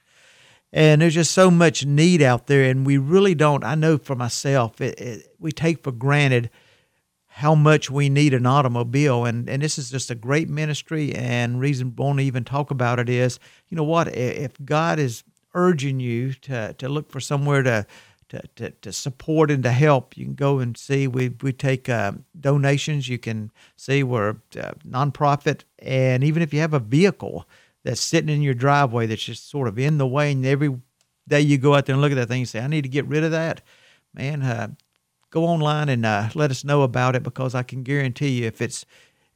And 0.72 1.01
there's 1.01 1.14
just 1.14 1.31
so 1.31 1.51
much 1.51 1.87
need 1.87 2.20
out 2.20 2.49
there, 2.49 2.68
and 2.68 2.85
we 2.85 2.99
really 2.99 3.35
don't. 3.35 3.64
I 3.64 3.77
know 3.77 3.99
for 3.99 4.16
myself, 4.16 4.81
it, 4.81 5.01
it, 5.01 5.35
we 5.38 5.53
take 5.53 5.83
for 5.83 5.92
granted 5.92 6.51
how 7.37 7.55
much 7.55 7.90
we 7.90 8.09
need 8.09 8.33
an 8.33 8.46
automobile 8.46 9.27
and 9.27 9.46
and 9.46 9.61
this 9.61 9.77
is 9.77 9.90
just 9.90 10.11
a 10.11 10.14
great 10.14 10.49
ministry 10.49 11.14
and 11.14 11.61
reason 11.61 11.89
we 11.89 12.03
won't 12.03 12.18
even 12.18 12.45
talk 12.45 12.70
about 12.70 12.99
it 12.99 13.11
is 13.11 13.39
you 13.68 13.76
know 13.76 13.84
what 13.84 14.09
if 14.16 14.53
god 14.64 14.99
is 14.99 15.22
urging 15.53 16.01
you 16.01 16.32
to 16.32 16.72
to 16.78 16.89
look 16.89 17.12
for 17.12 17.20
somewhere 17.20 17.62
to 17.62 17.87
to, 18.29 18.43
to, 18.57 18.70
to 18.70 18.93
support 18.93 19.51
and 19.51 19.62
to 19.62 19.70
help. 19.72 20.16
You 20.16 20.24
can 20.24 20.35
go 20.35 20.59
and 20.59 20.77
see. 20.77 21.07
We 21.07 21.31
we 21.43 21.53
take 21.53 21.89
uh, 21.89 22.12
donations. 22.39 23.09
You 23.09 23.18
can 23.18 23.51
see 23.77 24.03
we're 24.03 24.37
uh, 24.61 24.72
nonprofit. 24.89 25.62
And 25.79 26.24
even 26.24 26.43
if 26.43 26.53
you 26.53 26.61
have 26.61 26.74
a 26.74 26.79
vehicle 26.79 27.47
that's 27.85 28.01
sitting 28.01 28.35
in 28.35 28.43
your 28.43 28.55
driveway 28.55 29.07
that's 29.07 29.22
just 29.22 29.49
sort 29.49 29.68
of 29.68 29.79
in 29.79 29.99
the 29.99 30.07
way 30.07 30.33
and 30.33 30.45
every 30.45 30.77
day 31.29 31.41
you 31.41 31.57
go 31.57 31.74
out 31.74 31.87
there 31.87 31.95
and 31.95 32.03
look 32.03 32.11
at 32.11 32.16
that 32.16 32.27
thing 32.27 32.41
and 32.41 32.49
say 32.49 32.59
i 32.59 32.66
need 32.66 32.83
to 32.83 32.89
get 32.89 33.07
rid 33.07 33.22
of 33.22 33.31
that 33.31 33.61
man 34.12 34.43
uh, 34.43 34.66
go 35.31 35.45
online 35.45 35.89
and 35.89 36.07
uh, 36.07 36.29
let 36.35 36.51
us 36.51 36.64
know 36.64 36.83
about 36.83 37.14
it 37.14 37.22
because 37.22 37.55
I 37.55 37.62
can 37.62 37.83
guarantee 37.83 38.41
you 38.41 38.47
if 38.47 38.62
it's 38.62 38.87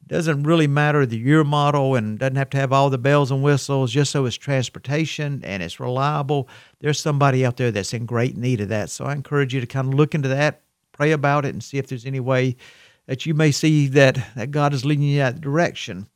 doesn't 0.07 0.43
really 0.43 0.67
matter 0.67 1.05
the 1.05 1.17
year 1.17 1.43
model 1.43 1.95
and 1.95 2.19
doesn't 2.19 2.35
have 2.35 2.49
to 2.51 2.57
have 2.57 2.73
all 2.73 2.89
the 2.89 2.97
bells 2.97 3.31
and 3.31 3.43
whistles 3.43 3.91
just 3.91 4.11
so 4.11 4.25
it's 4.25 4.35
transportation 4.35 5.41
and 5.43 5.63
it's 5.63 5.79
reliable. 5.79 6.49
There's 6.79 6.99
somebody 6.99 7.45
out 7.45 7.57
there 7.57 7.71
that's 7.71 7.93
in 7.93 8.05
great 8.05 8.35
need 8.35 8.61
of 8.61 8.69
that. 8.69 8.89
So 8.89 9.05
i 9.05 9.13
encourage 9.13 9.53
you 9.53 9.61
to 9.61 9.67
kind 9.67 9.87
of 9.87 9.93
look 9.93 10.13
into 10.13 10.29
that 10.29 10.61
pray 10.91 11.11
about 11.11 11.45
it 11.45 11.53
and 11.53 11.63
see 11.63 11.77
if 11.77 11.87
there's 11.87 12.05
any 12.05 12.19
way 12.19 12.55
that 13.07 13.25
you 13.25 13.33
may 13.33 13.51
see 13.51 13.87
that, 13.87 14.19
that 14.35 14.51
god 14.51 14.73
is 14.73 14.85
leading 14.85 15.05
you 15.05 15.13
in 15.13 15.17
that 15.19 15.41
direction. 15.41 16.07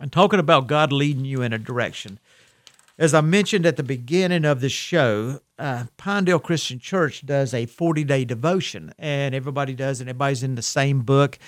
And 0.00 0.10
talking 0.10 0.40
about 0.40 0.66
god 0.66 0.92
leading 0.92 1.24
you 1.24 1.42
in 1.42 1.52
a 1.52 1.58
direction 1.58 2.18
as 2.98 3.14
i 3.14 3.20
mentioned 3.20 3.64
at 3.64 3.76
the 3.76 3.82
beginning 3.82 4.44
of 4.44 4.60
the 4.60 4.68
show 4.68 5.40
uh, 5.58 5.84
pinedale 5.96 6.38
christian 6.38 6.78
church 6.78 7.24
does 7.24 7.54
a 7.54 7.66
40 7.66 8.04
day 8.04 8.24
devotion 8.24 8.92
and 8.98 9.34
everybody 9.34 9.74
does 9.74 10.00
and 10.00 10.08
everybody's 10.08 10.42
in 10.42 10.56
the 10.56 10.62
same 10.62 11.02
book 11.02 11.38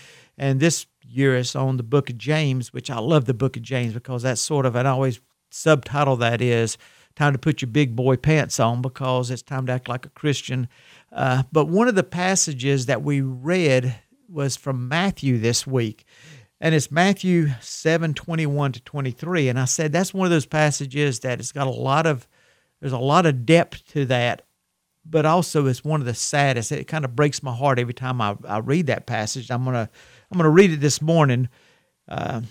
and 0.40 0.58
this 0.58 0.86
year 1.06 1.36
is 1.36 1.54
on 1.54 1.76
the 1.76 1.82
book 1.82 2.08
of 2.08 2.16
James, 2.16 2.72
which 2.72 2.90
I 2.90 2.98
love 2.98 3.26
the 3.26 3.34
book 3.34 3.58
of 3.58 3.62
James 3.62 3.92
because 3.92 4.22
that's 4.22 4.40
sort 4.40 4.64
of, 4.64 4.74
and 4.74 4.88
I 4.88 4.92
always 4.92 5.20
subtitle 5.50 6.16
that 6.16 6.40
is 6.40 6.78
time 7.14 7.34
to 7.34 7.38
put 7.38 7.60
your 7.60 7.70
big 7.70 7.94
boy 7.94 8.16
pants 8.16 8.58
on 8.58 8.80
because 8.80 9.30
it's 9.30 9.42
time 9.42 9.66
to 9.66 9.72
act 9.72 9.86
like 9.86 10.06
a 10.06 10.10
Christian. 10.10 10.66
Uh, 11.12 11.42
but 11.52 11.66
one 11.66 11.88
of 11.88 11.94
the 11.94 12.02
passages 12.02 12.86
that 12.86 13.02
we 13.02 13.20
read 13.20 14.00
was 14.30 14.56
from 14.56 14.88
Matthew 14.88 15.36
this 15.36 15.66
week. 15.66 16.06
And 16.58 16.74
it's 16.74 16.90
Matthew 16.90 17.48
7 17.60 18.14
21 18.14 18.72
to 18.72 18.80
23. 18.80 19.50
And 19.50 19.60
I 19.60 19.66
said 19.66 19.92
that's 19.92 20.14
one 20.14 20.24
of 20.24 20.30
those 20.30 20.46
passages 20.46 21.20
that 21.20 21.38
it's 21.38 21.52
got 21.52 21.66
a 21.66 21.70
lot 21.70 22.06
of, 22.06 22.26
there's 22.80 22.94
a 22.94 22.98
lot 22.98 23.26
of 23.26 23.44
depth 23.44 23.86
to 23.92 24.06
that 24.06 24.46
but 25.04 25.24
also 25.24 25.66
it's 25.66 25.82
one 25.82 26.00
of 26.00 26.06
the 26.06 26.14
saddest. 26.14 26.70
It 26.70 26.86
kind 26.86 27.04
of 27.04 27.16
breaks 27.16 27.42
my 27.42 27.54
heart 27.54 27.78
every 27.78 27.94
time 27.94 28.20
I, 28.20 28.36
I 28.46 28.58
read 28.58 28.86
that 28.88 29.06
passage. 29.06 29.50
I'm 29.50 29.64
gonna 29.64 29.88
I'm 30.30 30.38
gonna 30.38 30.50
read 30.50 30.70
it 30.70 30.80
this 30.80 31.02
morning. 31.02 31.48
Uh, 32.08 32.42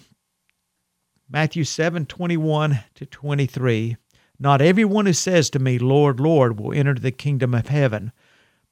Matthew 1.29 1.63
seven 1.63 2.05
twenty 2.05 2.35
one 2.35 2.83
to 2.95 3.05
twenty 3.05 3.45
three. 3.45 3.95
Not 4.37 4.61
everyone 4.61 5.05
who 5.05 5.13
says 5.13 5.49
to 5.51 5.59
me, 5.59 5.79
Lord, 5.79 6.19
Lord, 6.19 6.59
will 6.59 6.73
enter 6.73 6.93
the 6.93 7.11
kingdom 7.11 7.53
of 7.53 7.67
heaven, 7.67 8.11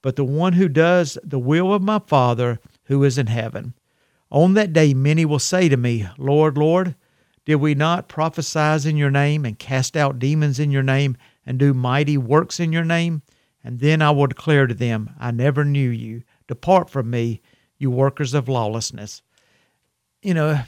but 0.02 0.18
the 0.18 0.26
one 0.26 0.54
who 0.54 0.68
does 0.68 1.18
the 1.24 1.40
will 1.40 1.74
of 1.74 1.82
my 1.82 2.00
Father 2.00 2.60
who 2.86 3.04
is 3.06 3.18
in 3.18 3.28
heaven. 3.28 3.74
On 4.30 4.56
that 4.56 4.74
day, 4.74 4.94
many 4.94 5.24
will 5.24 5.40
say 5.40 5.70
to 5.70 5.78
me, 5.78 6.06
Lord, 6.18 6.58
Lord, 6.58 6.96
did 7.46 7.56
we 7.56 7.76
not 7.76 8.10
prophesy 8.10 8.90
in 8.90 8.98
your 8.98 9.12
name 9.12 9.46
and 9.46 9.58
cast 9.58 9.96
out 9.96 10.20
demons 10.20 10.60
in 10.60 10.70
your 10.70 10.84
name 10.84 11.16
and 11.46 11.58
do 11.58 11.74
mighty 11.74 12.18
works 12.18 12.60
in 12.60 12.74
your 12.74 12.84
name? 12.84 13.22
And 13.64 13.80
then 13.80 14.02
I 14.02 14.12
will 14.12 14.28
declare 14.28 14.68
to 14.68 14.74
them, 14.74 15.12
I 15.18 15.32
never 15.32 15.64
knew 15.64 15.90
you. 15.90 16.24
Depart 16.48 16.90
from 16.90 17.10
me, 17.10 17.42
you 17.78 17.92
workers 17.92 18.34
of 18.34 18.48
lawlessness. 18.48 19.22
You 20.22 20.34
know, 20.34 20.62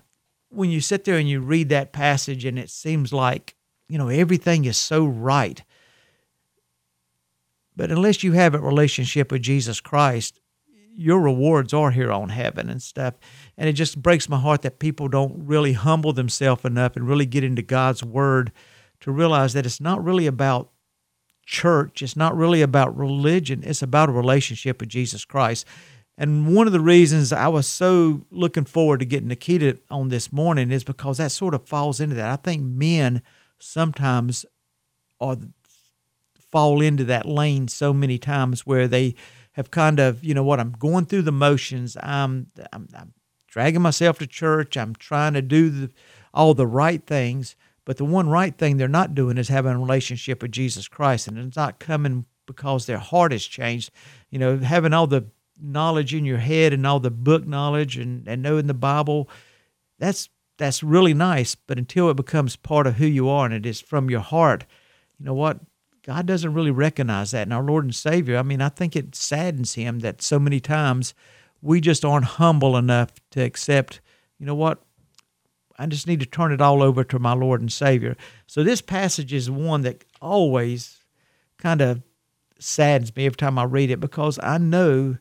when 0.49 0.70
you 0.70 0.82
sit 0.82 1.03
there 1.03 1.18
and 1.18 1.30
you 1.30 1.39
read 1.39 1.70
that 1.70 1.91
passage 1.91 2.45
and 2.45 2.57
it 2.57 2.70
seems 2.70 3.14
like, 3.14 3.55
you 3.88 3.97
know, 3.97 4.10
everything 4.10 4.66
is 4.66 4.78
so 4.78 5.05
right. 5.05 5.64
But 7.76 7.91
unless 7.91 8.24
you 8.24 8.34
have 8.34 8.53
a 8.53 8.60
relationship 8.60 9.32
with 9.32 9.41
Jesus 9.41 9.80
Christ, 9.80 10.39
your 10.99 11.22
rewards 11.22 11.74
are 11.74 11.91
here 11.91 12.12
on 12.12 12.30
heaven 12.30 12.70
and 12.70 12.82
stuff. 12.82 13.14
And 13.57 13.70
it 13.70 13.74
just 13.74 14.01
breaks 14.01 14.28
my 14.28 14.38
heart 14.38 14.64
that 14.64 14.80
people 14.80 15.07
don't 15.07 15.47
really 15.47 15.74
humble 15.74 16.12
themselves 16.12 16.66
enough 16.66 16.95
and 16.95 17.07
really 17.07 17.26
get 17.26 17.43
into 17.43 17.62
God's 17.62 18.03
word 18.03 18.51
to 18.99 19.12
realize 19.12 19.53
that 19.53 19.66
it's 19.66 19.80
not 19.80 20.03
really 20.03 20.28
about 20.28 20.72
church. 21.45 22.01
It's 22.01 22.18
not 22.18 22.36
really 22.36 22.62
about 22.62 22.97
religion, 22.97 23.64
it's 23.64 23.82
about 23.82 24.10
a 24.10 24.12
relationship 24.12 24.82
with 24.82 24.89
Jesus 24.89 25.24
Christ. 25.26 25.66
And 26.22 26.54
one 26.54 26.68
of 26.68 26.74
the 26.74 26.82
reasons 26.82 27.32
I 27.32 27.48
was 27.48 27.66
so 27.66 28.26
looking 28.30 28.66
forward 28.66 29.00
to 29.00 29.06
getting 29.06 29.30
Nikita 29.30 29.80
on 29.90 30.10
this 30.10 30.34
morning 30.34 30.70
is 30.70 30.84
because 30.84 31.18
that 31.18 31.32
sort 31.32 31.54
of 31.54 31.66
falls 31.66 32.02
into 32.02 32.16
that. 32.16 32.30
I 32.30 32.36
think 32.36 32.62
men 32.62 33.22
sometimes 33.58 34.46
are 35.22 35.38
fall 36.52 36.82
into 36.82 37.06
that 37.06 37.26
lane 37.26 37.70
so 37.70 37.94
many 37.94 38.18
times 38.18 38.66
where 38.66 38.86
they 38.86 39.16
have 39.54 39.72
kind 39.72 39.98
of, 39.98 40.22
you 40.22 40.34
know 40.34 40.44
what, 40.44 40.60
I'm 40.60 40.72
going 40.72 41.06
through 41.06 41.22
the 41.22 41.32
motions. 41.32 41.96
I'm, 42.04 42.48
I'm, 42.74 42.90
I'm 42.94 43.14
dragging 43.48 43.82
myself 43.82 44.20
to 44.20 44.28
church. 44.28 44.76
I'm 44.76 44.96
trying 44.96 45.36
to 45.36 45.42
do 45.42 45.70
the, 45.70 45.92
all 46.34 46.54
the 46.54 46.68
right 46.68 47.06
things. 47.06 47.56
But 47.86 47.96
the 47.96 48.04
one 48.06 48.28
right 48.28 48.56
thing 48.58 48.76
they're 48.76 48.90
not 48.90 49.16
doing 49.16 49.38
is 49.38 49.48
having 49.48 49.72
a 49.72 49.80
relationship 49.80 50.42
with 50.42 50.52
Jesus 50.52 50.90
Christ, 50.90 51.30
and 51.30 51.38
it's 51.38 51.56
not 51.56 51.80
coming 51.80 52.26
because 52.46 52.86
their 52.86 52.98
heart 52.98 53.32
has 53.32 53.46
changed. 53.46 53.92
You 54.30 54.38
know, 54.38 54.58
having 54.58 54.94
all 54.94 55.08
the 55.08 55.28
knowledge 55.62 56.14
in 56.14 56.26
your 56.26 56.38
head 56.38 56.74
and 56.74 56.86
all 56.86 56.99
the 56.99 57.12
book 57.12 57.45
knowledge 57.45 57.97
and, 57.97 58.28
and 58.28 58.41
knowing 58.41 58.68
the 58.68 58.74
Bible, 58.74 59.30
that's 59.97 60.30
that's 60.57 60.84
really 60.84 61.14
nice. 61.14 61.55
But 61.55 61.78
until 61.78 62.10
it 62.10 62.18
becomes 62.18 62.55
part 62.55 62.88
of 62.88 62.95
who 62.95 63.05
you 63.05 63.30
are 63.30 63.45
and 63.45 63.53
it 63.53 63.66
is 63.66 63.82
from 63.82 64.10
your 64.10 64.20
heart, 64.20 64.66
you 65.18 65.26
know 65.26 65.34
what? 65.34 65.60
God 66.03 66.26
doesn't 66.26 66.53
really 66.53 66.72
recognize 66.72 67.32
that. 67.32 67.43
And 67.43 67.53
our 67.53 67.64
Lord 67.64 67.84
and 67.84 67.95
Savior, 67.95 68.38
I 68.38 68.43
mean, 68.43 68.62
I 68.62 68.70
think 68.70 68.95
it 68.95 69.16
saddens 69.16 69.76
him 69.76 69.99
that 69.99 70.22
so 70.22 70.39
many 70.39 70.60
times 70.60 71.14
we 71.62 71.82
just 71.82 72.05
aren't 72.05 72.26
humble 72.26 72.78
enough 72.78 73.12
to 73.32 73.41
accept, 73.41 74.01
you 74.38 74.45
know 74.45 74.55
what? 74.55 74.82
I 75.78 75.86
just 75.86 76.07
need 76.07 76.20
to 76.20 76.26
turn 76.26 76.51
it 76.51 76.62
all 76.62 76.84
over 76.84 77.03
to 77.05 77.20
my 77.20 77.34
Lord 77.34 77.62
and 77.62 77.72
Savior. 77.72 78.18
So 78.47 78.64
this 78.64 78.82
passage 78.82 79.32
is 79.34 79.49
one 79.49 79.82
that 79.84 80.03
always 80.22 81.03
kind 81.57 81.82
of 81.82 82.01
saddens 82.60 83.16
me 83.16 83.26
every 83.26 83.38
time 83.38 83.57
I 83.57 83.64
read 83.64 83.89
it 83.89 83.99
because 83.99 84.39
I 84.43 84.57
know 84.57 85.18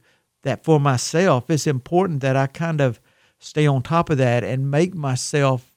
that 0.48 0.64
for 0.64 0.80
myself, 0.80 1.50
it's 1.50 1.66
important 1.66 2.22
that 2.22 2.34
I 2.34 2.46
kind 2.46 2.80
of 2.80 3.00
stay 3.38 3.66
on 3.66 3.82
top 3.82 4.08
of 4.08 4.16
that 4.18 4.42
and 4.42 4.70
make 4.70 4.94
myself 4.94 5.70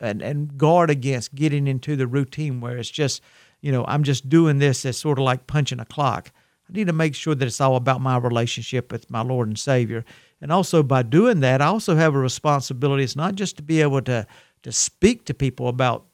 and, 0.00 0.20
and 0.20 0.58
guard 0.58 0.90
against 0.90 1.36
getting 1.36 1.68
into 1.68 1.94
the 1.94 2.08
routine 2.08 2.60
where 2.60 2.76
it's 2.76 2.90
just, 2.90 3.22
you 3.60 3.70
know, 3.70 3.84
I'm 3.86 4.02
just 4.02 4.28
doing 4.28 4.58
this 4.58 4.84
as 4.84 4.96
sort 4.96 5.18
of 5.18 5.24
like 5.24 5.46
punching 5.46 5.78
a 5.78 5.84
clock. 5.84 6.32
I 6.68 6.72
need 6.72 6.88
to 6.88 6.92
make 6.92 7.14
sure 7.14 7.36
that 7.36 7.46
it's 7.46 7.60
all 7.60 7.76
about 7.76 8.00
my 8.00 8.16
relationship 8.16 8.90
with 8.90 9.08
my 9.08 9.22
Lord 9.22 9.46
and 9.46 9.58
Savior. 9.58 10.04
And 10.40 10.50
also 10.50 10.82
by 10.82 11.04
doing 11.04 11.38
that, 11.40 11.62
I 11.62 11.66
also 11.66 11.94
have 11.94 12.16
a 12.16 12.18
responsibility. 12.18 13.04
It's 13.04 13.14
not 13.14 13.36
just 13.36 13.56
to 13.58 13.62
be 13.62 13.80
able 13.80 14.02
to, 14.02 14.26
to 14.64 14.72
speak 14.72 15.24
to 15.26 15.34
people 15.34 15.68
about 15.68 16.06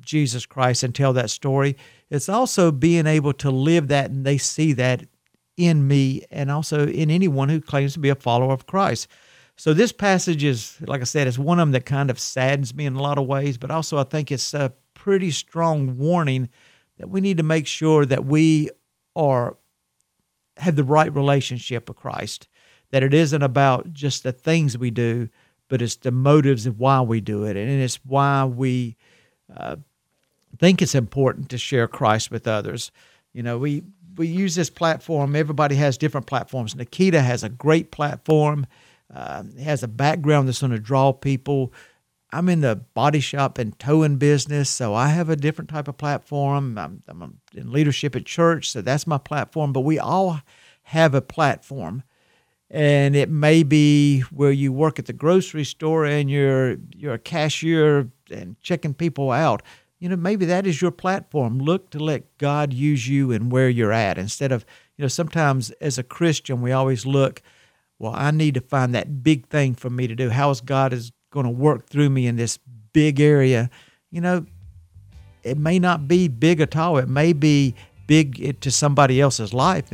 Jesus 0.00 0.44
Christ 0.44 0.82
and 0.82 0.94
tell 0.94 1.14
that 1.14 1.30
story. 1.30 1.78
It's 2.10 2.28
also 2.28 2.70
being 2.70 3.06
able 3.06 3.32
to 3.34 3.50
live 3.50 3.88
that 3.88 4.10
and 4.10 4.26
they 4.26 4.36
see 4.36 4.74
that 4.74 5.04
in 5.56 5.86
me 5.86 6.24
and 6.30 6.50
also 6.50 6.86
in 6.86 7.10
anyone 7.10 7.48
who 7.48 7.60
claims 7.60 7.92
to 7.94 7.98
be 7.98 8.08
a 8.08 8.14
follower 8.14 8.52
of 8.52 8.66
Christ. 8.66 9.08
So 9.56 9.74
this 9.74 9.92
passage 9.92 10.44
is, 10.44 10.78
like 10.86 11.00
I 11.00 11.04
said, 11.04 11.26
it's 11.26 11.38
one 11.38 11.58
of 11.58 11.68
them 11.68 11.72
that 11.72 11.84
kind 11.84 12.10
of 12.10 12.18
saddens 12.18 12.74
me 12.74 12.86
in 12.86 12.96
a 12.96 13.02
lot 13.02 13.18
of 13.18 13.26
ways, 13.26 13.58
but 13.58 13.70
also 13.70 13.98
I 13.98 14.04
think 14.04 14.32
it's 14.32 14.54
a 14.54 14.72
pretty 14.94 15.30
strong 15.30 15.98
warning 15.98 16.48
that 16.98 17.10
we 17.10 17.20
need 17.20 17.36
to 17.36 17.42
make 17.42 17.66
sure 17.66 18.06
that 18.06 18.24
we 18.24 18.70
are 19.14 19.56
have 20.58 20.76
the 20.76 20.84
right 20.84 21.14
relationship 21.14 21.88
with 21.88 21.96
Christ 21.96 22.48
that 22.92 23.02
it 23.02 23.14
isn't 23.14 23.42
about 23.42 23.92
just 23.92 24.22
the 24.22 24.32
things 24.32 24.78
we 24.78 24.90
do, 24.90 25.28
but 25.68 25.82
it's 25.82 25.96
the 25.96 26.12
motives 26.12 26.66
of 26.66 26.78
why 26.78 27.00
we 27.00 27.20
do 27.20 27.44
it. 27.44 27.56
And 27.56 27.82
it's 27.82 27.96
why 28.04 28.44
we 28.44 28.96
uh, 29.54 29.76
think 30.58 30.82
it's 30.82 30.94
important 30.94 31.48
to 31.50 31.58
share 31.58 31.88
Christ 31.88 32.30
with 32.30 32.46
others. 32.46 32.92
You 33.32 33.42
know, 33.42 33.58
we, 33.58 33.82
we 34.16 34.28
use 34.28 34.54
this 34.54 34.70
platform. 34.70 35.36
Everybody 35.36 35.76
has 35.76 35.98
different 35.98 36.26
platforms. 36.26 36.74
Nikita 36.74 37.20
has 37.20 37.42
a 37.42 37.48
great 37.48 37.90
platform. 37.90 38.66
Uh, 39.12 39.44
has 39.62 39.82
a 39.82 39.88
background 39.88 40.48
that's 40.48 40.60
going 40.60 40.72
to 40.72 40.78
draw 40.78 41.12
people. 41.12 41.72
I'm 42.32 42.48
in 42.48 42.62
the 42.62 42.76
body 42.76 43.20
shop 43.20 43.58
and 43.58 43.78
towing 43.78 44.16
business, 44.16 44.70
so 44.70 44.94
I 44.94 45.08
have 45.08 45.28
a 45.28 45.36
different 45.36 45.68
type 45.68 45.86
of 45.86 45.98
platform. 45.98 46.78
I'm, 46.78 47.02
I'm 47.06 47.38
in 47.54 47.70
leadership 47.70 48.16
at 48.16 48.24
church, 48.24 48.70
so 48.70 48.80
that's 48.80 49.06
my 49.06 49.18
platform. 49.18 49.74
But 49.74 49.82
we 49.82 49.98
all 49.98 50.40
have 50.84 51.14
a 51.14 51.20
platform 51.20 52.04
and 52.72 53.14
it 53.14 53.28
may 53.28 53.62
be 53.62 54.20
where 54.30 54.50
you 54.50 54.72
work 54.72 54.98
at 54.98 55.04
the 55.04 55.12
grocery 55.12 55.64
store 55.64 56.06
and 56.06 56.30
you're 56.30 56.76
you're 56.96 57.12
a 57.12 57.18
cashier 57.18 58.10
and 58.30 58.58
checking 58.62 58.94
people 58.94 59.30
out 59.30 59.62
you 60.02 60.08
know 60.08 60.16
maybe 60.16 60.44
that 60.46 60.66
is 60.66 60.82
your 60.82 60.90
platform. 60.90 61.60
Look 61.60 61.90
to 61.90 62.00
let 62.00 62.36
god 62.36 62.72
use 62.72 63.06
you 63.06 63.30
and 63.30 63.52
where 63.52 63.68
you're 63.68 63.92
at. 63.92 64.18
Instead 64.18 64.50
of 64.50 64.66
you 64.96 65.02
know 65.02 65.08
sometimes 65.08 65.70
as 65.80 65.96
a 65.96 66.02
christian 66.02 66.60
we 66.60 66.72
always 66.72 67.06
look 67.06 67.40
well 68.00 68.12
i 68.14 68.32
need 68.32 68.54
to 68.54 68.60
find 68.60 68.94
that 68.94 69.22
big 69.22 69.46
thing 69.46 69.76
for 69.76 69.88
me 69.88 70.08
to 70.08 70.16
do. 70.16 70.28
How 70.28 70.50
is 70.50 70.60
god 70.60 70.92
is 70.92 71.12
going 71.30 71.46
to 71.46 71.52
work 71.52 71.88
through 71.88 72.10
me 72.10 72.26
in 72.26 72.34
this 72.34 72.58
big 72.92 73.20
area? 73.20 73.70
You 74.10 74.20
know 74.22 74.46
it 75.44 75.56
may 75.56 75.78
not 75.78 76.08
be 76.08 76.26
big 76.26 76.60
at 76.60 76.76
all. 76.76 76.98
It 76.98 77.08
may 77.08 77.32
be 77.32 77.76
big 78.08 78.42
eh, 78.42 78.52
to 78.60 78.72
somebody 78.72 79.20
else's 79.20 79.54
life. 79.54 79.92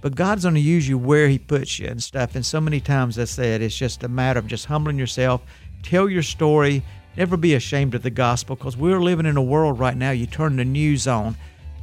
But 0.00 0.16
God's 0.16 0.42
going 0.42 0.56
to 0.56 0.60
use 0.60 0.88
you 0.88 0.98
where 0.98 1.28
He 1.28 1.38
puts 1.38 1.78
you 1.78 1.86
and 1.86 2.02
stuff. 2.02 2.34
And 2.34 2.44
so 2.44 2.60
many 2.60 2.80
times 2.80 3.20
I 3.20 3.24
said 3.24 3.62
it's 3.62 3.76
just 3.76 4.02
a 4.02 4.08
matter 4.08 4.40
of 4.40 4.48
just 4.48 4.66
humbling 4.66 4.98
yourself, 4.98 5.42
tell 5.84 6.08
your 6.08 6.24
story, 6.24 6.82
never 7.16 7.36
be 7.36 7.54
ashamed 7.54 7.94
of 7.94 8.02
the 8.02 8.10
gospel 8.10 8.56
because 8.56 8.76
we're 8.76 9.00
living 9.00 9.26
in 9.26 9.36
a 9.36 9.42
world 9.42 9.78
right 9.78 9.96
now. 9.96 10.10
You 10.10 10.26
turn 10.26 10.56
the 10.56 10.64
news 10.64 11.06
on, 11.06 11.36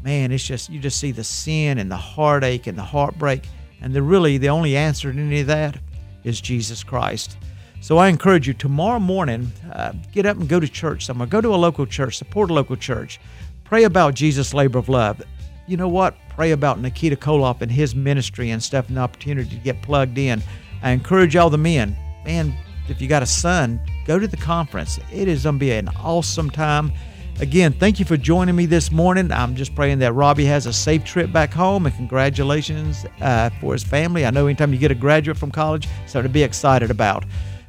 man, 0.04 0.32
it's 0.32 0.46
just 0.46 0.70
you 0.70 0.80
just 0.80 1.00
see 1.00 1.12
the 1.12 1.24
sin 1.24 1.78
and 1.78 1.92
the 1.92 1.98
heartache 1.98 2.68
and 2.68 2.78
the 2.78 2.84
heartbreak, 2.84 3.48
and 3.82 3.94
the 3.94 4.02
really 4.02 4.38
the 4.38 4.50
only 4.50 4.76
answer 4.76 5.12
to 5.12 5.20
any 5.20 5.42
of 5.42 5.48
that 5.48 5.78
is 6.24 6.42
Jesus 6.42 6.84
Christ. 6.84 7.38
So 7.82 7.98
I 7.98 8.10
encourage 8.10 8.46
you 8.46 8.54
tomorrow 8.54 9.00
morning, 9.00 9.52
uh, 9.72 9.94
get 10.12 10.26
up 10.26 10.38
and 10.38 10.50
go 10.50 10.60
to 10.60 10.68
church 10.68 11.06
somewhere. 11.06 11.28
Go 11.28 11.40
to 11.40 11.54
a 11.54 11.56
local 11.56 11.86
church, 11.86 12.18
support 12.18 12.50
a 12.50 12.54
local 12.54 12.76
church. 12.76 13.22
Pray 13.64 13.86
about 13.86 14.16
Jesus' 14.16 14.54
labor 14.54 14.80
of 14.80 14.90
love. 14.90 15.22
You 15.66 15.78
know 15.78 15.88
what? 15.88 16.16
Pray 16.30 16.52
about 16.52 16.80
Nikita 16.80 17.16
Koloff 17.16 17.62
and 17.62 17.72
his 17.72 17.96
ministry 17.96 18.50
and 18.50 18.62
stuff 18.62 18.88
and 18.90 18.98
the 18.98 19.02
opportunity 19.02 19.50
to 19.50 19.64
get 19.64 19.82
plugged 19.82 20.18
in. 20.18 20.42
I 20.82 20.92
encourage 20.92 21.36
all 21.36 21.50
the 21.50 21.58
men, 21.58 21.96
man, 22.26 22.54
if 22.90 23.02
you 23.02 23.08
got 23.08 23.24
a 23.24 23.28
son, 23.28 23.80
go 24.06 24.20
to 24.20 24.28
the 24.28 24.38
conference. 24.38 25.00
It 25.12 25.28
is 25.28 25.44
going 25.44 25.56
to 25.56 25.60
be 25.60 25.72
an 25.72 25.90
awesome 26.02 26.50
time. 26.50 26.92
Again, 27.40 27.72
thank 27.72 28.00
you 28.00 28.06
for 28.06 28.18
joining 28.18 28.56
me 28.56 28.66
this 28.66 28.92
morning. 28.92 29.32
I'm 29.32 29.56
just 29.56 29.74
praying 29.74 30.00
that 30.00 30.12
Robby 30.14 30.44
has 30.46 30.66
a 30.66 30.74
safe 30.74 31.06
trip 31.06 31.32
back 31.32 31.54
home 31.54 31.86
and 31.86 31.96
congratulations 31.96 33.06
uh, 33.22 33.50
for 33.62 33.72
his 33.74 33.84
family. 33.84 34.26
I 34.26 34.32
know 34.32 34.48
anytime 34.48 34.74
you 34.74 34.80
get 34.80 34.92
a 34.92 34.96
graduate 34.96 35.38
from 35.38 35.50
college, 35.52 35.88
something 36.06 36.24
to 36.24 36.34
be 36.34 36.44
excited 36.44 36.92
about. 36.92 37.24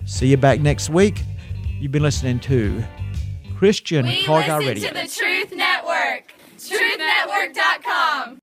See 0.07 0.27
you 0.27 0.37
back 0.37 0.61
next 0.61 0.91
week. 0.91 1.23
You've 1.79 1.93
been 1.93 2.03
listening 2.03 2.41
to 2.41 2.83
Christian 3.57 4.07
We 4.07 4.25
Car 4.25 4.41
Guy 4.43 4.59
listen 4.59 4.75
Radio. 4.75 4.89
to 4.89 4.95
the 4.95 5.07
Truth 5.15 5.53
Network. 5.55 6.35
TruthNetwork.com. 6.59 8.41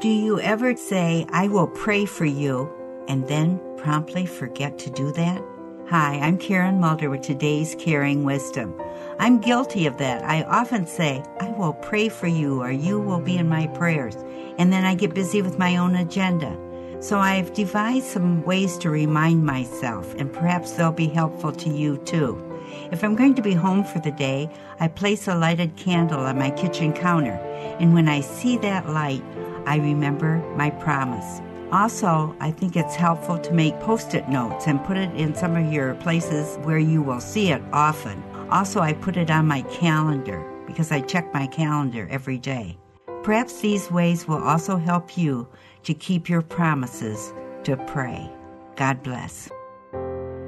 Do 0.00 0.08
you 0.08 0.40
ever 0.40 0.76
say, 0.76 1.24
I 1.30 1.48
will 1.48 1.68
pray 1.68 2.04
for 2.04 2.26
you, 2.26 2.70
and 3.08 3.26
then 3.28 3.58
promptly 3.84 4.24
forget 4.24 4.78
to 4.78 4.88
do 4.88 5.12
that? 5.12 5.44
Hi, 5.90 6.18
I'm 6.18 6.38
Karen 6.38 6.80
Mulder 6.80 7.10
with 7.10 7.20
today's 7.20 7.76
Caring 7.78 8.24
Wisdom. 8.24 8.74
I'm 9.18 9.42
guilty 9.42 9.84
of 9.84 9.98
that. 9.98 10.24
I 10.24 10.42
often 10.44 10.86
say, 10.86 11.22
I 11.38 11.50
will 11.50 11.74
pray 11.74 12.08
for 12.08 12.26
you, 12.26 12.62
or 12.62 12.70
you 12.70 12.98
will 12.98 13.20
be 13.20 13.36
in 13.36 13.46
my 13.46 13.66
prayers, 13.66 14.16
and 14.56 14.72
then 14.72 14.86
I 14.86 14.94
get 14.94 15.12
busy 15.12 15.42
with 15.42 15.58
my 15.58 15.76
own 15.76 15.96
agenda. 15.96 16.56
So 17.00 17.18
I've 17.18 17.52
devised 17.52 18.06
some 18.06 18.42
ways 18.44 18.78
to 18.78 18.88
remind 18.88 19.44
myself, 19.44 20.14
and 20.14 20.32
perhaps 20.32 20.70
they'll 20.70 20.90
be 20.90 21.08
helpful 21.08 21.52
to 21.52 21.68
you 21.68 21.98
too. 22.06 22.42
If 22.90 23.04
I'm 23.04 23.14
going 23.14 23.34
to 23.34 23.42
be 23.42 23.52
home 23.52 23.84
for 23.84 23.98
the 23.98 24.12
day, 24.12 24.48
I 24.80 24.88
place 24.88 25.28
a 25.28 25.34
lighted 25.34 25.76
candle 25.76 26.20
on 26.20 26.38
my 26.38 26.48
kitchen 26.52 26.94
counter, 26.94 27.38
and 27.78 27.92
when 27.92 28.08
I 28.08 28.22
see 28.22 28.56
that 28.58 28.88
light, 28.88 29.22
I 29.66 29.76
remember 29.76 30.38
my 30.56 30.70
promise. 30.70 31.42
Also, 31.72 32.36
I 32.40 32.50
think 32.50 32.76
it's 32.76 32.94
helpful 32.94 33.38
to 33.38 33.52
make 33.52 33.78
post 33.80 34.14
it 34.14 34.28
notes 34.28 34.66
and 34.66 34.82
put 34.84 34.96
it 34.96 35.12
in 35.14 35.34
some 35.34 35.56
of 35.56 35.72
your 35.72 35.94
places 35.96 36.56
where 36.58 36.78
you 36.78 37.02
will 37.02 37.20
see 37.20 37.50
it 37.50 37.62
often. 37.72 38.22
Also, 38.50 38.80
I 38.80 38.92
put 38.92 39.16
it 39.16 39.30
on 39.30 39.46
my 39.46 39.62
calendar 39.62 40.44
because 40.66 40.92
I 40.92 41.00
check 41.00 41.32
my 41.34 41.46
calendar 41.46 42.06
every 42.10 42.38
day. 42.38 42.78
Perhaps 43.22 43.60
these 43.60 43.90
ways 43.90 44.28
will 44.28 44.42
also 44.42 44.76
help 44.76 45.16
you 45.16 45.48
to 45.84 45.94
keep 45.94 46.28
your 46.28 46.42
promises 46.42 47.32
to 47.64 47.76
pray. 47.76 48.30
God 48.76 49.02
bless. 49.02 49.48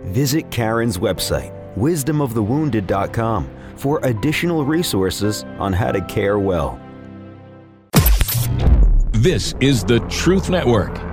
Visit 0.05 0.51
Karen's 0.51 0.99
website, 0.99 1.53
wisdomofthewounded.com, 1.77 3.51
for 3.77 4.01
additional 4.05 4.65
resources 4.65 5.45
on 5.59 5.73
how 5.73 5.93
to 5.93 6.01
care 6.03 6.39
well. 6.39 6.81
This 9.13 9.55
is 9.61 9.83
the 9.83 10.01
Truth 10.11 10.51
Network. 10.51 11.06